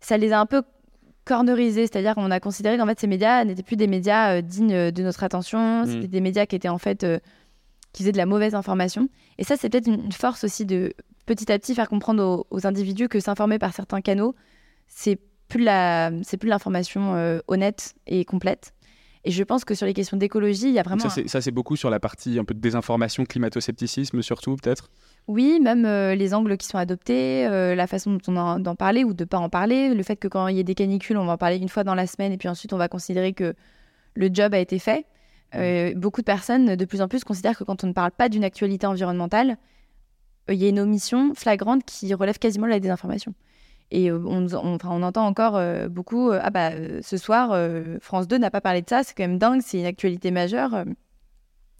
ça 0.00 0.16
les 0.16 0.32
a 0.32 0.40
un 0.40 0.46
peu 0.46 0.62
cornerisés, 1.24 1.86
c'est-à-dire 1.86 2.16
qu'on 2.16 2.32
a 2.32 2.40
considéré 2.40 2.78
qu'en 2.78 2.86
fait 2.86 2.98
ces 2.98 3.06
médias 3.06 3.44
n'étaient 3.44 3.62
plus 3.62 3.76
des 3.76 3.86
médias 3.86 4.34
euh, 4.34 4.40
dignes 4.40 4.90
de 4.90 5.02
notre 5.04 5.22
attention, 5.22 5.82
mm. 5.82 5.86
c'était 5.86 6.08
des 6.08 6.20
médias 6.20 6.46
qui 6.46 6.56
étaient 6.56 6.68
en 6.68 6.78
fait 6.78 7.06
qui 7.92 8.02
faisaient 8.02 8.10
de 8.10 8.16
la 8.16 8.26
mauvaise 8.26 8.56
information. 8.56 9.08
Et 9.38 9.44
ça, 9.44 9.56
c'est 9.56 9.68
peut-être 9.68 9.86
une 9.86 10.10
force 10.10 10.42
aussi 10.42 10.66
de 10.66 10.92
petit 11.26 11.52
à 11.52 11.58
petit 11.58 11.76
faire 11.76 11.88
comprendre 11.88 12.46
aux, 12.50 12.66
individus 12.66 13.08
que 13.08 13.20
s'informer 13.20 13.60
par 13.60 13.72
certains 13.72 14.00
canaux, 14.00 14.34
c'est 14.88 15.18
plus 15.46 15.62
la, 15.62 16.10
c'est 16.22 16.38
plus 16.38 16.48
l'information 16.48 17.40
honnête 17.46 17.94
et 18.06 18.24
complète. 18.24 18.72
Et 19.24 19.30
je 19.30 19.42
pense 19.44 19.64
que 19.64 19.74
sur 19.74 19.86
les 19.86 19.92
questions 19.92 20.16
d'écologie, 20.16 20.68
il 20.68 20.72
y 20.72 20.78
a 20.78 20.82
vraiment. 20.82 21.08
Ça, 21.08 21.40
c'est 21.40 21.50
beaucoup 21.50 21.76
sur 21.76 21.90
la 21.90 22.00
partie 22.00 22.38
un 22.38 22.44
peu 22.44 22.54
de 22.54 22.60
désinformation, 22.60 23.24
climato-scepticisme, 23.24 24.22
surtout, 24.22 24.56
peut-être? 24.56 24.90
Oui, 25.28 25.60
même 25.60 25.84
euh, 25.84 26.14
les 26.14 26.32
angles 26.32 26.56
qui 26.56 26.66
sont 26.66 26.78
adoptés, 26.78 27.46
euh, 27.46 27.74
la 27.74 27.86
façon 27.86 28.12
dont 28.12 28.20
on 28.28 28.36
en, 28.36 28.58
d'en 28.58 28.74
parler 28.74 29.04
ou 29.04 29.12
de 29.12 29.24
ne 29.24 29.28
pas 29.28 29.38
en 29.38 29.50
parler, 29.50 29.94
le 29.94 30.02
fait 30.02 30.16
que 30.16 30.26
quand 30.26 30.48
il 30.48 30.56
y 30.56 30.60
a 30.60 30.62
des 30.62 30.74
canicules, 30.74 31.18
on 31.18 31.26
va 31.26 31.32
en 31.32 31.36
parler 31.36 31.58
une 31.58 31.68
fois 31.68 31.84
dans 31.84 31.94
la 31.94 32.06
semaine 32.06 32.32
et 32.32 32.38
puis 32.38 32.48
ensuite 32.48 32.72
on 32.72 32.78
va 32.78 32.88
considérer 32.88 33.34
que 33.34 33.54
le 34.14 34.30
job 34.32 34.54
a 34.54 34.58
été 34.58 34.78
fait. 34.78 35.04
Euh, 35.54 35.92
beaucoup 35.94 36.20
de 36.20 36.26
personnes, 36.26 36.74
de 36.74 36.84
plus 36.84 37.02
en 37.02 37.08
plus, 37.08 37.24
considèrent 37.24 37.58
que 37.58 37.64
quand 37.64 37.84
on 37.84 37.88
ne 37.88 37.92
parle 37.92 38.12
pas 38.12 38.28
d'une 38.28 38.44
actualité 38.44 38.86
environnementale, 38.86 39.58
il 40.48 40.56
y 40.56 40.64
a 40.64 40.68
une 40.68 40.80
omission 40.80 41.34
flagrante 41.34 41.84
qui 41.84 42.12
relève 42.14 42.38
quasiment 42.38 42.66
de 42.66 42.72
la 42.72 42.80
désinformation. 42.80 43.34
Et 43.90 44.10
euh, 44.10 44.20
on, 44.24 44.46
on, 44.52 45.02
entend 45.02 45.26
encore 45.26 45.56
euh, 45.56 45.88
beaucoup 45.88 46.30
euh, 46.30 46.40
Ah, 46.42 46.50
bah, 46.50 46.70
ce 47.02 47.16
soir, 47.16 47.56
France 48.00 48.28
2 48.28 48.38
n'a 48.38 48.50
pas 48.50 48.60
parlé 48.60 48.82
de 48.82 48.88
ça, 48.88 49.02
c'est 49.02 49.14
quand 49.16 49.24
même 49.24 49.38
dingue, 49.38 49.60
c'est 49.64 49.78
une 49.78 49.86
actualité 49.86 50.30
majeure. 50.30 50.84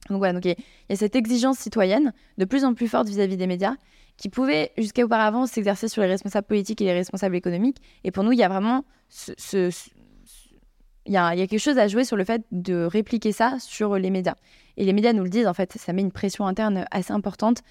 Donc 0.09 0.19
voilà, 0.19 0.33
donc 0.33 0.45
il 0.45 0.57
y, 0.89 0.93
a 0.93 0.97
cette 0.97 1.15
exigence 1.15 1.59
citoyenne 1.59 2.13
de 2.39 2.45
plus 2.45 2.65
en 2.65 2.75
plus 2.75 2.89
forte 2.89 3.09
vis-à-vis 3.09 3.37
des 3.37 3.47
médias 3.47 3.75
qui 4.17 4.29
pouvait 4.29 4.73
jusqu'à 4.77 5.05
auparavant 5.05 5.47
s'exercer 5.47 5.89
sur 5.89 6.03
les 6.03 6.09
responsables 6.09 6.47
politiques 6.47 6.81
et 6.83 6.85
les 6.85 6.93
responsables 6.93 7.37
économiques. 7.37 7.79
Et 8.05 8.11
pour 8.11 8.25
nous, 8.25 8.33
il 8.33 8.39
y 8.39 8.43
a 8.43 8.49
vraiment 8.49 8.85
il 9.29 9.71
y, 11.07 11.13
y, 11.13 11.17
a, 11.17 11.37
quelque 11.37 11.59
chose 11.59 11.79
à 11.79 11.89
jouer 11.89 12.05
sur 12.05 12.17
le 12.17 12.25
fait 12.25 12.43
de 12.51 12.85
répliquer 12.85 13.33
ça 13.33 13.57
sur 13.61 13.97
les 13.97 14.11
médias. 14.11 14.35
Et 14.77 14.85
les 14.85 14.93
médias 14.93 15.13
nous 15.13 15.23
le 15.23 15.31
disent, 15.31 15.47
en 15.47 15.55
fait, 15.55 15.73
ça 15.73 15.93
met 15.93 16.03
une 16.03 16.13
pression 16.13 16.47
interne 16.47 16.87
assez 16.91 17.13
importante. 17.13 17.63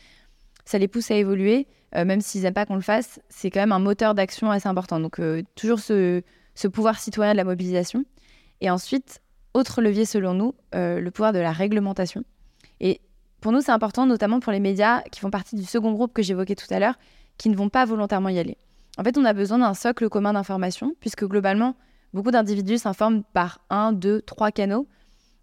Ça 0.65 0.77
les 0.77 0.87
pousse 0.87 1.11
à 1.11 1.15
évoluer. 1.15 1.67
Euh, 1.95 2.05
même 2.05 2.21
s'ils 2.21 2.43
n'aiment 2.43 2.53
pas 2.53 2.65
qu'on 2.65 2.75
le 2.75 2.81
fasse, 2.81 3.19
c'est 3.29 3.49
quand 3.49 3.59
même 3.59 3.71
un 3.71 3.79
moteur 3.79 4.15
d'action 4.15 4.51
assez 4.51 4.67
important. 4.67 4.99
Donc 4.99 5.19
euh, 5.19 5.41
toujours 5.55 5.79
ce, 5.79 6.21
pouvoir 6.71 6.99
citoyen 6.99 7.31
de 7.31 7.37
la 7.37 7.43
mobilisation. 7.43 8.05
Et 8.61 8.69
ensuite, 8.69 9.21
autre 9.53 9.81
levier 9.81 10.05
selon 10.05 10.33
nous, 10.33 10.55
euh, 10.75 10.99
le 10.99 11.11
pouvoir 11.11 11.33
de 11.33 11.39
la 11.39 11.51
réglementation. 11.51 12.23
Et 12.79 13.01
pour 13.41 13.51
nous, 13.51 13.61
c'est 13.61 13.71
important, 13.71 14.05
notamment 14.05 14.39
pour 14.39 14.51
les 14.51 14.59
médias 14.59 15.01
qui 15.11 15.19
font 15.19 15.31
partie 15.31 15.55
du 15.55 15.63
second 15.63 15.93
groupe 15.93 16.13
que 16.13 16.21
j'évoquais 16.21 16.55
tout 16.55 16.71
à 16.71 16.79
l'heure, 16.79 16.99
qui 17.37 17.49
ne 17.49 17.55
vont 17.55 17.69
pas 17.69 17.85
volontairement 17.85 18.29
y 18.29 18.37
aller. 18.37 18.57
En 18.97 19.03
fait, 19.03 19.17
on 19.17 19.23
a 19.23 19.33
besoin 19.33 19.59
d'un 19.59 19.73
socle 19.73 20.09
commun 20.09 20.33
d'information, 20.33 20.93
puisque 20.99 21.25
globalement, 21.25 21.75
beaucoup 22.13 22.31
d'individus 22.31 22.79
s'informent 22.79 23.23
par 23.33 23.59
un, 23.69 23.93
deux, 23.93 24.21
trois 24.21 24.51
canaux. 24.51 24.87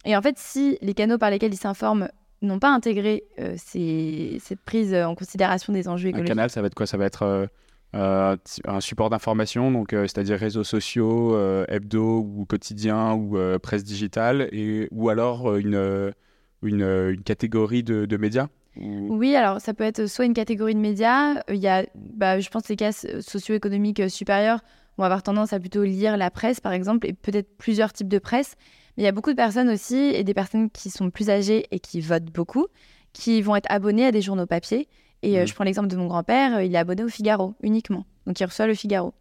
Et 0.05 0.15
en 0.15 0.21
fait, 0.21 0.39
si 0.39 0.79
les 0.83 0.93
canaux 0.93 1.17
par 1.19 1.31
lesquels 1.31 1.55
ils 1.55 1.59
s'informent 1.59 2.11
n'ont 2.43 2.59
pas 2.59 2.71
intégré 2.71 3.25
euh, 3.39 3.57
cette 3.59 4.61
prise 4.65 4.95
en 4.95 5.15
considération 5.15 5.73
des 5.73 5.89
enjeux 5.89 6.09
écologiques. 6.09 6.31
Un 6.31 6.35
canal, 6.35 6.51
ça 6.51 6.61
va 6.61 6.67
être 6.67 6.75
quoi? 6.75 6.87
Ça 6.87 6.97
va 6.97 7.07
être 7.07 7.23
euh, 7.23 7.47
euh, 7.95 8.37
un 8.67 8.81
support 8.81 9.11
d'information, 9.11 9.71
donc 9.71 9.91
c'est-à-dire 9.91 10.39
réseaux 10.39 10.65
sociaux, 10.65 11.39
hebdo 11.69 12.19
ou 12.21 12.45
quotidien 12.45 13.15
ou 13.15 13.39
presse 13.61 13.85
digitale, 13.85 14.49
et 14.53 14.89
ou 14.91 15.09
alors 15.09 15.57
une, 15.57 16.13
une, 16.63 17.23
catégorie 17.25 17.83
de, 17.83 18.17
médias. 18.17 18.49
Oui, 18.77 19.35
alors 19.35 19.61
ça 19.61 19.73
peut 19.73 19.85
être 19.85 20.07
soit 20.07 20.27
une 20.27 20.35
catégorie 20.35 20.75
de 20.75 20.81
médias. 20.81 21.43
Il 21.49 21.57
y 21.57 21.69
a, 21.69 21.85
bah, 21.95 22.39
je 22.39 22.51
pense, 22.51 22.69
les 22.69 22.77
cas 22.77 22.93
socio-économiques 22.93 24.11
supérieurs 24.11 24.61
vont 24.99 25.05
avoir 25.05 25.23
tendance 25.23 25.55
à 25.55 25.61
plutôt 25.61 25.85
lire 25.85 26.17
la 26.19 26.31
presse, 26.31 26.61
par 26.61 26.73
exemple, 26.73 27.07
et 27.07 27.15
peut-être 27.15 27.57
plusieurs 27.57 27.93
types 27.93 28.09
de 28.09 28.19
presse. 28.19 28.57
Mais 28.97 29.03
il 29.03 29.07
y 29.07 29.09
a 29.09 29.13
beaucoup 29.13 29.31
de 29.31 29.37
personnes 29.37 29.69
aussi, 29.69 29.97
et 29.97 30.25
des 30.25 30.35
personnes 30.35 30.71
qui 30.71 30.91
sont 30.91 31.11
plus 31.11 31.31
âgées 31.31 31.67
et 31.71 31.79
qui 31.81 32.01
votent 32.01 32.33
beaucoup, 32.33 32.67
qui 33.13 33.43
vont 33.43 33.57
être 33.57 33.67
abonnées 33.71 34.07
à 34.07 34.13
des 34.13 34.23
journaux 34.23 34.47
papier. 34.47 34.89
Et 35.23 35.39
euh, 35.39 35.43
mmh. 35.43 35.47
je 35.47 35.55
prends 35.55 35.65
l'exemple 35.65 35.89
de 35.89 35.97
mon 35.97 36.07
grand-père, 36.07 36.57
euh, 36.57 36.65
il 36.65 36.75
est 36.75 36.79
abonné 36.79 37.03
au 37.03 37.09
Figaro 37.09 37.55
uniquement. 37.63 38.05
Donc 38.27 38.39
il 38.39 38.45
reçoit 38.45 38.67
le 38.67 38.75
Figaro. 38.75 39.15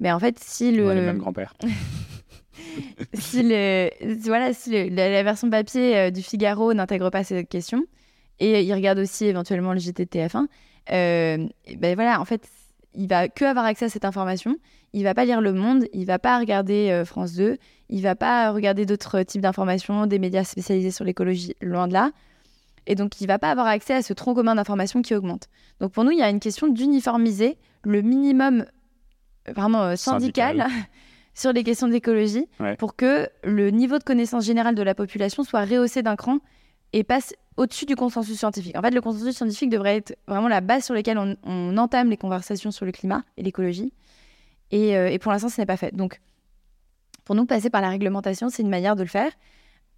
Mais 0.00 0.12
en 0.12 0.18
fait, 0.18 0.38
si 0.38 0.72
le. 0.72 0.86
Ouais, 0.86 0.94
le 0.94 1.02
même 1.02 1.18
grand-père. 1.18 1.54
si 3.14 3.42
le, 3.42 3.90
voilà, 4.26 4.52
si 4.52 4.90
la, 4.90 5.22
version 5.22 5.48
papier 5.50 5.96
euh, 5.96 6.10
du 6.10 6.22
Figaro 6.22 6.74
n'intègre 6.74 7.10
pas 7.10 7.24
cette 7.24 7.48
question, 7.48 7.84
et 8.40 8.62
il 8.62 8.74
regarde 8.74 8.98
aussi 8.98 9.26
éventuellement 9.26 9.72
le 9.72 9.78
GTTF1, 9.78 10.46
ben 10.88 11.94
voilà, 11.94 12.20
en 12.20 12.24
fait, 12.24 12.46
il 12.94 13.08
va 13.08 13.28
que 13.28 13.44
avoir 13.44 13.64
accès 13.64 13.86
à 13.86 13.88
cette 13.88 14.04
information. 14.04 14.56
Il 14.92 15.02
va 15.02 15.14
pas 15.14 15.24
lire 15.24 15.40
Le 15.40 15.52
Monde, 15.52 15.86
il 15.92 16.06
va 16.06 16.18
pas 16.18 16.38
regarder 16.38 16.90
euh, 16.90 17.04
France 17.04 17.32
2, 17.34 17.58
il 17.88 18.02
va 18.02 18.14
pas 18.14 18.52
regarder 18.52 18.86
d'autres 18.86 19.22
types 19.22 19.40
d'informations, 19.40 20.06
des 20.06 20.18
médias 20.18 20.44
spécialisés 20.44 20.92
sur 20.92 21.04
l'écologie, 21.04 21.54
loin 21.60 21.88
de 21.88 21.92
là. 21.92 22.10
Et 22.86 22.94
donc, 22.94 23.20
il 23.20 23.26
va 23.26 23.38
pas 23.38 23.50
avoir 23.50 23.66
accès 23.66 23.94
à 23.94 24.02
ce 24.02 24.12
tronc 24.12 24.34
commun 24.34 24.54
d'informations 24.54 25.02
qui 25.02 25.14
augmente. 25.14 25.48
Donc, 25.80 25.92
pour 25.92 26.04
nous, 26.04 26.10
il 26.10 26.18
y 26.18 26.22
a 26.22 26.30
une 26.30 26.40
question 26.40 26.68
d'uniformiser 26.68 27.56
le 27.82 28.02
minimum 28.02 28.66
euh, 29.48 29.52
vraiment 29.52 29.82
euh, 29.82 29.96
syndical, 29.96 30.66
sur 31.34 31.52
les 31.52 31.64
questions 31.64 31.88
d'écologie 31.88 32.46
pour 32.78 32.94
que 32.94 33.28
le 33.42 33.70
niveau 33.70 33.98
de 33.98 34.04
connaissance 34.04 34.44
générale 34.44 34.76
de 34.76 34.82
la 34.82 34.94
population 34.94 35.42
soit 35.42 35.64
rehaussé 35.64 36.02
d'un 36.02 36.14
cran 36.14 36.38
et 36.92 37.02
passe 37.02 37.34
au-dessus 37.56 37.86
du 37.86 37.96
consensus 37.96 38.38
scientifique. 38.38 38.76
En 38.76 38.82
fait, 38.82 38.90
le 38.90 39.00
consensus 39.00 39.36
scientifique 39.36 39.70
devrait 39.70 39.96
être 39.96 40.16
vraiment 40.26 40.48
la 40.48 40.60
base 40.60 40.84
sur 40.84 40.94
laquelle 40.94 41.18
on, 41.18 41.76
entame 41.76 42.10
les 42.10 42.16
conversations 42.16 42.70
sur 42.70 42.84
le 42.84 42.92
climat 42.92 43.22
et 43.36 43.42
l'écologie. 43.42 43.92
Euh, 44.72 45.06
et, 45.06 45.18
pour 45.18 45.30
l'instant, 45.30 45.48
ce 45.48 45.60
n'est 45.60 45.66
pas 45.66 45.76
fait. 45.76 45.94
Donc, 45.94 46.20
pour 47.24 47.34
nous, 47.34 47.46
passer 47.46 47.70
par 47.70 47.80
la 47.80 47.88
réglementation, 47.90 48.48
c'est 48.48 48.62
une 48.62 48.68
manière 48.68 48.96
de 48.96 49.02
le 49.02 49.08
faire. 49.08 49.30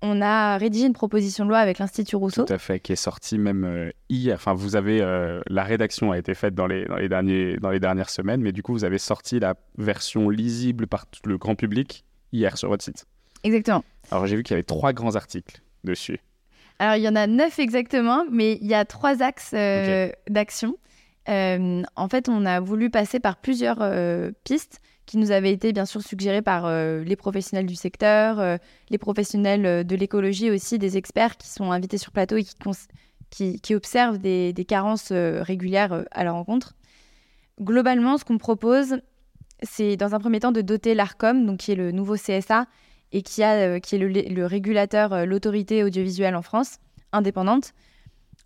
On 0.03 0.21
a 0.21 0.59
rédigé 0.59 0.87
une 0.87 0.93
proposition 0.93 1.45
de 1.45 1.51
loi 1.51 1.59
avec 1.59 1.79
l'Institut 1.79 2.17
Rousseau. 2.17 2.45
Tout 2.45 2.53
à 2.53 2.59
fait, 2.59 2.81
qui 2.81 2.93
est 2.93 2.97
sortie 2.97 3.39
même 3.39 3.65
euh, 3.65 3.91
hier. 4.11 4.35
Enfin, 4.35 4.53
vous 4.53 4.77
avez 4.77 5.01
euh, 5.01 5.41
la 5.47 5.65
rédaction 5.65 6.13
a 6.13 6.19
été 6.19 6.35
faite 6.35 6.55
dans 6.55 6.67
les, 6.67 6.85
dans 6.85 6.97
les, 6.97 7.09
derniers, 7.09 7.57
dans 7.57 7.71
les 7.71 7.81
dernières 7.81 8.11
semaines, 8.11 8.43
mais 8.43 8.53
du 8.53 8.63
coup, 8.63 8.75
vous 8.75 8.85
avez 8.85 8.99
sorti 8.99 9.41
la 9.41 9.55
version 9.79 10.29
lisible 10.29 10.87
par 10.87 11.07
le 11.25 11.39
grand 11.39 11.55
public 11.55 12.05
hier 12.33 12.59
sur 12.59 12.69
votre 12.69 12.85
site. 12.85 13.07
Exactement. 13.43 13.83
Alors, 14.11 14.27
j'ai 14.27 14.37
vu 14.37 14.43
qu'il 14.43 14.53
y 14.53 14.57
avait 14.57 14.65
trois 14.65 14.93
grands 14.93 15.15
articles 15.15 15.63
dessus. 15.85 16.21
Alors, 16.79 16.97
il 16.97 17.03
y 17.03 17.09
en 17.09 17.17
a 17.17 17.27
neuf 17.27 17.59
exactement, 17.59 18.25
mais 18.31 18.59
il 18.61 18.67
y 18.67 18.75
a 18.75 18.85
trois 18.85 19.23
axes 19.23 19.53
euh, 19.55 20.11
d'action. 20.29 20.77
Euh, 21.29 21.83
en 21.97 22.09
fait, 22.09 22.29
on 22.29 22.45
a 22.45 22.61
voulu 22.61 22.91
passer 22.91 23.19
par 23.19 23.37
plusieurs 23.37 23.79
euh, 23.81 24.31
pistes 24.45 24.81
qui 25.07 25.19
nous 25.19 25.31
avaient 25.31 25.53
été 25.53 25.73
bien 25.73 25.87
sûr 25.87 26.03
suggérées 26.03 26.43
par 26.43 26.69
les 26.69 27.15
professionnels 27.15 27.67
du 27.67 27.77
secteur, 27.77 28.59
les 28.91 28.99
professionnels 28.99 29.87
de 29.87 29.95
l'écologie 29.95 30.51
aussi, 30.51 30.81
des 30.81 30.97
experts 30.97 31.37
qui 31.37 31.49
sont 31.49 31.71
invités 31.71 31.97
sur 31.97 32.11
plateau 32.11 32.37
et 32.37 32.45
qui, 33.31 33.61
qui, 33.61 33.75
observent 33.77 34.19
des, 34.19 34.53
des 34.53 34.65
carences 34.65 35.13
régulières 35.13 36.05
à 36.11 36.25
leur 36.25 36.35
rencontre. 36.35 36.75
Globalement, 37.61 38.19
ce 38.19 38.25
qu'on 38.25 38.37
propose, 38.37 38.97
c'est 39.63 39.97
dans 39.97 40.17
un 40.17 40.19
premier 40.19 40.41
temps 40.41 40.51
de 40.51 40.61
doter 40.61 40.93
l'ARCOM, 40.95 41.47
donc 41.47 41.59
qui 41.59 41.71
est 41.71 41.77
le 41.77 41.93
nouveau 41.93 42.17
CSA, 42.17 42.67
et 43.13 43.23
qui, 43.23 43.43
a, 43.43 43.55
euh, 43.55 43.79
qui 43.79 43.97
est 43.97 43.99
le, 43.99 44.47
régulateur, 44.47 45.13
euh, 45.13 45.25
l'autorité 45.25 45.85
audiovisuelle 45.85 46.37
en 46.37 46.43
France, 46.43 46.79
indépendante, 47.13 47.73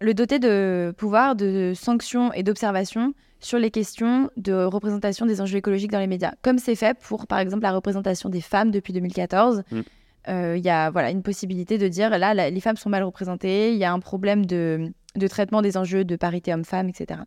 le 0.01 0.14
doter 0.14 0.38
de 0.38 0.94
pouvoirs 0.96 1.37
de 1.37 1.73
sanctions 1.75 2.33
et 2.33 2.42
d'observation 2.42 3.14
sur 3.40 3.59
les 3.59 3.70
questions 3.70 4.31
de 4.37 4.53
représentation 4.53 5.27
des 5.27 5.40
enjeux 5.40 5.59
écologiques 5.59 5.90
dans 5.90 5.99
les 5.99 6.07
médias, 6.07 6.33
comme 6.42 6.59
c'est 6.59 6.75
fait 6.75 6.99
pour, 6.99 7.27
par 7.27 7.38
exemple, 7.38 7.62
la 7.62 7.73
représentation 7.73 8.29
des 8.29 8.40
femmes 8.40 8.70
depuis 8.70 8.92
2014. 8.92 9.62
Mm. 9.70 9.81
Euh, 10.29 10.57
il 10.59 10.62
y 10.62 10.68
a 10.68 10.90
voilà, 10.90 11.11
une 11.11 11.23
possibilité 11.23 11.79
de 11.79 11.88
dire, 11.88 12.11
là, 12.18 12.51
les 12.51 12.61
femmes 12.61 12.77
sont 12.77 12.90
mal 12.90 13.03
représentées, 13.03 13.73
il 13.73 13.79
y 13.79 13.85
a 13.85 13.92
un 13.92 14.01
problème 14.01 14.44
de, 14.44 14.92
de 15.16 15.27
traitement 15.27 15.62
des 15.62 15.79
enjeux 15.79 16.05
de 16.05 16.16
parité 16.16 16.53
homme-femme, 16.53 16.90
etc. 16.90 17.20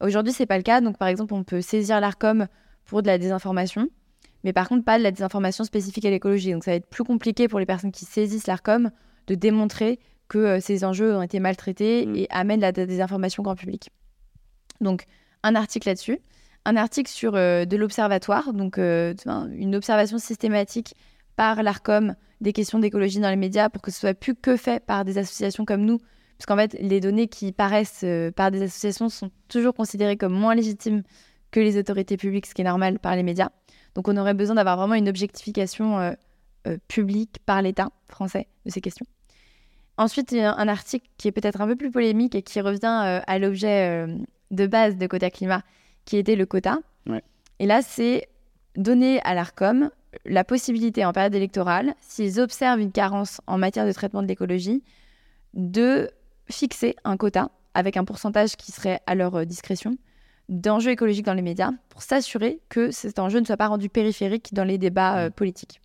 Aujourd'hui, 0.00 0.32
ce 0.32 0.42
n'est 0.42 0.46
pas 0.46 0.58
le 0.58 0.62
cas. 0.62 0.80
Donc, 0.80 0.98
par 0.98 1.08
exemple, 1.08 1.34
on 1.34 1.42
peut 1.42 1.62
saisir 1.62 2.00
l'ARCOM 2.00 2.46
pour 2.84 3.02
de 3.02 3.06
la 3.06 3.18
désinformation 3.18 3.88
mais 4.44 4.52
par 4.52 4.68
contre 4.68 4.84
pas 4.84 4.98
de 4.98 5.02
la 5.02 5.10
désinformation 5.10 5.64
spécifique 5.64 6.04
à 6.04 6.10
l'écologie. 6.10 6.52
Donc 6.52 6.64
ça 6.64 6.72
va 6.72 6.76
être 6.76 6.88
plus 6.88 7.04
compliqué 7.04 7.48
pour 7.48 7.58
les 7.58 7.66
personnes 7.66 7.92
qui 7.92 8.04
saisissent 8.04 8.46
l'ARCOM 8.46 8.90
de 9.26 9.34
démontrer 9.34 9.98
que 10.28 10.60
ces 10.60 10.84
enjeux 10.84 11.16
ont 11.16 11.22
été 11.22 11.40
maltraités 11.40 12.06
Mm. 12.06 12.16
et 12.16 12.26
amènent 12.30 12.60
la 12.60 12.72
désinformation 12.72 13.42
grand 13.42 13.56
public. 13.56 13.90
Donc, 14.80 15.04
un 15.42 15.54
article 15.54 15.88
là-dessus, 15.88 16.20
un 16.64 16.76
article 16.76 17.10
sur 17.10 17.34
euh, 17.34 17.64
de 17.64 17.76
l'observatoire, 17.76 18.52
donc 18.52 18.78
euh, 18.78 19.14
une 19.52 19.74
observation 19.74 20.18
systématique 20.18 20.94
par 21.36 21.62
l'ARCOM 21.62 22.14
des 22.40 22.52
questions 22.52 22.78
d'écologie 22.78 23.20
dans 23.20 23.30
les 23.30 23.36
médias 23.36 23.68
pour 23.68 23.82
que 23.82 23.90
ce 23.90 23.98
soit 23.98 24.14
plus 24.14 24.34
que 24.34 24.56
fait 24.56 24.84
par 24.84 25.04
des 25.04 25.18
associations 25.18 25.64
comme 25.64 25.84
nous. 25.84 25.98
Parce 26.36 26.46
qu'en 26.46 26.56
fait, 26.56 26.76
les 26.80 27.00
données 27.00 27.26
qui 27.26 27.52
paraissent 27.52 28.02
euh, 28.04 28.30
par 28.30 28.50
des 28.50 28.62
associations 28.62 29.08
sont 29.08 29.30
toujours 29.48 29.74
considérées 29.74 30.16
comme 30.16 30.32
moins 30.32 30.54
légitimes 30.54 31.02
que 31.50 31.60
les 31.60 31.78
autorités 31.78 32.16
publiques, 32.16 32.46
ce 32.46 32.54
qui 32.54 32.60
est 32.60 32.64
normal 32.64 32.98
par 32.98 33.16
les 33.16 33.22
médias. 33.22 33.50
Donc 33.94 34.08
on 34.08 34.16
aurait 34.16 34.34
besoin 34.34 34.56
d'avoir 34.56 34.76
vraiment 34.76 34.94
une 34.94 35.08
objectification 35.08 35.98
euh, 35.98 36.12
euh, 36.66 36.76
publique 36.88 37.38
par 37.46 37.62
l'État 37.62 37.90
français 38.06 38.46
de 38.64 38.70
ces 38.70 38.80
questions. 38.80 39.06
Ensuite, 39.96 40.30
il 40.32 40.38
y 40.38 40.42
a 40.42 40.54
un 40.54 40.68
article 40.68 41.08
qui 41.16 41.28
est 41.28 41.32
peut-être 41.32 41.60
un 41.60 41.66
peu 41.66 41.74
plus 41.74 41.90
polémique 41.90 42.34
et 42.34 42.42
qui 42.42 42.60
revient 42.60 43.02
euh, 43.04 43.20
à 43.26 43.38
l'objet 43.38 44.06
de 44.52 44.66
base 44.66 44.96
de 44.96 45.06
Quota 45.06 45.30
Climat, 45.30 45.62
qui 46.04 46.16
était 46.16 46.36
le 46.36 46.46
quota. 46.46 46.78
Ouais. 47.06 47.22
Et 47.58 47.66
là, 47.66 47.82
c'est 47.82 48.28
donner 48.76 49.20
à 49.22 49.34
l'ARCOM 49.34 49.90
la 50.24 50.44
possibilité 50.44 51.04
en 51.04 51.12
période 51.12 51.34
électorale, 51.34 51.94
s'ils 52.00 52.40
observent 52.40 52.80
une 52.80 52.92
carence 52.92 53.40
en 53.48 53.58
matière 53.58 53.86
de 53.86 53.92
traitement 53.92 54.22
de 54.22 54.28
l'écologie, 54.28 54.84
de 55.54 56.10
fixer 56.48 56.94
un 57.04 57.16
quota 57.16 57.50
avec 57.74 57.96
un 57.96 58.04
pourcentage 58.04 58.56
qui 58.56 58.70
serait 58.70 59.00
à 59.06 59.16
leur 59.16 59.44
discrétion 59.46 59.96
d'enjeux 60.48 60.90
écologiques 60.90 61.26
dans 61.26 61.34
les 61.34 61.42
médias 61.42 61.70
pour 61.88 62.02
s'assurer 62.02 62.60
que 62.68 62.90
cet 62.90 63.18
enjeu 63.18 63.40
ne 63.40 63.44
soit 63.44 63.56
pas 63.56 63.68
rendu 63.68 63.88
périphérique 63.88 64.54
dans 64.54 64.64
les 64.64 64.78
débats 64.78 65.18
euh, 65.18 65.30
politiques. 65.30 65.80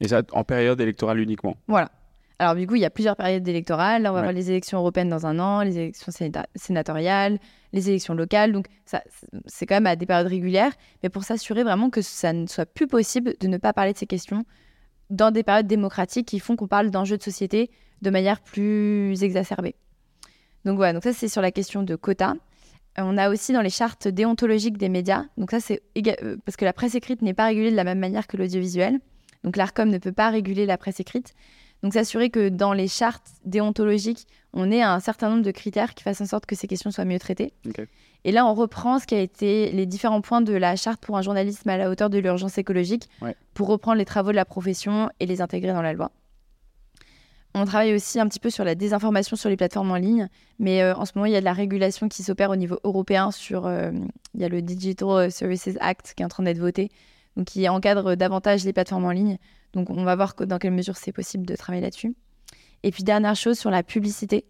Et 0.00 0.08
ça, 0.08 0.22
en 0.32 0.44
période 0.44 0.80
électorale 0.80 1.18
uniquement. 1.20 1.56
Voilà. 1.68 1.90
Alors 2.38 2.56
du 2.56 2.66
coup, 2.66 2.74
il 2.74 2.80
y 2.80 2.84
a 2.84 2.90
plusieurs 2.90 3.14
périodes 3.16 3.46
électorales. 3.46 4.02
Là, 4.02 4.10
on 4.10 4.14
va 4.14 4.20
Ouais. 4.20 4.22
avoir 4.24 4.32
les 4.32 4.50
élections 4.50 4.78
européennes 4.78 5.08
dans 5.08 5.26
un 5.26 5.38
an, 5.38 5.62
les 5.62 5.78
élections 5.78 6.10
sénatoriales, 6.56 7.38
les 7.72 7.88
élections 7.88 8.14
locales. 8.14 8.52
Donc 8.52 8.66
ça, 8.84 9.02
c'est 9.46 9.64
quand 9.66 9.76
même 9.76 9.86
à 9.86 9.94
des 9.96 10.06
périodes 10.06 10.26
régulières, 10.26 10.72
mais 11.02 11.08
pour 11.08 11.22
s'assurer 11.24 11.62
vraiment 11.62 11.88
que 11.90 12.02
ça 12.02 12.32
ne 12.32 12.46
soit 12.46 12.66
plus 12.66 12.88
possible 12.88 13.34
de 13.40 13.46
ne 13.46 13.58
pas 13.58 13.72
parler 13.72 13.92
de 13.92 13.98
ces 13.98 14.06
questions 14.06 14.44
dans 15.10 15.30
des 15.30 15.42
périodes 15.44 15.66
démocratiques 15.68 16.26
qui 16.26 16.40
font 16.40 16.56
qu'on 16.56 16.66
parle 16.68 16.90
d'enjeux 16.90 17.16
de 17.18 17.22
société 17.22 17.70
de 18.00 18.10
manière 18.10 18.40
plus 18.40 19.22
exacerbée. 19.22 19.76
Donc 20.64 20.76
voilà, 20.76 20.94
donc 20.94 21.02
ça 21.04 21.12
c'est 21.12 21.28
sur 21.28 21.42
la 21.42 21.52
question 21.52 21.82
de 21.82 21.94
quotas. 21.96 22.34
Euh, 22.98 23.02
On 23.04 23.16
a 23.18 23.30
aussi 23.30 23.52
dans 23.52 23.62
les 23.62 23.70
chartes 23.70 24.08
déontologiques 24.08 24.76
des 24.78 24.88
médias, 24.88 25.24
donc 25.38 25.50
ça 25.50 25.60
c'est 25.60 25.80
euh, 25.96 26.36
parce 26.44 26.56
que 26.56 26.64
la 26.64 26.72
presse 26.72 26.94
écrite 26.94 27.22
n'est 27.22 27.34
pas 27.34 27.46
régulée 27.46 27.70
de 27.70 27.76
la 27.76 27.84
même 27.84 27.98
manière 27.98 28.26
que 28.26 28.36
l'audiovisuel. 28.36 29.00
Donc 29.44 29.56
l'ARCOM 29.56 29.88
ne 29.88 29.98
peut 29.98 30.12
pas 30.12 30.30
réguler 30.30 30.66
la 30.66 30.76
presse 30.78 31.00
écrite. 31.00 31.34
Donc 31.82 31.94
s'assurer 31.94 32.30
que 32.30 32.48
dans 32.48 32.72
les 32.72 32.86
chartes 32.86 33.26
déontologiques, 33.44 34.28
on 34.52 34.70
ait 34.70 34.82
un 34.82 35.00
certain 35.00 35.30
nombre 35.30 35.42
de 35.42 35.50
critères 35.50 35.94
qui 35.94 36.04
fassent 36.04 36.20
en 36.20 36.26
sorte 36.26 36.46
que 36.46 36.54
ces 36.54 36.68
questions 36.68 36.92
soient 36.92 37.04
mieux 37.04 37.18
traitées. 37.18 37.52
Et 38.24 38.30
là, 38.30 38.46
on 38.46 38.54
reprend 38.54 39.00
ce 39.00 39.06
qui 39.06 39.16
a 39.16 39.20
été 39.20 39.72
les 39.72 39.84
différents 39.84 40.20
points 40.20 40.42
de 40.42 40.52
la 40.52 40.76
charte 40.76 41.00
pour 41.00 41.16
un 41.16 41.22
journalisme 41.22 41.68
à 41.68 41.76
la 41.76 41.90
hauteur 41.90 42.08
de 42.08 42.18
l'urgence 42.18 42.56
écologique 42.56 43.08
Ouais. 43.20 43.34
pour 43.52 43.66
reprendre 43.66 43.98
les 43.98 44.04
travaux 44.04 44.30
de 44.30 44.36
la 44.36 44.44
profession 44.44 45.10
et 45.18 45.26
les 45.26 45.40
intégrer 45.40 45.72
dans 45.72 45.82
la 45.82 45.92
loi. 45.92 46.12
On 47.54 47.66
travaille 47.66 47.94
aussi 47.94 48.18
un 48.18 48.26
petit 48.26 48.40
peu 48.40 48.48
sur 48.48 48.64
la 48.64 48.74
désinformation 48.74 49.36
sur 49.36 49.50
les 49.50 49.56
plateformes 49.56 49.90
en 49.90 49.96
ligne, 49.96 50.28
mais 50.58 50.82
euh, 50.82 50.94
en 50.94 51.04
ce 51.04 51.12
moment, 51.14 51.26
il 51.26 51.32
y 51.32 51.36
a 51.36 51.40
de 51.40 51.44
la 51.44 51.52
régulation 51.52 52.08
qui 52.08 52.22
s'opère 52.22 52.50
au 52.50 52.56
niveau 52.56 52.78
européen 52.82 53.30
sur. 53.30 53.66
euh, 53.66 53.90
il 54.34 54.40
y 54.40 54.44
a 54.44 54.48
le 54.48 54.62
Digital 54.62 55.30
Services 55.30 55.76
Act 55.80 56.14
qui 56.16 56.22
est 56.22 56.24
en 56.24 56.28
train 56.28 56.42
d'être 56.42 56.58
voté, 56.58 56.90
donc 57.36 57.46
qui 57.48 57.68
encadre 57.68 58.14
davantage 58.16 58.64
les 58.64 58.72
plateformes 58.72 59.04
en 59.04 59.10
ligne. 59.10 59.36
Donc, 59.74 59.90
on 59.90 60.04
va 60.04 60.16
voir 60.16 60.34
dans 60.34 60.58
quelle 60.58 60.72
mesure 60.72 60.96
c'est 60.96 61.12
possible 61.12 61.44
de 61.44 61.54
travailler 61.54 61.82
là-dessus. 61.82 62.14
Et 62.82 62.90
puis, 62.90 63.04
dernière 63.04 63.36
chose 63.36 63.58
sur 63.58 63.70
la 63.70 63.82
publicité. 63.82 64.46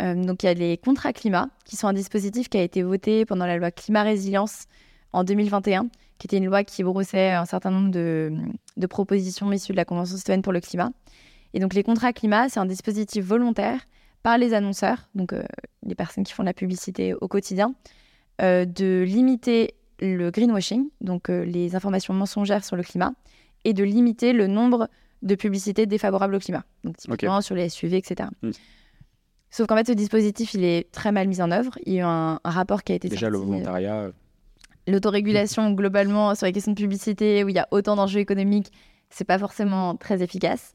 Euh, 0.00 0.14
donc, 0.14 0.42
il 0.42 0.46
y 0.46 0.48
a 0.48 0.54
les 0.54 0.78
contrats 0.78 1.12
climat, 1.12 1.48
qui 1.66 1.76
sont 1.76 1.86
un 1.86 1.92
dispositif 1.92 2.48
qui 2.48 2.56
a 2.56 2.62
été 2.62 2.82
voté 2.82 3.26
pendant 3.26 3.46
la 3.46 3.58
loi 3.58 3.70
climat 3.70 4.02
résilience 4.02 4.64
en 5.12 5.24
2021, 5.24 5.88
qui 6.18 6.26
était 6.26 6.38
une 6.38 6.46
loi 6.46 6.64
qui 6.64 6.82
brossait 6.82 7.32
un 7.32 7.44
certain 7.44 7.70
nombre 7.70 7.90
de, 7.90 8.32
de 8.76 8.86
propositions 8.86 9.50
issues 9.52 9.72
de 9.72 9.76
la 9.76 9.84
Convention 9.84 10.16
citoyenne 10.16 10.42
pour 10.42 10.52
le 10.52 10.60
climat. 10.60 10.90
Et 11.54 11.60
donc, 11.60 11.74
les 11.74 11.82
contrats 11.82 12.12
climat, 12.12 12.48
c'est 12.48 12.60
un 12.60 12.66
dispositif 12.66 13.24
volontaire 13.24 13.80
par 14.22 14.38
les 14.38 14.52
annonceurs, 14.52 15.08
donc 15.14 15.32
euh, 15.32 15.42
les 15.84 15.94
personnes 15.94 16.24
qui 16.24 16.32
font 16.32 16.42
de 16.42 16.48
la 16.48 16.54
publicité 16.54 17.14
au 17.14 17.28
quotidien, 17.28 17.74
euh, 18.42 18.64
de 18.64 19.04
limiter 19.06 19.74
le 20.00 20.30
greenwashing, 20.30 20.88
donc 21.00 21.30
euh, 21.30 21.44
les 21.44 21.74
informations 21.74 22.14
mensongères 22.14 22.64
sur 22.64 22.76
le 22.76 22.82
climat, 22.82 23.12
et 23.64 23.72
de 23.72 23.84
limiter 23.84 24.32
le 24.32 24.46
nombre 24.46 24.88
de 25.22 25.34
publicités 25.34 25.86
défavorables 25.86 26.34
au 26.34 26.38
climat, 26.38 26.64
donc 26.84 26.96
typiquement 26.96 27.40
sur 27.40 27.54
les 27.54 27.68
SUV, 27.68 27.96
etc. 27.96 28.28
Mm. 28.42 28.50
Sauf 29.50 29.66
qu'en 29.66 29.76
fait, 29.76 29.86
ce 29.86 29.92
dispositif, 29.92 30.54
il 30.54 30.64
est 30.64 30.90
très 30.92 31.10
mal 31.10 31.26
mis 31.26 31.40
en 31.40 31.50
œuvre. 31.50 31.78
Il 31.86 31.94
y 31.94 31.96
a 31.96 32.00
eu 32.00 32.04
un, 32.04 32.38
un 32.44 32.50
rapport 32.50 32.84
qui 32.84 32.92
a 32.92 32.94
été 32.96 33.08
Déjà, 33.08 33.30
le 33.30 33.38
euh, 33.38 33.42
volontariat. 33.42 34.10
l'autorégulation 34.86 35.70
globalement 35.72 36.34
sur 36.34 36.46
les 36.46 36.52
questions 36.52 36.72
de 36.72 36.76
publicité 36.76 37.44
où 37.44 37.48
il 37.48 37.54
y 37.54 37.58
a 37.58 37.66
autant 37.70 37.96
d'enjeux 37.96 38.20
économiques, 38.20 38.70
c'est 39.10 39.24
pas 39.24 39.38
forcément 39.38 39.96
très 39.96 40.22
efficace. 40.22 40.74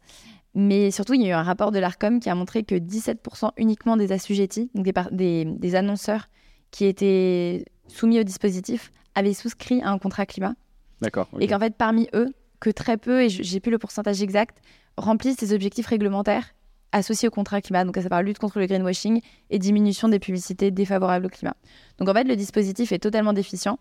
Mais 0.55 0.91
surtout, 0.91 1.13
il 1.15 1.21
y 1.21 1.25
a 1.25 1.29
eu 1.29 1.31
un 1.31 1.43
rapport 1.43 1.71
de 1.71 1.79
l'ARCOM 1.79 2.19
qui 2.19 2.29
a 2.29 2.35
montré 2.35 2.63
que 2.63 2.75
17% 2.75 3.51
uniquement 3.57 3.97
des 3.97 4.11
assujettis, 4.11 4.69
donc 4.75 4.85
des, 4.85 4.93
par- 4.93 5.11
des- 5.11 5.45
des 5.45 5.75
annonceurs 5.75 6.29
qui 6.71 6.85
étaient 6.85 7.65
soumis 7.87 8.19
au 8.19 8.23
dispositif, 8.23 8.91
avaient 9.15 9.33
souscrit 9.33 9.81
à 9.81 9.89
un 9.89 9.97
contrat 9.97 10.25
climat. 10.25 10.53
D'accord. 11.01 11.27
Et 11.39 11.47
qu'en 11.47 11.59
fait, 11.59 11.75
parmi 11.75 12.07
eux, 12.13 12.33
que 12.59 12.69
très 12.69 12.97
peu, 12.97 13.23
et 13.23 13.29
j'ai 13.29 13.59
plus 13.59 13.71
le 13.71 13.77
pourcentage 13.77 14.21
exact, 14.21 14.57
remplissent 14.97 15.37
ces 15.37 15.53
objectifs 15.53 15.87
réglementaires 15.87 16.53
associés 16.91 17.27
au 17.27 17.31
contrat 17.31 17.59
climat. 17.61 17.83
Donc, 17.83 17.97
à 17.97 18.01
savoir 18.03 18.21
lutte 18.21 18.37
contre 18.39 18.59
le 18.59 18.67
greenwashing 18.67 19.21
et 19.49 19.59
diminution 19.59 20.07
des 20.07 20.19
publicités 20.19 20.69
défavorables 20.71 21.25
au 21.25 21.29
climat. 21.29 21.55
Donc, 21.97 22.07
en 22.09 22.13
fait, 22.13 22.23
le 22.25 22.35
dispositif 22.35 22.91
est 22.91 22.99
totalement 22.99 23.33
déficient. 23.33 23.79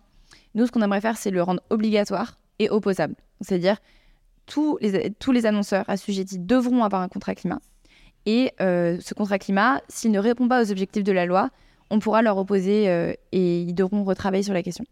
Nous, 0.54 0.66
ce 0.66 0.72
qu'on 0.72 0.80
aimerait 0.82 1.02
faire, 1.02 1.16
c'est 1.18 1.30
le 1.30 1.42
rendre 1.42 1.60
obligatoire 1.70 2.38
et 2.58 2.70
opposable. 2.70 3.14
C'est-à-dire, 3.42 3.76
tous 4.46 4.78
les, 4.80 5.10
tous 5.18 5.32
les 5.32 5.46
annonceurs 5.46 5.84
assujettis 5.88 6.38
devront 6.38 6.84
avoir 6.84 7.02
un 7.02 7.08
contrat 7.08 7.34
climat. 7.34 7.60
Et 8.26 8.52
euh, 8.60 8.98
ce 9.00 9.14
contrat 9.14 9.38
climat, 9.38 9.80
s'il 9.88 10.10
ne 10.10 10.18
répond 10.18 10.48
pas 10.48 10.62
aux 10.62 10.70
objectifs 10.70 11.04
de 11.04 11.12
la 11.12 11.26
loi, 11.26 11.50
on 11.90 11.98
pourra 11.98 12.22
leur 12.22 12.38
opposer 12.38 12.88
euh, 12.88 13.12
et 13.32 13.62
ils 13.62 13.74
devront 13.74 14.04
retravailler 14.04 14.44
sur 14.44 14.54
la 14.54 14.62
question. 14.62 14.84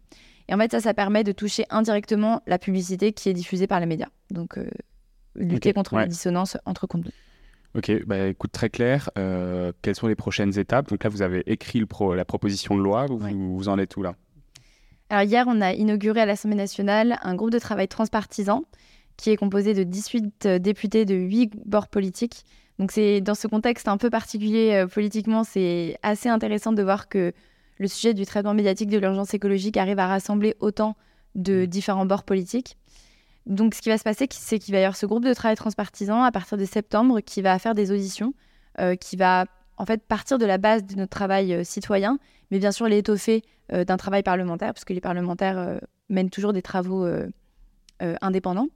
Et 0.49 0.53
en 0.53 0.57
fait, 0.57 0.71
ça, 0.71 0.81
ça 0.81 0.93
permet 0.93 1.23
de 1.23 1.31
toucher 1.31 1.65
indirectement 1.69 2.41
la 2.45 2.59
publicité 2.59 3.13
qui 3.13 3.29
est 3.29 3.33
diffusée 3.33 3.67
par 3.67 3.79
les 3.79 3.85
médias. 3.85 4.09
Donc, 4.31 4.57
euh, 4.57 4.69
lutter 5.35 5.71
contre 5.71 5.93
ouais. 5.93 6.03
les 6.03 6.09
dissonances 6.09 6.57
entre 6.65 6.87
contenus. 6.87 7.13
Ok, 7.73 8.05
bah, 8.05 8.27
écoute, 8.27 8.51
très 8.51 8.69
clair. 8.69 9.09
Quelles 9.15 9.95
sont 9.95 10.07
les 10.07 10.15
prochaines 10.15 10.59
étapes? 10.59 10.89
Donc 10.89 11.03
là, 11.05 11.09
vous 11.09 11.21
avez 11.21 11.41
écrit 11.49 11.79
le 11.79 11.85
pro- 11.85 12.15
la 12.15 12.25
proposition 12.25 12.75
de 12.75 12.81
loi. 12.81 13.05
Vous, 13.05 13.15
Ouais. 13.15 13.31
vous 13.33 13.69
en 13.69 13.79
êtes 13.79 13.95
où 13.95 14.01
là? 14.01 14.15
Alors 15.09 15.23
hier, 15.23 15.45
on 15.47 15.61
a 15.61 15.71
inauguré 15.73 16.19
à 16.19 16.25
l'Assemblée 16.25 16.57
nationale 16.57 17.17
un 17.21 17.35
groupe 17.35 17.51
de 17.51 17.59
travail 17.59 17.87
transpartisan 17.87 18.65
qui 19.21 19.29
est 19.29 19.37
composé 19.37 19.75
de 19.75 19.83
18 19.83 20.45
euh, 20.47 20.59
députés 20.59 21.05
de 21.05 21.13
8 21.13 21.53
bords 21.65 21.89
politiques. 21.89 22.43
Donc 22.79 22.91
c'est 22.91 23.21
dans 23.21 23.35
ce 23.35 23.45
contexte 23.47 23.87
un 23.87 23.97
peu 23.97 24.09
particulier 24.09 24.71
euh, 24.73 24.87
politiquement, 24.87 25.43
c'est 25.43 25.99
assez 26.01 26.27
intéressant 26.27 26.71
de 26.71 26.81
voir 26.81 27.07
que 27.07 27.31
le 27.77 27.87
sujet 27.87 28.15
du 28.15 28.25
traitement 28.25 28.55
médiatique 28.55 28.89
de 28.89 28.97
l'urgence 28.97 29.35
écologique 29.35 29.77
arrive 29.77 29.99
à 29.99 30.07
rassembler 30.07 30.55
autant 30.59 30.95
de 31.35 31.65
différents 31.65 32.07
bords 32.07 32.23
politiques. 32.23 32.77
Donc 33.45 33.75
ce 33.75 33.81
qui 33.83 33.89
va 33.89 33.99
se 33.99 34.03
passer, 34.03 34.27
c'est 34.31 34.57
qu'il 34.57 34.73
va 34.73 34.79
y 34.79 34.83
avoir 34.83 34.95
ce 34.95 35.05
groupe 35.05 35.23
de 35.23 35.33
travail 35.35 35.55
transpartisan 35.55 36.23
à 36.23 36.31
partir 36.31 36.57
de 36.57 36.65
septembre 36.65 37.21
qui 37.21 37.43
va 37.43 37.59
faire 37.59 37.75
des 37.75 37.91
auditions, 37.91 38.33
euh, 38.79 38.95
qui 38.95 39.17
va 39.17 39.45
en 39.77 39.85
fait 39.85 40.03
partir 40.03 40.39
de 40.39 40.47
la 40.47 40.57
base 40.57 40.83
de 40.83 40.95
notre 40.95 41.11
travail 41.11 41.53
euh, 41.53 41.63
citoyen, 41.63 42.17
mais 42.49 42.57
bien 42.57 42.71
sûr 42.71 42.87
l'étoffer 42.87 43.43
d'un 43.69 43.95
travail 43.95 44.21
parlementaire, 44.21 44.73
parce 44.73 44.83
que 44.83 44.91
les 44.91 44.99
parlementaires 44.99 45.79
mènent 46.09 46.29
toujours 46.29 46.51
des 46.51 46.61
travaux 46.61 47.07
indépendants. 48.01 48.67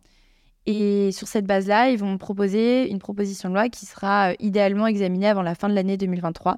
Et 0.65 1.11
sur 1.11 1.27
cette 1.27 1.45
base-là, 1.45 1.89
ils 1.89 1.97
vont 1.97 2.17
proposer 2.17 2.89
une 2.89 2.99
proposition 2.99 3.49
de 3.49 3.53
loi 3.53 3.69
qui 3.69 3.85
sera 3.85 4.31
euh, 4.31 4.35
idéalement 4.39 4.87
examinée 4.87 5.27
avant 5.27 5.43
la 5.43 5.53
fin 5.53 5.69
de 5.69 5.75
l'année 5.75 5.97
2023 5.97 6.57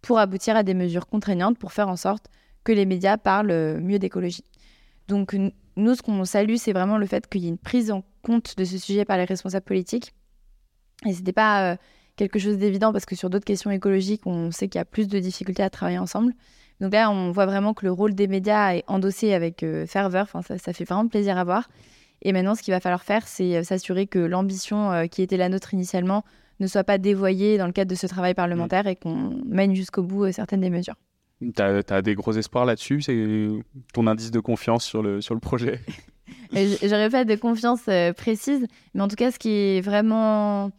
pour 0.00 0.18
aboutir 0.18 0.56
à 0.56 0.62
des 0.62 0.74
mesures 0.74 1.06
contraignantes 1.06 1.58
pour 1.58 1.72
faire 1.72 1.88
en 1.88 1.96
sorte 1.96 2.26
que 2.64 2.72
les 2.72 2.86
médias 2.86 3.16
parlent 3.16 3.50
euh, 3.50 3.80
mieux 3.80 3.98
d'écologie. 3.98 4.44
Donc 5.08 5.36
nous, 5.76 5.94
ce 5.94 6.02
qu'on 6.02 6.24
salue, 6.24 6.54
c'est 6.56 6.72
vraiment 6.72 6.98
le 6.98 7.06
fait 7.06 7.28
qu'il 7.28 7.42
y 7.42 7.46
ait 7.46 7.50
une 7.50 7.58
prise 7.58 7.90
en 7.90 8.04
compte 8.22 8.56
de 8.56 8.64
ce 8.64 8.78
sujet 8.78 9.04
par 9.04 9.16
les 9.16 9.24
responsables 9.24 9.64
politiques. 9.64 10.14
Et 11.04 11.12
ce 11.12 11.18
n'était 11.18 11.32
pas 11.32 11.72
euh, 11.72 11.76
quelque 12.14 12.38
chose 12.38 12.58
d'évident 12.58 12.92
parce 12.92 13.06
que 13.06 13.16
sur 13.16 13.28
d'autres 13.28 13.44
questions 13.44 13.72
écologiques, 13.72 14.24
on 14.24 14.52
sait 14.52 14.68
qu'il 14.68 14.78
y 14.78 14.82
a 14.82 14.84
plus 14.84 15.08
de 15.08 15.18
difficultés 15.18 15.64
à 15.64 15.70
travailler 15.70 15.98
ensemble. 15.98 16.32
Donc 16.80 16.92
là, 16.92 17.10
on 17.10 17.32
voit 17.32 17.46
vraiment 17.46 17.74
que 17.74 17.84
le 17.84 17.90
rôle 17.90 18.14
des 18.14 18.28
médias 18.28 18.74
est 18.74 18.84
endossé 18.86 19.34
avec 19.34 19.64
ferveur. 19.86 20.28
Ça 20.58 20.72
fait 20.72 20.84
vraiment 20.84 21.06
plaisir 21.06 21.36
à 21.38 21.44
voir. 21.44 21.68
Et 22.22 22.32
maintenant, 22.32 22.54
ce 22.54 22.62
qu'il 22.62 22.72
va 22.72 22.80
falloir 22.80 23.02
faire, 23.02 23.26
c'est 23.26 23.56
euh, 23.56 23.62
s'assurer 23.62 24.06
que 24.06 24.18
l'ambition 24.18 24.92
euh, 24.92 25.06
qui 25.06 25.22
était 25.22 25.36
la 25.36 25.48
nôtre 25.48 25.74
initialement 25.74 26.24
ne 26.60 26.66
soit 26.68 26.84
pas 26.84 26.98
dévoyée 26.98 27.58
dans 27.58 27.66
le 27.66 27.72
cadre 27.72 27.90
de 27.90 27.96
ce 27.96 28.06
travail 28.06 28.34
parlementaire 28.34 28.86
et 28.86 28.94
qu'on 28.94 29.42
mène 29.44 29.74
jusqu'au 29.74 30.02
bout 30.02 30.24
euh, 30.24 30.32
certaines 30.32 30.60
des 30.60 30.70
mesures. 30.70 30.94
Tu 31.40 31.60
as, 31.60 32.02
des 32.02 32.14
gros 32.14 32.32
espoirs 32.32 32.64
là-dessus? 32.64 33.02
C'est 33.02 33.48
ton 33.92 34.06
indice 34.06 34.30
de 34.30 34.38
confiance 34.38 34.84
sur 34.84 35.02
le, 35.02 35.20
sur 35.20 35.34
le 35.34 35.40
projet? 35.40 35.80
J'aurais 36.52 37.10
pas 37.10 37.24
de 37.24 37.34
confiance 37.34 37.80
euh, 37.88 38.12
précise, 38.12 38.66
mais 38.94 39.00
en 39.00 39.08
tout 39.08 39.16
cas, 39.16 39.32
ce 39.32 39.40
qui 39.40 39.50
est 39.50 39.80
vraiment 39.80 40.70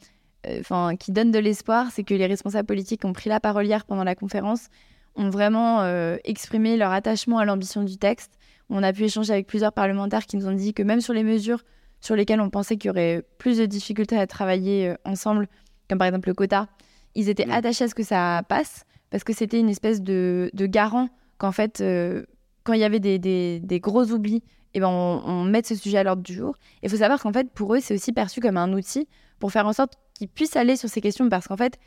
enfin, 0.59 0.95
qui 0.97 1.11
donne 1.11 1.31
de 1.31 1.39
l'espoir, 1.39 1.87
c'est 1.91 2.03
que 2.03 2.13
les 2.13 2.27
responsables 2.27 2.65
politiques 2.65 3.03
ont 3.03 3.13
pris 3.13 3.29
la 3.29 3.41
parole 3.41 3.65
hier 3.65 3.83
pendant 3.85 4.05
la 4.05 4.15
conférence, 4.15 4.69
ont 5.15 5.29
vraiment 5.29 5.85
exprimé 6.23 6.75
leur 6.75 6.91
attachement 6.91 7.39
à 7.39 7.45
l'ambition 7.45 7.83
du 7.83 7.97
texte. 7.97 8.37
On 8.69 8.83
a 8.83 8.93
pu 8.93 9.03
échanger 9.03 9.33
avec 9.33 9.47
plusieurs 9.47 9.73
parlementaires 9.73 10.25
qui 10.25 10.37
nous 10.37 10.47
ont 10.47 10.53
dit 10.53 10.73
que 10.73 10.83
même 10.83 11.01
sur 11.01 11.13
les 11.13 11.23
mesures 11.23 11.63
sur 12.01 12.15
lesquelles 12.15 12.41
on 12.41 12.49
pensait 12.49 12.75
qu'il 12.75 12.89
y 12.89 12.91
aurait 12.91 13.23
plus 13.37 13.57
de 13.57 13.65
difficultés 13.65 14.17
à 14.17 14.27
travailler 14.27 14.93
ensemble, 15.05 15.47
comme 15.87 15.97
par 15.97 16.07
exemple 16.07 16.27
le 16.27 16.33
quota, 16.33 16.67
ils 17.15 17.29
étaient 17.29 17.49
attachés 17.49 17.85
à 17.85 17.87
ce 17.87 17.95
que 17.95 18.03
ça 18.03 18.43
passe 18.49 18.85
parce 19.09 19.23
que 19.23 19.31
c'était 19.31 19.59
une 19.59 19.69
espèce 19.69 20.01
de, 20.01 20.49
garant 20.55 21.07
qu'en 21.37 21.51
fait, 21.51 21.81
euh, 21.81 22.25
quand 22.63 22.73
il 22.73 22.79
y 22.79 22.83
avait 22.83 22.99
des, 22.99 23.79
gros 23.79 24.11
oublis, 24.11 24.43
eh 24.73 24.79
ben 24.79 24.87
on, 24.87 25.21
on 25.25 25.43
mette 25.43 25.67
ce 25.67 25.75
sujet 25.75 25.99
à 25.99 26.03
l'ordre 26.03 26.23
du 26.23 26.33
jour. 26.33 26.55
Il 26.81 26.89
faut 26.89 26.97
savoir 26.97 27.21
qu'en 27.21 27.31
fait, 27.31 27.51
pour 27.51 27.75
eux, 27.75 27.79
c'est 27.79 27.93
aussi 27.93 28.11
perçu 28.11 28.41
comme 28.41 28.57
un 28.57 28.73
outil 28.73 29.07
pour 29.39 29.51
faire 29.51 29.67
en 29.67 29.73
sorte 29.73 29.93
qu'ils 30.13 30.29
puissent 30.29 30.55
aller 30.55 30.75
sur 30.75 30.89
ces 30.89 30.99
questions 30.99 31.29
parce 31.29 31.47
qu'en 31.47 31.57
fait, 31.57 31.77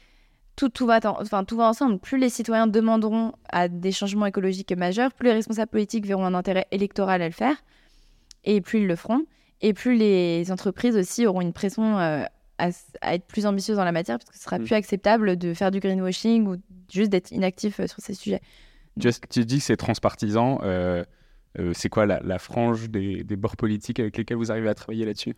tout, 0.57 0.69
tout, 0.69 0.87
va, 0.87 1.01
enfin, 1.05 1.45
tout 1.45 1.57
va 1.57 1.69
ensemble. 1.69 1.99
Plus 1.99 2.19
les 2.19 2.31
citoyens 2.31 2.67
demanderont 2.67 3.33
à 3.49 3.69
des 3.69 3.93
changements 3.93 4.27
écologiques 4.27 4.73
majeurs, 4.77 5.13
plus 5.13 5.27
les 5.27 5.35
responsables 5.35 5.71
politiques 5.71 6.07
verront 6.07 6.25
un 6.25 6.35
intérêt 6.35 6.67
électoral 6.71 7.23
à 7.23 7.27
le 7.27 7.35
faire, 7.35 7.57
et 8.45 8.61
plus 8.61 8.81
ils 8.81 8.87
le 8.87 8.97
feront. 8.97 9.23
Et 9.63 9.73
plus 9.73 9.97
les 9.97 10.51
entreprises 10.51 10.97
aussi 10.97 11.27
auront 11.27 11.41
une 11.41 11.53
pression 11.53 11.99
euh, 11.99 12.25
à, 12.59 12.69
être 13.15 13.27
plus 13.27 13.47
ambitieuse 13.47 13.77
dans 13.77 13.85
la 13.85 13.93
matière, 13.93 14.19
parce 14.19 14.31
que 14.31 14.37
ce 14.37 14.43
sera 14.43 14.59
mm. 14.59 14.65
plus 14.65 14.75
acceptable 14.75 15.37
de 15.37 15.55
faire 15.55 15.71
du 15.71 15.81
greenwashing 15.81 16.47
ou 16.47 16.57
juste 16.91 17.11
d'être 17.11 17.31
inactif 17.33 17.81
euh, 17.81 17.87
sur 17.87 18.01
ces 18.01 18.15
sujets. 18.15 18.41
Tu, 19.01 19.11
tu 19.29 19.45
dis 19.45 19.59
que 19.59 19.65
c'est 19.65 19.77
transpartisan. 19.77 20.59
Euh, 20.63 21.05
euh, 21.59 21.73
c'est 21.75 21.89
quoi 21.89 22.07
la, 22.07 22.39
frange 22.39 22.91
des, 22.91 23.25
bords 23.37 23.57
politiques 23.57 24.01
avec 24.01 24.17
lesquels 24.17 24.37
vous 24.37 24.51
arrivez 24.51 24.69
à 24.69 24.75
travailler 24.75 25.05
là-dessus? 25.05 25.35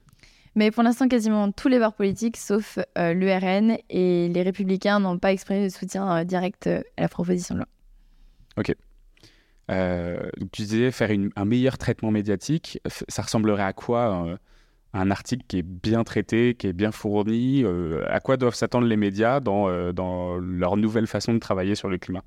Mais 0.58 0.70
pour 0.70 0.82
l'instant, 0.82 1.08
quasiment 1.08 1.50
tous 1.52 1.68
les 1.68 1.78
bords 1.78 1.94
politiques, 1.94 2.36
sauf 2.36 2.78
l'URN 2.96 3.78
et 3.88 4.28
les 4.28 4.42
Républicains, 4.42 5.00
n'ont 5.00 5.18
pas 5.18 5.32
exprimé 5.32 5.64
de 5.64 5.72
soutien 5.72 6.24
direct 6.24 6.66
à 6.66 7.02
la 7.02 7.08
proposition 7.08 7.54
de 7.54 7.60
loi. 7.60 7.68
Ok. 8.58 8.74
tu 10.52 10.62
disais 10.62 10.90
faire 10.90 11.10
un 11.36 11.44
meilleur 11.44 11.78
traitement 11.78 12.10
médiatique. 12.10 12.80
Ça 13.08 13.22
ressemblerait 13.22 13.62
à 13.62 13.72
quoi 13.72 14.38
un 14.94 15.10
article 15.10 15.44
qui 15.46 15.58
est 15.58 15.62
bien 15.62 16.04
traité, 16.04 16.54
qui 16.54 16.66
est 16.66 16.72
bien 16.72 16.92
fourni 16.92 17.62
euh, 17.64 18.04
À 18.08 18.20
quoi 18.20 18.36
doivent 18.36 18.54
s'attendre 18.54 18.86
les 18.86 18.96
médias 18.96 19.40
dans, 19.40 19.68
euh, 19.68 19.92
dans 19.92 20.36
leur 20.36 20.76
nouvelle 20.76 21.06
façon 21.06 21.34
de 21.34 21.38
travailler 21.38 21.74
sur 21.74 21.88
le 21.88 21.98
climat? 21.98 22.22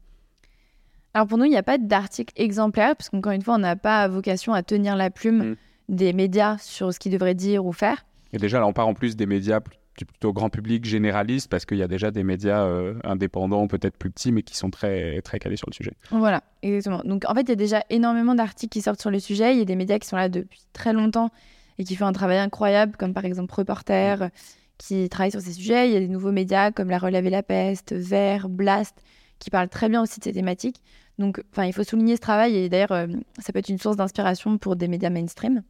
Alors 1.14 1.28
pour 1.28 1.38
nous, 1.38 1.46
il 1.46 1.50
n'y 1.50 1.58
a 1.58 1.64
pas 1.64 1.78
d'article 1.78 2.34
exemplaire, 2.38 2.96
parce 2.96 3.10
qu'encore 3.10 3.34
une 3.34 3.42
fois, 3.42 3.56
on 3.56 3.60
n'a 3.60 3.76
pas 3.76 4.08
vocation 4.08 4.54
à 4.54 4.64
tenir 4.64 4.96
la 4.96 5.10
plume 5.10 5.52
mm. 5.52 5.56
des 5.90 6.14
médias 6.14 6.58
sur 6.60 6.94
ce 6.94 7.00
qu'ils 7.00 7.12
devraient 7.12 7.36
dire 7.36 7.66
ou 7.66 7.74
faire. 7.74 8.06
Et 8.34 8.38
déjà, 8.38 8.60
là, 8.60 8.68
on 8.68 8.74
part 8.74 8.88
en 8.88 8.94
plus 8.94 9.16
des 9.16 9.26
médias 9.26 9.60
plutôt 10.06 10.34
grand 10.34 10.50
public, 10.50 10.86
généralistes, 10.86 11.50
parce 11.50 11.66
qu'il 11.66 11.78
y 11.78 11.84
a 11.84 11.88
déjà 11.88 12.12
des 12.12 12.24
médias 12.24 12.64
euh, 12.64 12.96
indépendants, 13.04 13.68
peut-être 13.68 13.98
plus 13.98 14.10
petits, 14.10 14.32
mais 14.32 14.42
qui 14.42 14.56
sont 14.56 14.70
très, 14.70 15.22
très 15.22 15.40
calés 15.40 15.58
sur 15.58 15.70
le 15.70 15.74
sujet. 15.74 15.94
Voilà, 16.12 16.44
exactement. 16.62 17.02
Donc 17.04 17.24
en 17.28 17.36
fait, 17.36 17.42
il 17.42 17.50
y 17.50 17.54
a 17.54 17.56
déjà 17.56 17.84
énormément 17.90 18.36
d'articles 18.36 18.72
qui 18.72 18.82
sortent 18.82 19.02
sur 19.02 19.12
le 19.12 19.20
sujet. 19.20 19.54
Il 19.54 19.60
y 19.60 19.62
a 19.62 19.66
des 19.66 19.76
médias 19.76 20.00
qui 20.00 20.08
sont 20.08 20.18
là 20.18 20.30
depuis 20.30 20.62
très 20.74 20.94
longtemps 20.94 21.30
et 21.78 21.84
qui 21.84 21.96
font 21.96 22.06
un 22.06 22.14
travail 22.14 22.38
incroyable, 22.38 22.96
comme 22.98 23.14
par 23.14 23.26
exemple 23.26 23.54
Reporter, 23.54 24.30
qui 24.78 25.10
travaille 25.10 25.32
sur 25.32 25.42
ces 25.42 25.54
sujets. 25.54 25.90
Il 25.90 25.94
y 25.94 25.98
a 25.98 26.00
des 26.00 26.08
nouveaux 26.08 26.32
médias 26.32 26.72
comme 26.72 26.90
La 26.90 26.98
Relève 26.98 27.26
et 27.26 27.30
la 27.30 27.44
Peste, 27.44 27.94
Vert, 27.94 28.50
Blast, 28.50 28.96
qui 29.40 29.50
parlent 29.50 29.70
très 29.70 29.90
bien 29.90 30.02
aussi 30.02 30.20
de 30.20 30.24
ces 30.24 30.34
thématiques. 30.34 30.82
Donc, 31.20 31.44
enfin, 31.52 31.66
il 31.66 31.74
faut 31.74 31.84
souligner 31.84 32.16
ce 32.16 32.22
travail 32.22 32.56
et 32.56 32.70
d'ailleurs, 32.70 32.92
euh, 32.94 33.08
ça 33.40 33.54
peut 33.54 33.60
être 33.60 33.70
une 33.70 33.78
source 33.78 33.98
d'inspiration 33.98 34.58
pour 34.58 34.76
des 34.76 34.88
médias 34.88 35.10
mainstream. 35.10 35.62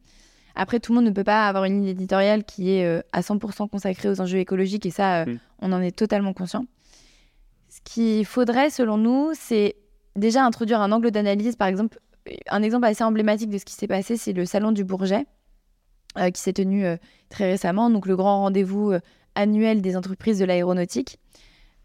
Après, 0.54 0.80
tout 0.80 0.92
le 0.92 0.96
monde 0.96 1.06
ne 1.06 1.10
peut 1.10 1.24
pas 1.24 1.48
avoir 1.48 1.64
une 1.64 1.80
ligne 1.80 1.88
éditoriale 1.88 2.44
qui 2.44 2.72
est 2.72 2.84
euh, 2.84 3.00
à 3.12 3.20
100% 3.20 3.68
consacrée 3.68 4.08
aux 4.08 4.20
enjeux 4.20 4.38
écologiques 4.38 4.86
et 4.86 4.90
ça, 4.90 5.22
euh, 5.22 5.26
mm. 5.26 5.38
on 5.60 5.72
en 5.72 5.80
est 5.80 5.96
totalement 5.96 6.32
conscient. 6.32 6.66
Ce 7.68 7.80
qu'il 7.84 8.24
faudrait, 8.26 8.70
selon 8.70 8.98
nous, 8.98 9.30
c'est 9.34 9.76
déjà 10.16 10.44
introduire 10.44 10.80
un 10.80 10.92
angle 10.92 11.10
d'analyse. 11.10 11.56
Par 11.56 11.68
exemple, 11.68 11.98
un 12.48 12.62
exemple 12.62 12.86
assez 12.86 13.04
emblématique 13.04 13.50
de 13.50 13.58
ce 13.58 13.64
qui 13.64 13.74
s'est 13.74 13.88
passé, 13.88 14.16
c'est 14.16 14.32
le 14.32 14.44
Salon 14.44 14.72
du 14.72 14.84
Bourget, 14.84 15.26
euh, 16.18 16.30
qui 16.30 16.40
s'est 16.40 16.52
tenu 16.52 16.84
euh, 16.84 16.96
très 17.28 17.50
récemment, 17.50 17.90
donc 17.90 18.06
le 18.06 18.16
grand 18.16 18.40
rendez-vous 18.40 18.92
euh, 18.92 19.00
annuel 19.34 19.82
des 19.82 19.96
entreprises 19.96 20.38
de 20.38 20.44
l'aéronautique. 20.44 21.18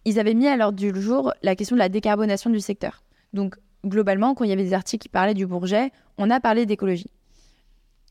Ils 0.05 0.19
avaient 0.19 0.33
mis 0.33 0.47
à 0.47 0.55
l'ordre 0.55 0.77
du 0.77 0.93
jour 1.01 1.33
la 1.41 1.55
question 1.55 1.75
de 1.75 1.79
la 1.79 1.89
décarbonation 1.89 2.49
du 2.49 2.59
secteur. 2.59 3.03
Donc 3.33 3.55
globalement, 3.85 4.35
quand 4.35 4.43
il 4.43 4.49
y 4.49 4.53
avait 4.53 4.63
des 4.63 4.73
articles 4.73 5.03
qui 5.03 5.09
parlaient 5.09 5.33
du 5.33 5.45
Bourget, 5.45 5.91
on 6.17 6.29
a 6.29 6.39
parlé 6.39 6.65
d'écologie. 6.65 7.11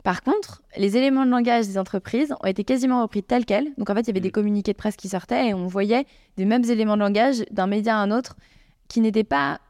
Par 0.04 0.22
contre, 0.22 0.62
les 0.76 0.96
éléments 0.96 1.26
de 1.26 1.30
langage 1.30 1.66
des 1.66 1.78
entreprises 1.78 2.32
ont 2.40 2.46
été 2.46 2.62
quasiment 2.62 3.02
repris 3.02 3.22
tels 3.22 3.44
quels. 3.44 3.74
Donc 3.76 3.90
en 3.90 3.94
fait, 3.94 4.02
il 4.02 4.06
y 4.08 4.10
avait 4.10 4.20
des 4.20 4.28
mmh. 4.28 4.32
communiqués 4.32 4.72
de 4.72 4.76
presse 4.76 4.96
qui 4.96 5.08
sortaient 5.08 5.48
et 5.48 5.54
on 5.54 5.66
voyait 5.66 6.06
des 6.36 6.44
mêmes 6.44 6.64
éléments 6.64 6.94
de 6.94 7.00
langage 7.00 7.44
d'un 7.50 7.66
média 7.66 7.96
à 7.96 8.00
un 8.00 8.10
autre 8.10 8.36
qui 8.88 9.00
n'étaient 9.00 9.24
pas 9.24 9.60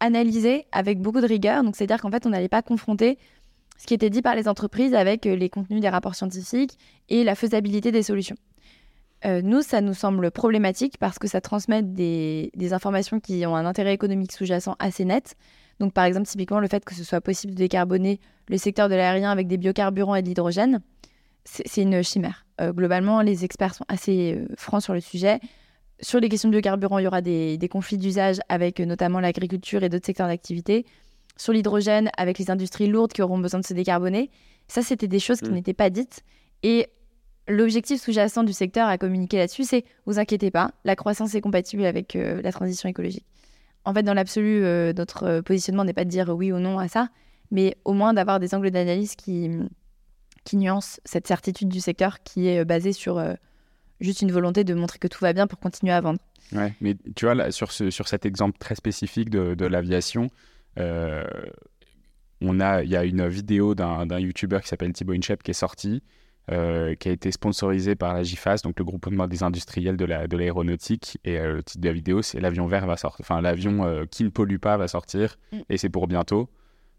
analysés 0.00 0.66
avec 0.72 1.00
beaucoup 1.00 1.20
de 1.20 1.26
rigueur. 1.26 1.62
Donc 1.62 1.76
c'est-à-dire 1.76 2.00
qu'en 2.00 2.10
fait, 2.10 2.26
on 2.26 2.30
n'allait 2.30 2.48
pas 2.48 2.62
confronter 2.62 3.18
ce 3.78 3.86
qui 3.86 3.94
était 3.94 4.10
dit 4.10 4.22
par 4.22 4.34
les 4.34 4.48
entreprises 4.48 4.94
avec 4.94 5.26
euh, 5.26 5.36
les 5.36 5.48
contenus 5.48 5.80
des 5.80 5.88
rapports 5.88 6.14
scientifiques 6.14 6.78
et 7.08 7.24
la 7.24 7.34
faisabilité 7.34 7.92
des 7.92 8.02
solutions. 8.02 8.36
Euh, 9.24 9.40
nous, 9.42 9.62
ça 9.62 9.80
nous 9.80 9.94
semble 9.94 10.30
problématique 10.30 10.98
parce 10.98 11.18
que 11.18 11.26
ça 11.26 11.40
transmet 11.40 11.82
des, 11.82 12.50
informations 12.72 13.20
qui 13.20 13.46
ont 13.46 13.56
un 13.56 13.64
intérêt 13.64 13.94
économique 13.94 14.32
sous-jacent 14.32 14.76
assez 14.78 15.04
net. 15.04 15.36
Donc, 15.80 15.92
par 15.92 16.04
exemple, 16.04 16.26
typiquement, 16.26 16.60
le 16.60 16.68
fait 16.68 16.84
que 16.84 16.94
ce 16.94 17.04
soit 17.04 17.20
possible 17.20 17.54
de 17.54 17.58
décarboner 17.58 18.20
le 18.48 18.58
secteur 18.58 18.88
de 18.88 18.94
l'aérien 18.94 19.30
avec 19.30 19.46
des 19.46 19.56
biocarburants 19.56 20.14
et 20.14 20.22
de 20.22 20.28
l'hydrogène, 20.28 20.80
c'est 21.44 21.82
une 21.82 22.02
chimère. 22.02 22.46
Euh, 22.60 22.72
globalement, 22.72 23.20
les 23.20 23.44
experts 23.44 23.74
sont 23.74 23.84
assez 23.88 24.40
francs 24.56 24.82
sur 24.82 24.94
le 24.94 25.00
sujet. 25.00 25.38
Sur 26.00 26.20
les 26.20 26.28
questions 26.28 26.48
de 26.48 26.54
biocarburants, 26.54 26.98
il 26.98 27.04
y 27.04 27.06
aura 27.06 27.20
des 27.20 27.68
conflits 27.70 27.98
d'usage 27.98 28.38
avec 28.48 28.80
notamment 28.80 29.20
l'agriculture 29.20 29.82
et 29.82 29.88
d'autres 29.88 30.06
secteurs 30.06 30.28
d'activité 30.28 30.86
sur 31.36 31.52
l'hydrogène 31.52 32.10
avec 32.16 32.38
les 32.38 32.50
industries 32.50 32.86
lourdes 32.86 33.12
qui 33.12 33.22
auront 33.22 33.38
besoin 33.38 33.60
de 33.60 33.66
se 33.66 33.74
décarboner. 33.74 34.30
Ça, 34.68 34.82
c'était 34.82 35.08
des 35.08 35.18
choses 35.18 35.40
qui 35.40 35.50
mm. 35.50 35.54
n'étaient 35.54 35.74
pas 35.74 35.90
dites. 35.90 36.22
Et 36.62 36.88
l'objectif 37.46 38.00
sous-jacent 38.00 38.42
du 38.42 38.52
secteur 38.52 38.88
à 38.88 38.98
communiquer 38.98 39.38
là-dessus, 39.38 39.64
c'est 39.64 39.84
vous 40.06 40.18
inquiétez 40.18 40.50
pas, 40.50 40.72
la 40.84 40.96
croissance 40.96 41.34
est 41.34 41.40
compatible 41.40 41.84
avec 41.84 42.16
euh, 42.16 42.40
la 42.42 42.52
transition 42.52 42.88
écologique. 42.88 43.26
En 43.86 43.94
fait, 43.94 44.02
dans 44.02 44.14
l'absolu, 44.14 44.62
euh, 44.62 44.92
notre 44.92 45.22
euh, 45.24 45.42
positionnement 45.42 45.84
n'est 45.84 45.94
pas 45.94 46.04
de 46.04 46.10
dire 46.10 46.28
oui 46.28 46.52
ou 46.52 46.58
non 46.58 46.78
à 46.78 46.88
ça, 46.88 47.08
mais 47.50 47.76
au 47.84 47.94
moins 47.94 48.12
d'avoir 48.12 48.40
des 48.40 48.54
angles 48.54 48.70
d'analyse 48.70 49.16
qui, 49.16 49.48
qui 50.44 50.56
nuancent 50.58 51.00
cette 51.04 51.26
certitude 51.26 51.68
du 51.68 51.80
secteur 51.80 52.22
qui 52.22 52.48
est 52.48 52.64
basée 52.64 52.92
sur 52.92 53.22
juste 54.00 54.22
une 54.22 54.32
volonté 54.32 54.64
de 54.64 54.74
montrer 54.74 54.98
que 54.98 55.08
tout 55.08 55.20
va 55.20 55.32
bien 55.32 55.46
pour 55.46 55.58
continuer 55.58 55.92
à 55.92 56.00
vendre. 56.00 56.18
Ouais, 56.52 56.74
mais 56.80 56.96
tu 57.14 57.24
vois, 57.26 57.50
sur, 57.50 57.72
sur 57.72 58.08
cet 58.08 58.26
exemple 58.26 58.58
très 58.58 58.74
spécifique 58.74 59.30
de, 59.30 59.54
de 59.54 59.66
l'aviation, 59.66 60.30
euh, 60.78 61.24
on 62.40 62.60
a, 62.60 62.82
il 62.82 62.90
y 62.90 62.96
a 62.96 63.04
une 63.04 63.26
vidéo 63.26 63.74
d'un 63.74 64.18
YouTuber 64.18 64.60
qui 64.62 64.68
s'appelle 64.68 64.92
Thibaut 64.92 65.14
Inchep 65.14 65.42
qui 65.42 65.50
est 65.52 65.54
sortie, 65.54 66.02
euh, 66.50 66.94
qui 66.94 67.08
a 67.08 67.12
été 67.12 67.32
sponsorisé 67.32 67.94
par 67.94 68.14
la 68.14 68.22
GIFAS, 68.22 68.58
donc 68.62 68.78
le 68.78 68.84
groupement 68.84 69.26
des 69.26 69.42
industriels 69.42 69.96
de 69.96 70.04
l'aéronautique. 70.04 71.18
La, 71.24 71.30
de 71.30 71.36
et 71.36 71.40
euh, 71.40 71.54
le 71.56 71.62
titre 71.62 71.80
de 71.80 71.88
la 71.88 71.92
vidéo, 71.92 72.22
c'est 72.22 72.40
l'avion 72.40 72.66
vert 72.66 72.86
va 72.86 72.96
sortir, 72.96 73.24
enfin 73.24 73.40
l'avion 73.40 74.06
qui 74.10 74.24
ne 74.24 74.28
pollue 74.28 74.58
pas 74.58 74.76
va 74.76 74.88
sortir, 74.88 75.36
mm. 75.52 75.58
et 75.68 75.76
c'est 75.76 75.88
pour 75.88 76.06
bientôt. 76.06 76.48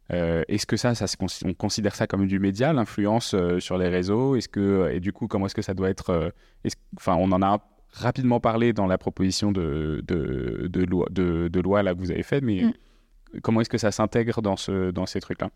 est-ce 0.10 0.66
que 0.66 0.78
ça, 0.78 0.96
ça 0.96 1.06
on 1.46 1.54
considère 1.54 1.96
ça 1.96 2.08
comme 2.08 2.28
du 2.28 2.40
média, 2.40 2.74
l'influence 2.74 3.36
sur 3.60 3.78
les 3.78 3.88
réseaux? 3.88 4.36
Est-ce 4.36 4.50
que 4.50 4.90
et 4.92 5.00
du 5.00 5.14
coup, 5.14 5.28
comment 5.28 5.46
est-ce 5.46 5.56
que 5.56 5.62
ça 5.62 5.74
doit 5.74 5.90
être 5.90 6.34
Enfin, 6.98 7.16
on 7.16 7.32
en 7.32 7.42
a 7.42 7.60
rapidement 7.92 8.40
parlé 8.40 8.74
dans 8.74 8.86
la 8.86 8.98
proposition 8.98 9.52
de, 9.52 10.04
de, 10.06 10.68
de 10.68 10.84
loi, 10.84 11.08
de, 11.10 11.60
loi 11.60 11.84
là 11.84 11.94
que 11.94 12.00
vous 12.00 12.12
avez 12.12 12.24
faite, 12.24 12.44
mais 12.44 12.64
mm. 12.64 12.74
Comment 13.42 13.62
est-ce 13.62 13.70
que 13.70 13.78
ça 13.78 13.92
s'intègre 13.92 14.42
dans, 14.42 14.58
ce, 14.58 14.92
dans 14.92 15.06
ces 15.06 15.20
trucs-là? 15.20 15.50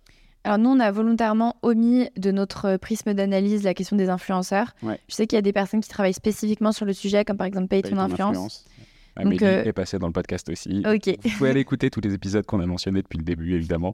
Alors 0.44 0.58
nous, 0.58 0.70
on 0.70 0.80
a 0.80 0.92
volontairement 0.92 1.58
omis 1.62 2.10
de 2.18 2.32
notre 2.32 2.78
prisme 2.78 3.14
d'analyse 3.14 3.64
la 3.64 3.74
question 3.74 3.96
des 3.96 4.10
influenceurs. 4.10 4.74
Je 4.82 5.14
sais 5.16 5.28
qu'il 5.28 5.38
y 5.38 5.40
a 5.40 5.44
des 5.44 5.54
personnes 5.54 5.82
qui 5.82 5.90
travaillent 5.90 6.14
spécifiquement 6.14 6.72
sur 6.72 6.86
le 6.86 6.94
sujet, 6.94 7.24
comme 7.26 7.38
par 7.38 7.48
exemple 7.48 7.68
Paye 7.68 7.84
ton 7.84 7.98
influence. 7.98 8.66
Amélie 9.16 9.38
Donc, 9.38 9.48
euh, 9.48 9.64
est 9.64 9.74
passée 9.74 10.00
dans 10.00 10.08
le 10.08 10.14
podcast 10.14 10.50
aussi. 10.50 10.84
Ok. 10.86 11.16
Vous 11.24 11.38
pouvez 11.38 11.50
aller 11.50 11.60
écouter 11.60 11.90
tous 11.90 12.02
les 12.02 12.14
épisodes 12.14 12.46
qu'on 12.46 12.60
a 12.62 12.66
mentionnés 12.66 13.02
depuis 13.02 13.18
le 13.18 13.24
début, 13.24 13.56
évidemment. 13.56 13.94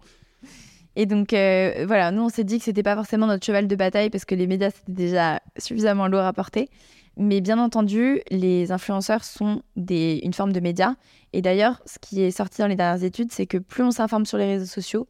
Et 0.96 1.06
donc, 1.06 1.34
euh, 1.34 1.86
voilà, 1.86 2.12
nous, 2.12 2.24
on 2.24 2.30
s'est 2.30 2.44
dit 2.44 2.60
que 2.60 2.64
c'était 2.64 2.84
pas 2.84 2.96
forcément 2.96 3.28
notre 3.28 3.46
cheval 3.46 3.68
de 3.68 3.76
bataille 3.76 4.10
parce 4.10 4.26
que 4.26 4.36
les 4.36 4.48
médias, 4.48 4.70
c'était 4.70 4.94
déjà 4.94 5.42
suffisamment 5.58 6.08
lourd 6.08 6.22
à 6.22 6.34
porter. 6.34 6.70
Mais 7.18 7.42
bien 7.42 7.58
entendu, 7.58 8.22
les 8.30 8.72
influenceurs 8.72 9.24
sont 9.24 9.64
des, 9.76 10.22
une 10.24 10.34
forme 10.34 10.54
de 10.54 10.60
média. 10.60 10.96
Et 11.34 11.42
d'ailleurs, 11.42 11.82
ce 11.86 11.98
qui 12.00 12.22
est 12.22 12.32
sorti 12.32 12.62
dans 12.62 12.68
les 12.68 12.76
dernières 12.76 13.04
études, 13.04 13.32
c'est 13.32 13.48
que 13.48 13.58
plus 13.58 13.84
on 13.84 13.92
s'informe 13.92 14.26
sur 14.26 14.38
les 14.38 14.46
réseaux 14.46 14.66
sociaux, 14.66 15.08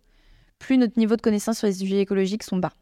plus 0.60 0.78
notre 0.78 0.98
niveau 0.98 1.16
de 1.16 1.22
connaissance 1.22 1.60
sur 1.60 1.68
les 1.68 1.74
sujets 1.74 2.00
écologiques 2.00 2.44
sont 2.44 2.58
bas. 2.58 2.74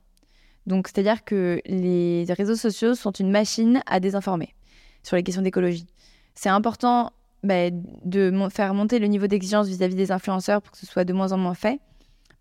Donc, 0.65 0.88
c'est-à-dire 0.88 1.23
que 1.23 1.61
les 1.65 2.26
réseaux 2.30 2.55
sociaux 2.55 2.95
sont 2.95 3.11
une 3.11 3.30
machine 3.30 3.82
à 3.86 3.99
désinformer 3.99 4.55
sur 5.03 5.15
les 5.15 5.23
questions 5.23 5.43
d'écologie. 5.43 5.86
C'est 6.34 6.49
important 6.49 7.11
bah, 7.43 7.69
de 7.71 8.34
faire 8.51 8.73
monter 8.73 8.97
le 8.99 9.07
niveau 9.07 9.28
d'exigence 9.28 9.67
vis-à-vis 9.67 9.95
des 9.95 10.11
influenceurs 10.11 10.61
pour 10.61 10.71
que 10.71 10.78
ce 10.78 10.88
soit 10.88 11.05
de 11.05 11.13
moins 11.13 11.32
en 11.32 11.38
moins 11.38 11.53
fait. 11.53 11.80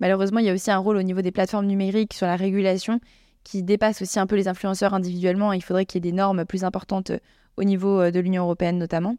Malheureusement, 0.01 0.41
il 0.41 0.47
y 0.47 0.51
a 0.51 0.55
aussi 0.55 0.71
un 0.71 0.79
rôle 0.79 0.97
au 0.97 1.03
niveau 1.03 1.21
des 1.21 1.31
plateformes 1.31 1.67
numériques 1.67 2.15
sur 2.15 2.27
la 2.27 2.37
régulation 2.37 3.01
qui 3.45 3.63
dépasse 3.63 4.01
aussi 4.01 4.19
un 4.19 4.27
peu 4.27 4.37
les 4.37 4.49
influenceurs 4.49 4.95
individuellement. 4.95 5.53
Il 5.53 5.63
faudrait 5.63 5.85
qu'il 5.85 6.03
y 6.03 6.09
ait 6.09 6.11
des 6.11 6.17
normes 6.17 6.47
plus 6.47 6.65
importantes 6.65 7.13
au 7.59 7.65
niveau 7.65 8.11
de 8.11 8.19
l'Union 8.19 8.45
européenne 8.45 8.79
notamment. 8.79 9.17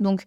Donc, 0.00 0.24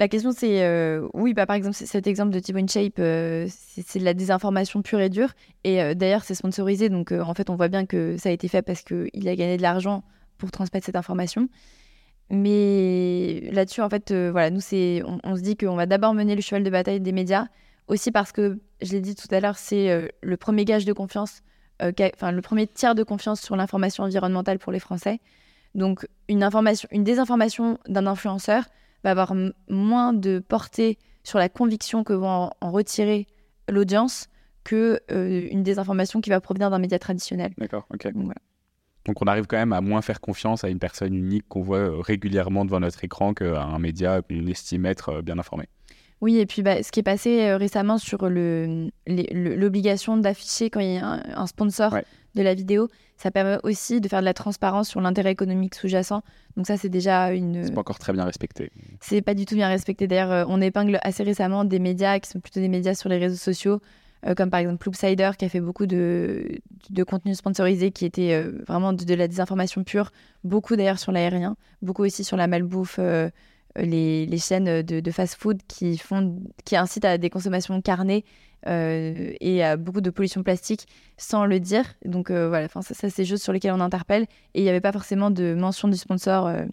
la 0.00 0.08
question, 0.08 0.32
c'est 0.32 0.98
oui, 1.12 1.34
bah, 1.34 1.44
par 1.46 1.56
exemple, 1.56 1.76
cet 1.76 2.06
exemple 2.06 2.30
de 2.30 2.40
Thibaut 2.40 2.66
Shape, 2.66 2.96
c'est 2.96 3.98
de 3.98 4.04
la 4.04 4.14
désinformation 4.14 4.80
pure 4.80 4.98
et 4.98 5.10
dure. 5.10 5.28
Et 5.62 5.94
d'ailleurs, 5.94 6.24
c'est 6.24 6.34
sponsorisé. 6.34 6.88
Donc, 6.88 7.12
en 7.12 7.34
fait, 7.34 7.50
on 7.50 7.54
voit 7.54 7.68
bien 7.68 7.84
que 7.84 8.16
ça 8.16 8.30
a 8.30 8.32
été 8.32 8.48
fait 8.48 8.62
parce 8.62 8.82
qu'il 8.82 9.28
a 9.28 9.36
gagné 9.36 9.58
de 9.58 9.62
l'argent 9.62 10.02
pour 10.38 10.50
transmettre 10.50 10.86
cette 10.86 10.96
information. 10.96 11.50
Mais 12.30 13.50
là-dessus, 13.52 13.82
en 13.82 13.90
fait, 13.90 14.10
voilà, 14.10 14.48
nous, 14.48 14.62
c'est, 14.62 15.02
on, 15.22 15.36
se 15.36 15.42
dit 15.42 15.58
qu'on 15.58 15.76
va 15.76 15.84
d'abord 15.84 16.14
mener 16.14 16.34
le 16.34 16.40
cheval 16.40 16.64
de 16.64 16.70
bataille 16.70 17.00
des 17.00 17.12
médias. 17.12 17.46
Aussi 17.86 18.10
parce 18.10 18.32
que, 18.32 18.58
je 18.80 18.92
l'ai 18.92 19.00
dit 19.00 19.14
tout 19.14 19.28
à 19.32 19.40
l'heure, 19.40 19.58
c'est 19.58 20.10
le 20.22 20.36
premier 20.38 20.64
gage 20.64 20.86
de 20.86 20.94
confiance, 20.94 21.42
enfin, 21.82 22.32
le 22.32 22.40
premier 22.40 22.66
tiers 22.66 22.94
de 22.94 23.02
confiance 23.02 23.42
sur 23.42 23.54
l'information 23.54 24.04
environnementale 24.04 24.58
pour 24.58 24.72
les 24.72 24.80
Français. 24.80 25.20
Donc, 25.74 26.06
une, 26.28 26.42
information, 26.42 26.88
une 26.90 27.04
désinformation 27.04 27.78
d'un 27.86 28.06
influenceur 28.06 28.64
va 29.04 29.10
avoir 29.10 29.34
moins 29.68 30.12
de 30.12 30.38
portée 30.38 30.98
sur 31.22 31.38
la 31.38 31.48
conviction 31.48 32.04
que 32.04 32.12
vont 32.12 32.50
en, 32.60 32.70
retirer 32.70 33.26
l'audience 33.68 34.28
que 34.64 35.00
euh, 35.10 35.48
une 35.50 35.62
désinformation 35.62 36.20
qui 36.20 36.30
va 36.30 36.40
provenir 36.40 36.70
d'un 36.70 36.78
média 36.78 36.98
traditionnel. 36.98 37.52
D'accord, 37.58 37.86
ok. 37.92 38.08
Donc, 39.06 39.22
on 39.22 39.26
arrive 39.26 39.46
quand 39.46 39.56
même 39.56 39.72
à 39.72 39.80
moins 39.80 40.02
faire 40.02 40.20
confiance 40.20 40.64
à 40.64 40.68
une 40.68 40.78
personne 40.78 41.14
unique 41.14 41.46
qu'on 41.48 41.62
voit 41.62 41.78
euh, 41.78 42.00
régulièrement 42.00 42.64
devant 42.64 42.80
notre 42.80 43.02
écran 43.02 43.32
qu'à 43.32 43.62
un 43.62 43.78
média 43.78 44.20
qu'on 44.22 44.46
estime 44.46 44.86
être 44.86 45.08
euh, 45.08 45.22
bien 45.22 45.38
informé. 45.38 45.68
Oui, 46.20 46.38
et 46.38 46.46
puis 46.46 46.62
bah, 46.62 46.82
ce 46.82 46.92
qui 46.92 47.00
est 47.00 47.04
passé 47.04 47.54
récemment 47.54 47.98
sur 47.98 48.28
l'obligation 48.28 50.16
d'afficher 50.16 50.68
quand 50.70 50.80
il 50.80 50.94
y 50.94 50.98
a 50.98 51.22
un, 51.34 51.46
sponsor 51.46 51.96
de 52.34 52.42
la 52.42 52.54
vidéo, 52.54 52.88
ça 53.20 53.30
permet 53.30 53.58
aussi 53.64 54.00
de 54.00 54.08
faire 54.08 54.20
de 54.20 54.24
la 54.24 54.32
transparence 54.32 54.88
sur 54.88 55.00
l'intérêt 55.02 55.32
économique 55.32 55.74
sous-jacent. 55.74 56.22
Donc 56.56 56.66
ça, 56.66 56.78
c'est 56.78 56.88
déjà 56.88 57.32
une... 57.32 57.64
C'est 57.64 57.74
pas 57.74 57.80
encore 57.80 57.98
très 57.98 58.14
bien 58.14 58.24
respecté. 58.24 58.72
C'est 59.00 59.20
pas 59.20 59.34
du 59.34 59.44
tout 59.44 59.54
bien 59.54 59.68
respecté. 59.68 60.06
D'ailleurs, 60.06 60.32
euh, 60.32 60.44
on 60.48 60.60
épingle 60.62 60.98
assez 61.02 61.22
récemment 61.22 61.64
des 61.64 61.78
médias 61.78 62.18
qui 62.18 62.30
sont 62.30 62.40
plutôt 62.40 62.60
des 62.60 62.68
médias 62.68 62.94
sur 62.94 63.10
les 63.10 63.18
réseaux 63.18 63.36
sociaux, 63.36 63.82
euh, 64.26 64.34
comme 64.34 64.48
par 64.48 64.60
exemple 64.60 64.86
Loopsider, 64.86 65.32
qui 65.38 65.44
a 65.44 65.50
fait 65.50 65.60
beaucoup 65.60 65.84
de, 65.84 66.60
de 66.88 67.02
contenu 67.04 67.34
sponsorisé, 67.34 67.90
qui 67.90 68.06
était 68.06 68.32
euh, 68.32 68.62
vraiment 68.66 68.94
de, 68.94 69.14
la 69.14 69.28
désinformation 69.28 69.84
pure. 69.84 70.12
Beaucoup 70.42 70.76
d'ailleurs 70.76 70.98
sur 70.98 71.12
l'aérien, 71.12 71.56
beaucoup 71.82 72.04
aussi 72.04 72.24
sur 72.24 72.38
la 72.38 72.46
malbouffe, 72.46 72.98
les, 73.76 74.26
les, 74.26 74.38
chaînes 74.38 74.82
de, 74.82 75.00
de 75.00 75.10
fast-food 75.10 75.60
qui, 75.68 75.96
font, 75.98 76.42
qui 76.64 76.76
incitent 76.76 77.04
à 77.04 77.18
des 77.18 77.30
consommations 77.30 77.80
carnées 77.80 78.24
euh, 78.66 79.32
et 79.40 79.62
à 79.62 79.78
beaucoup 79.78 80.02
de 80.02 80.10
pollution 80.10 80.42
plastique 80.42 80.86
sans 81.16 81.46
le 81.46 81.60
dire. 81.60 81.84
Donc 82.04 82.30
euh, 82.30 82.48
voilà, 82.48 82.68
ça, 82.68 82.82
ça 82.82 83.08
c'est 83.08 83.24
choses 83.24 83.42
sur 83.42 83.52
lesquelles 83.52 83.72
on 83.72 83.80
interpelle. 83.80 84.24
Et 84.54 84.60
il 84.60 84.62
n'y 84.62 84.68
avait 84.68 84.80
pas 84.80 84.92
forcément 84.92 85.30
de 85.30 85.54
mention 85.54 85.88
du 85.88 85.96
sponsor, 85.96 86.46
euh, 86.46 86.64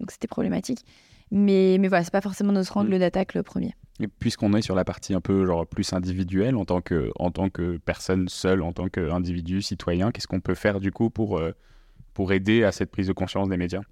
donc 0.00 0.10
c'était 0.10 0.28
problématique. 0.28 0.84
Mais, 1.30 1.76
mais 1.80 1.88
voilà, 1.88 2.04
c'est 2.04 2.12
pas 2.12 2.20
forcément 2.20 2.52
notre 2.52 2.76
angle 2.76 2.96
mm. 2.96 2.98
d'attaque 2.98 3.34
le 3.34 3.42
premier. 3.42 3.74
Et 4.00 4.08
puisqu'on 4.08 4.52
est 4.54 4.62
sur 4.62 4.74
la 4.74 4.84
partie 4.84 5.14
un 5.14 5.20
peu 5.20 5.46
genre 5.46 5.66
plus 5.66 5.92
individuelle, 5.92 6.56
en 6.56 6.64
tant 6.64 6.80
que, 6.80 7.10
en 7.16 7.30
tant 7.30 7.50
que 7.50 7.76
personne 7.76 8.28
seule, 8.28 8.62
en 8.62 8.72
tant 8.72 8.88
qu'individu, 8.88 9.62
citoyen, 9.62 10.10
qu'est-ce 10.10 10.26
qu'on 10.26 10.40
peut 10.40 10.54
faire 10.54 10.80
du 10.80 10.90
coup 10.90 11.08
pour, 11.08 11.40
pour 12.14 12.32
aider 12.32 12.64
à 12.64 12.72
cette 12.72 12.90
prise 12.90 13.06
de 13.06 13.12
conscience 13.12 13.48
des 13.48 13.56
médias? 13.56 13.82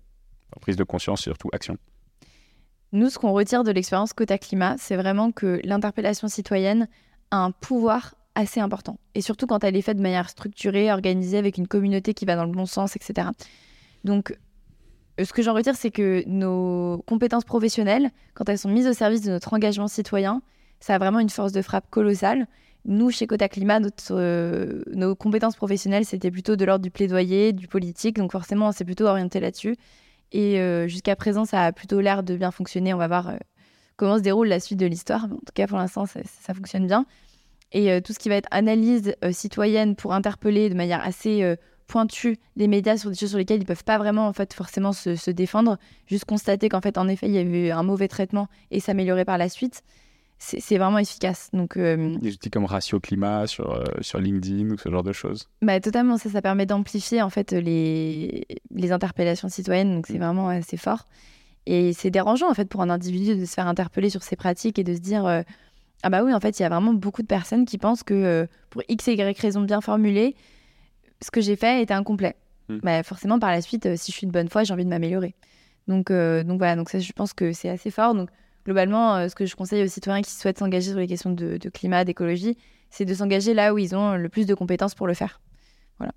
Prise 0.61 0.77
de 0.77 0.85
conscience, 0.85 1.21
surtout 1.21 1.49
action. 1.53 1.77
Nous, 2.93 3.09
ce 3.09 3.19
qu'on 3.19 3.33
retire 3.33 3.63
de 3.63 3.71
l'expérience 3.71 4.13
Cota 4.13 4.39
Climat, 4.39 4.77
c'est 4.79 4.97
vraiment 4.97 5.31
que 5.31 5.61
l'interpellation 5.65 6.29
citoyenne 6.29 6.89
un 7.31 7.53
pouvoir 7.53 8.15
assez 8.35 8.61
important. 8.61 8.99
Et 9.15 9.21
surtout 9.21 9.47
quand 9.47 9.63
elle 9.63 9.77
est 9.77 9.83
faite 9.83 9.97
de 9.97 10.03
manière 10.03 10.29
structurée, 10.29 10.91
organisée, 10.91 11.39
avec 11.39 11.57
une 11.59 11.69
communauté 11.69 12.15
qui 12.15 12.25
va 12.25 12.37
dans 12.37 12.45
le 12.45 12.53
bon 12.53 12.67
sens, 12.67 12.97
etc. 12.97 13.29
Donc, 14.05 14.37
euh, 15.21 15.25
ce 15.25 15.33
que 15.33 15.43
j'en 15.43 15.55
retire, 15.55 15.77
c'est 15.77 15.91
que 15.91 16.25
nos 16.27 17.03
compétences 17.07 17.45
professionnelles, 17.45 18.11
quand 18.35 18.49
elles 18.49 18.59
sont 18.59 18.71
mises 18.71 18.87
au 18.87 18.93
service 18.93 19.23
de 19.23 19.31
notre 19.31 19.53
engagement 19.53 19.89
citoyen, 19.89 20.43
ça 20.81 20.95
a 20.95 20.99
vraiment 20.99 21.21
une 21.21 21.31
force 21.31 21.53
de 21.53 21.63
frappe 21.63 21.91
colossale. 21.91 22.47
Nous, 22.87 23.11
chez 23.11 23.27
Cota 23.27 23.49
Climat, 23.49 23.81
euh, 24.11 24.83
nos 24.95 25.15
compétences 25.15 25.57
professionnelles, 25.57 26.07
c'était 26.07 26.31
plutôt 26.31 26.57
de 26.57 26.65
l'ordre 26.65 26.83
du 26.83 26.91
plaidoyer, 26.91 27.53
du 27.53 27.69
politique. 27.69 28.17
Donc 28.17 28.33
forcément, 28.33 28.69
on 28.69 28.73
s'est 28.73 28.87
plutôt 28.87 29.07
orienté 29.07 29.39
là-dessus. 29.39 29.77
Et 30.33 30.61
euh, 30.61 30.87
jusqu'à 30.89 31.17
présent, 31.17 31.45
ça 31.45 31.65
a 31.65 31.73
plutôt 31.73 32.01
l'air 32.01 32.23
de 32.23 32.37
bien 32.37 32.51
fonctionner. 32.51 32.95
On 32.95 32.99
va 32.99 33.09
voir 33.09 33.33
comment 34.01 34.17
se 34.17 34.23
déroule 34.23 34.49
la 34.49 34.61
suite 34.61 34.81
de 34.81 34.87
l'histoire. 34.87 35.25
En 35.25 35.29
tout 35.29 35.53
cas, 35.55 35.67
pour 35.67 35.77
l'instant, 35.77 36.07
ça, 36.07 36.55
fonctionne 36.55 36.87
bien. 36.87 37.05
Et 37.73 37.93
euh, 37.93 38.01
tout 38.01 38.15
ce 38.15 38.19
qui 38.19 38.31
va 38.31 38.37
être 38.37 38.49
analyse 38.51 39.15
euh, 39.23 39.31
citoyenne 39.31 39.95
pour 39.95 40.15
interpeller 40.15 40.71
de 40.71 40.75
manière 40.75 41.05
assez 41.05 41.43
euh, 41.43 41.55
pointue 41.87 42.39
les 42.57 42.67
médias 42.67 42.97
sur 42.97 43.11
des 43.11 43.17
choses 43.17 43.29
sur 43.29 43.39
lesquelles 43.39 43.59
ils 43.59 43.65
ne 43.65 43.67
peuvent 43.67 43.85
pas 43.85 43.99
vraiment 43.99 44.27
en 44.27 44.33
fait 44.33 44.55
forcément 44.55 44.93
se, 44.93 45.31
défendre, 45.31 45.77
juste 46.07 46.25
constater 46.25 46.69
qu'en 46.69 46.81
fait 46.81 46.99
en 46.99 47.09
effet 47.09 47.27
il 47.27 47.33
y 47.33 47.39
a 47.39 47.43
eu 47.43 47.71
un 47.71 47.83
mauvais 47.83 48.09
traitement 48.09 48.49
et 48.71 48.81
s'améliorer 48.81 49.25
par 49.25 49.39
la 49.39 49.49
suite, 49.49 49.83
c'est 50.43 50.79
vraiment 50.79 50.99
efficace. 50.99 51.51
Donc 51.53 51.77
des 51.77 52.33
outils 52.33 52.51
comme 52.51 52.65
Ratio 52.65 52.99
Climat 52.99 53.47
sur 53.47 53.85
sur 54.01 54.19
LinkedIn 54.19 54.71
ou 54.71 54.79
ce 54.79 54.89
genre 54.89 55.03
de 55.03 55.13
choses. 55.13 55.49
Bah 55.61 55.79
totalement, 55.81 56.17
ça 56.17 56.31
ça 56.31 56.41
permet 56.41 56.65
d'amplifier 56.65 57.21
en 57.21 57.31
fait 57.31 57.53
les 57.53 58.47
les 58.71 58.93
interpellations 58.93 59.49
citoyennes, 59.49 59.95
donc 59.95 60.07
c'est 60.07 60.15
mm. 60.19 60.25
vraiment 60.25 60.49
assez 60.49 60.79
fort. 60.79 61.05
Et 61.67 61.93
c'est 61.93 62.11
dérangeant 62.11 62.51
en 62.51 62.55
fait 62.55 62.69
pour 62.69 62.83
un 62.83 62.91
individu 62.91 63.37
de 63.37 63.45
se 63.45 63.53
faire 63.53 63.67
interpeller 63.67 64.11
sur 64.11 64.23
ses 64.23 64.37
pratiques 64.37 64.79
et 64.79 64.85
de 64.85 64.95
se 64.95 65.01
dire 65.01 65.27
euh, 65.27 65.43
ah 66.03 66.11
bah 66.11 66.25
oui 66.25 66.33
en 66.33 66.41
fait 66.41 66.59
il 66.59 66.63
y 66.63 66.65
a 66.65 66.69
vraiment 66.69 66.95
beaucoup 66.95 67.23
de 67.23 67.27
personnes 67.27 67.67
qui 67.67 67.79
pensent 67.79 68.03
que 68.03 68.15
euh, 68.15 68.47
pour 68.71 68.83
x 68.89 69.09
et 69.09 69.15
y 69.15 69.41
raisons 69.41 69.61
bien 69.61 69.81
formulées 69.81 70.35
ce 71.21 71.31
que 71.31 71.41
j'ai 71.41 71.57
fait 71.57 71.83
était 71.83 71.95
incomplet. 71.95 72.37
Hmm. 72.69 72.79
Bah, 72.83 73.03
forcément 73.03 73.39
par 73.39 73.51
la 73.51 73.61
suite 73.61 73.87
euh, 73.87 73.97
si 73.97 74.11
je 74.11 74.17
suis 74.17 74.27
de 74.27 74.33
bonne 74.33 74.49
foi 74.49 74.65
j'ai 74.65 74.73
envie 74.73 74.85
de 74.85 74.91
m'améliorer. 74.91 75.35
Donc 75.87 76.11
donc 76.11 76.59
voilà 76.59 76.77
donc 76.77 76.89
ça 76.89 76.99
je 76.99 77.13
pense 77.13 77.33
que 77.33 77.53
c'est 77.53 77.69
assez 77.69 77.91
fort 77.91 78.15
donc 78.15 78.31
globalement 78.65 79.29
ce 79.29 79.35
que 79.35 79.47
je 79.47 79.57
conseille 79.57 79.83
aux 79.83 79.89
citoyens 79.89 80.23
qui 80.23 80.31
souhaitent 80.31 80.59
s'engager 80.59 80.91
sur 80.91 80.99
les 80.99 81.07
questions 81.07 81.33
de, 81.33 81.59
climat 81.73 82.05
d'écologie 82.05 82.57
c'est 82.91 83.05
de 83.05 83.15
s'engager 83.15 83.55
là 83.55 83.73
où 83.73 83.79
ils 83.79 83.95
ont 83.95 84.17
le 84.17 84.29
plus 84.29 84.47
de 84.47 84.55
compétences 84.55 84.97
pour 84.97 85.07
le 85.07 85.15
faire. 85.15 85.41
Voilà. 85.99 86.13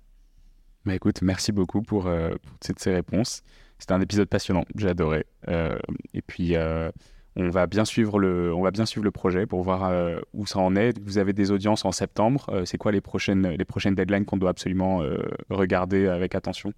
Bah 0.84 0.94
écoute 0.94 1.22
merci 1.22 1.52
beaucoup 1.52 1.82
pour, 1.82 2.04
pour 2.04 2.58
toutes 2.60 2.80
ces 2.80 2.92
réponses. 2.92 3.42
C'était 3.78 3.92
un 3.92 4.00
épisode 4.00 4.28
passionnant, 4.28 4.64
j'ai 4.76 4.88
adoré. 4.88 5.26
Euh, 5.48 5.76
et 6.14 6.22
puis, 6.22 6.56
euh, 6.56 6.90
on, 7.36 7.50
va 7.50 7.66
bien 7.66 7.84
suivre 7.84 8.18
le, 8.18 8.54
on 8.54 8.62
va 8.62 8.70
bien 8.70 8.86
suivre 8.86 9.04
le 9.04 9.10
projet 9.10 9.46
pour 9.46 9.62
voir 9.62 9.84
euh, 9.84 10.20
où 10.32 10.46
ça 10.46 10.60
en 10.60 10.76
est. 10.76 10.98
Vous 11.00 11.18
avez 11.18 11.32
des 11.32 11.50
audiences 11.50 11.84
en 11.84 11.92
septembre. 11.92 12.62
c'est 12.64 12.78
quoi 12.78 12.92
les 12.92 13.00
prochaines, 13.00 13.48
les 13.48 13.64
prochaines 13.64 13.94
deadlines 13.94 14.24
qu'on 14.24 14.36
doit 14.36 14.50
absolument 14.50 15.02
regarder 15.50 16.06
avec 16.06 16.34
attention? 16.34 16.72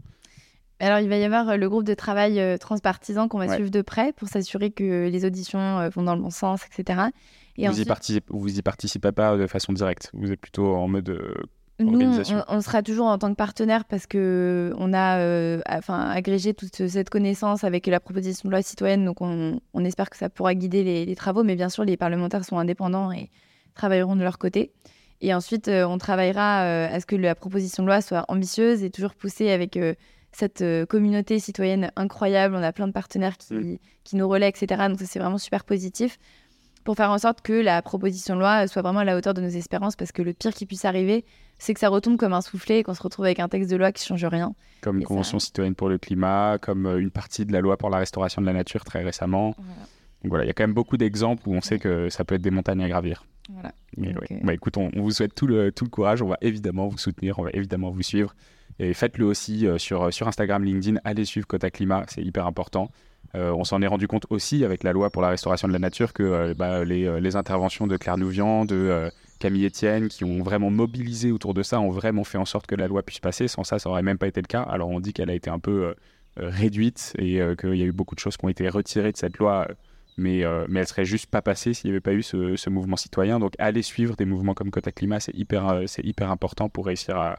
Alors, 0.78 0.98
il 0.98 1.08
va 1.08 1.16
y 1.16 1.24
avoir 1.24 1.56
le 1.56 1.68
groupe 1.68 1.84
de 1.84 1.94
travail 1.94 2.58
transpartisan 2.58 3.28
qu'on 3.28 3.38
va 3.38 3.54
suivre 3.54 3.70
de 3.70 3.82
près 3.82 4.12
pour 4.12 4.28
s'assurer 4.28 4.70
que 4.70 5.08
les 5.08 5.24
auditions 5.24 5.88
vont 5.88 6.02
dans 6.02 6.14
le 6.14 6.20
bon 6.20 6.30
sens, 6.30 6.60
etc. 6.66 7.00
Et 7.56 7.66
vous, 7.66 7.80
y 7.80 7.84
participez, 7.86 8.26
vous 8.28 8.58
y 8.58 8.62
participez 8.62 9.12
pas 9.12 9.36
de 9.36 9.46
façon 9.46 9.72
directe? 9.72 10.10
Vous 10.12 10.30
êtes 10.30 10.40
plutôt 10.40 10.74
en 10.74 10.88
mode 10.88 11.18
nous, 11.78 12.20
on, 12.48 12.60
sera 12.62 12.82
toujours 12.82 13.06
en 13.06 13.18
tant 13.18 13.28
que 13.28 13.36
partenaire 13.36 13.84
parce 13.84 14.06
que 14.06 14.72
on 14.78 14.94
a 14.94 15.18
euh, 15.18 15.60
enfin, 15.68 16.08
agrégé 16.08 16.54
toute 16.54 16.88
cette 16.88 17.10
connaissance 17.10 17.64
avec 17.64 17.86
la 17.86 18.00
proposition 18.00 18.48
de 18.48 18.52
loi 18.52 18.62
citoyenne. 18.62 19.04
Donc, 19.04 19.20
on, 19.20 19.60
espère 19.84 20.08
que 20.08 20.16
ça 20.16 20.30
pourra 20.30 20.54
guider 20.54 20.82
les, 21.04 21.16
travaux. 21.16 21.44
Mais 21.44 21.54
bien 21.54 21.68
sûr, 21.68 21.84
les 21.84 21.98
parlementaires 21.98 22.44
sont 22.46 22.58
indépendants 22.58 23.12
et 23.12 23.30
travailleront 23.74 24.16
de 24.16 24.22
leur 24.22 24.38
côté. 24.38 24.72
Et 25.20 25.34
ensuite, 25.34 25.68
euh, 25.68 25.86
on 25.86 25.98
travaillera 25.98 26.62
euh, 26.62 26.88
à 26.90 27.00
ce 27.00 27.04
que 27.04 27.16
la 27.16 27.34
proposition 27.34 27.82
de 27.82 27.88
loi 27.88 28.00
soit 28.00 28.24
ambitieuse 28.28 28.82
et 28.82 28.90
toujours 28.90 29.14
poussée 29.14 29.50
avec 29.50 29.78
cette 30.36 30.64
communauté 30.86 31.38
citoyenne 31.38 31.90
incroyable. 31.96 32.54
On 32.54 32.62
a 32.62 32.72
plein 32.72 32.86
de 32.86 32.92
partenaires 32.92 33.36
qui, 33.38 33.80
qui 34.04 34.16
nous 34.16 34.28
relaient, 34.28 34.48
etc. 34.48 34.86
Donc, 34.88 34.98
ça, 34.98 35.06
c'est 35.06 35.18
vraiment 35.18 35.38
super 35.38 35.64
positif 35.64 36.18
pour 36.86 36.96
faire 36.96 37.10
en 37.10 37.18
sorte 37.18 37.42
que 37.42 37.52
la 37.52 37.82
proposition 37.82 38.36
de 38.36 38.40
loi 38.40 38.66
soit 38.68 38.80
vraiment 38.80 39.00
à 39.00 39.04
la 39.04 39.16
hauteur 39.16 39.34
de 39.34 39.42
nos 39.42 39.48
espérances, 39.48 39.96
parce 39.96 40.12
que 40.12 40.22
le 40.22 40.32
pire 40.32 40.54
qui 40.54 40.66
puisse 40.66 40.84
arriver, 40.84 41.24
c'est 41.58 41.74
que 41.74 41.80
ça 41.80 41.88
retombe 41.88 42.16
comme 42.16 42.32
un 42.32 42.40
soufflet 42.40 42.78
et 42.78 42.82
qu'on 42.84 42.94
se 42.94 43.02
retrouve 43.02 43.24
avec 43.24 43.40
un 43.40 43.48
texte 43.48 43.70
de 43.70 43.76
loi 43.76 43.90
qui 43.90 44.06
change 44.06 44.24
rien. 44.24 44.54
Comme 44.82 44.98
une 44.98 45.04
convention 45.04 45.38
citoyenne 45.40 45.74
pour 45.74 45.88
le 45.88 45.98
climat, 45.98 46.58
comme 46.60 46.86
euh, 46.86 46.98
une 46.98 47.10
partie 47.10 47.44
de 47.44 47.52
la 47.52 47.60
loi 47.60 47.76
pour 47.76 47.90
la 47.90 47.98
restauration 47.98 48.40
de 48.40 48.46
la 48.46 48.52
nature 48.52 48.84
très 48.84 49.02
récemment. 49.02 49.48
Donc 50.22 50.30
voilà, 50.30 50.44
il 50.44 50.46
y 50.46 50.50
a 50.50 50.52
quand 50.52 50.62
même 50.62 50.74
beaucoup 50.74 50.96
d'exemples 50.96 51.42
où 51.48 51.54
on 51.54 51.60
sait 51.60 51.80
que 51.80 52.08
ça 52.08 52.24
peut 52.24 52.36
être 52.36 52.42
des 52.42 52.52
montagnes 52.52 52.82
à 52.82 52.88
gravir. 52.88 53.26
Voilà. 53.50 53.72
Euh, 53.98 54.12
bah, 54.42 54.54
écoute, 54.54 54.76
on, 54.76 54.90
vous 54.94 55.10
souhaite 55.10 55.34
tout 55.34 55.48
le, 55.48 55.72
tout 55.72 55.84
le 55.84 55.90
courage, 55.90 56.22
on 56.22 56.28
va 56.28 56.38
évidemment 56.40 56.86
vous 56.86 56.98
soutenir, 56.98 57.38
on 57.40 57.42
va 57.42 57.50
évidemment 57.52 57.90
vous 57.90 58.02
suivre. 58.02 58.34
Et 58.78 58.92
faites-le 58.94 59.24
aussi 59.24 59.66
euh, 59.66 59.78
sur, 59.78 60.12
sur 60.12 60.28
Instagram, 60.28 60.64
LinkedIn, 60.64 61.00
allez 61.04 61.24
suivre 61.24 61.46
Cota 61.46 61.70
Climat, 61.70 62.04
c'est 62.08 62.22
hyper 62.22 62.46
important. 62.46 62.90
Euh, 63.34 63.52
on 63.52 63.64
s'en 63.64 63.82
est 63.82 63.86
rendu 63.86 64.08
compte 64.08 64.26
aussi 64.30 64.64
avec 64.64 64.82
la 64.82 64.92
loi 64.92 65.10
pour 65.10 65.22
la 65.22 65.28
restauration 65.28 65.68
de 65.68 65.72
la 65.72 65.78
nature 65.78 66.12
que 66.12 66.22
euh, 66.22 66.54
bah, 66.54 66.78
euh, 66.78 67.20
les, 67.20 67.36
interventions 67.36 67.86
de 67.86 67.96
Claire 67.96 68.16
Nouvian, 68.16 68.64
de 68.64 69.10
Camille 69.38 69.66
Etienne, 69.66 70.08
qui 70.08 70.24
ont 70.24 70.42
vraiment 70.42 70.70
mobilisé 70.70 71.32
autour 71.32 71.52
de 71.52 71.62
ça, 71.62 71.80
ont 71.80 71.90
vraiment 71.90 72.24
fait 72.24 72.38
en 72.38 72.44
sorte 72.44 72.66
que 72.66 72.74
la 72.74 72.86
loi 72.86 73.02
puisse 73.02 73.20
passer. 73.20 73.48
Sans 73.48 73.64
ça, 73.64 73.78
ça 73.78 73.88
n'aurait 73.88 74.02
même 74.02 74.18
pas 74.18 74.28
été 74.28 74.40
le 74.40 74.46
cas. 74.46 74.62
Alors 74.62 74.88
on 74.88 75.00
dit 75.00 75.12
qu'elle 75.12 75.30
a 75.30 75.34
été 75.34 75.50
un 75.50 75.58
peu 75.58 75.94
réduite 76.36 77.14
et 77.18 77.40
qu'il 77.58 77.74
y 77.74 77.82
a 77.82 77.86
eu 77.86 77.92
beaucoup 77.92 78.14
de 78.14 78.20
choses 78.20 78.36
qui 78.36 78.44
ont 78.44 78.48
été 78.48 78.68
retirées 78.68 79.12
de 79.12 79.16
cette 79.16 79.38
loi. 79.38 79.68
Mais, 80.18 80.44
mais 80.68 80.80
elle 80.80 80.86
serait 80.86 81.04
juste 81.04 81.26
pas 81.26 81.42
passée 81.42 81.74
s'il 81.74 81.90
n'y 81.90 81.94
avait 81.94 82.00
pas 82.00 82.14
eu 82.14 82.22
ce, 82.22 82.70
mouvement 82.70 82.96
citoyen. 82.96 83.38
Donc 83.38 83.52
aller 83.58 83.82
suivre 83.82 84.16
des 84.16 84.24
mouvements 84.24 84.54
comme 84.54 84.70
Cota 84.70 84.92
Climat, 84.92 85.20
c'est 85.20 85.34
hyper, 85.34 85.82
hyper 86.02 86.30
important 86.30 86.70
pour 86.70 86.86
réussir 86.86 87.18
à, 87.18 87.38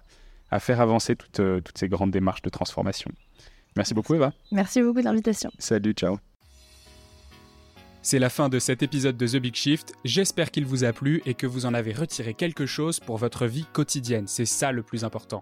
faire 0.59 0.81
avancer 0.81 1.15
toutes 1.15 1.77
ces 1.77 1.89
grandes 1.89 2.11
démarches 2.11 2.41
de 2.41 2.49
transformation. 2.49 3.11
Merci 3.75 3.93
beaucoup 3.93 4.15
Eva. 4.15 4.33
Merci 4.51 4.81
beaucoup 4.81 4.99
de 4.99 5.05
l'invitation. 5.05 5.51
Salut, 5.59 5.93
ciao. 5.93 6.17
C'est 8.01 8.19
la 8.19 8.29
fin 8.29 8.47
de 8.47 8.57
cet 8.57 8.83
épisode 8.83 9.17
de 9.17 9.27
The 9.27 9.35
Big 9.35 9.53
Shift. 9.53 9.93
J'espère 10.05 10.49
qu'il 10.51 10.65
vous 10.65 10.85
a 10.85 10.93
plu 10.93 11.21
et 11.25 11.33
que 11.33 11.45
vous 11.45 11.65
en 11.65 11.73
avez 11.73 11.91
retiré 11.91 12.33
quelque 12.33 12.65
chose 12.65 12.99
pour 13.01 13.17
votre 13.17 13.45
vie 13.45 13.65
quotidienne. 13.73 14.27
C'est 14.27 14.45
ça 14.45 14.71
le 14.71 14.81
plus 14.81 15.03
important. 15.03 15.41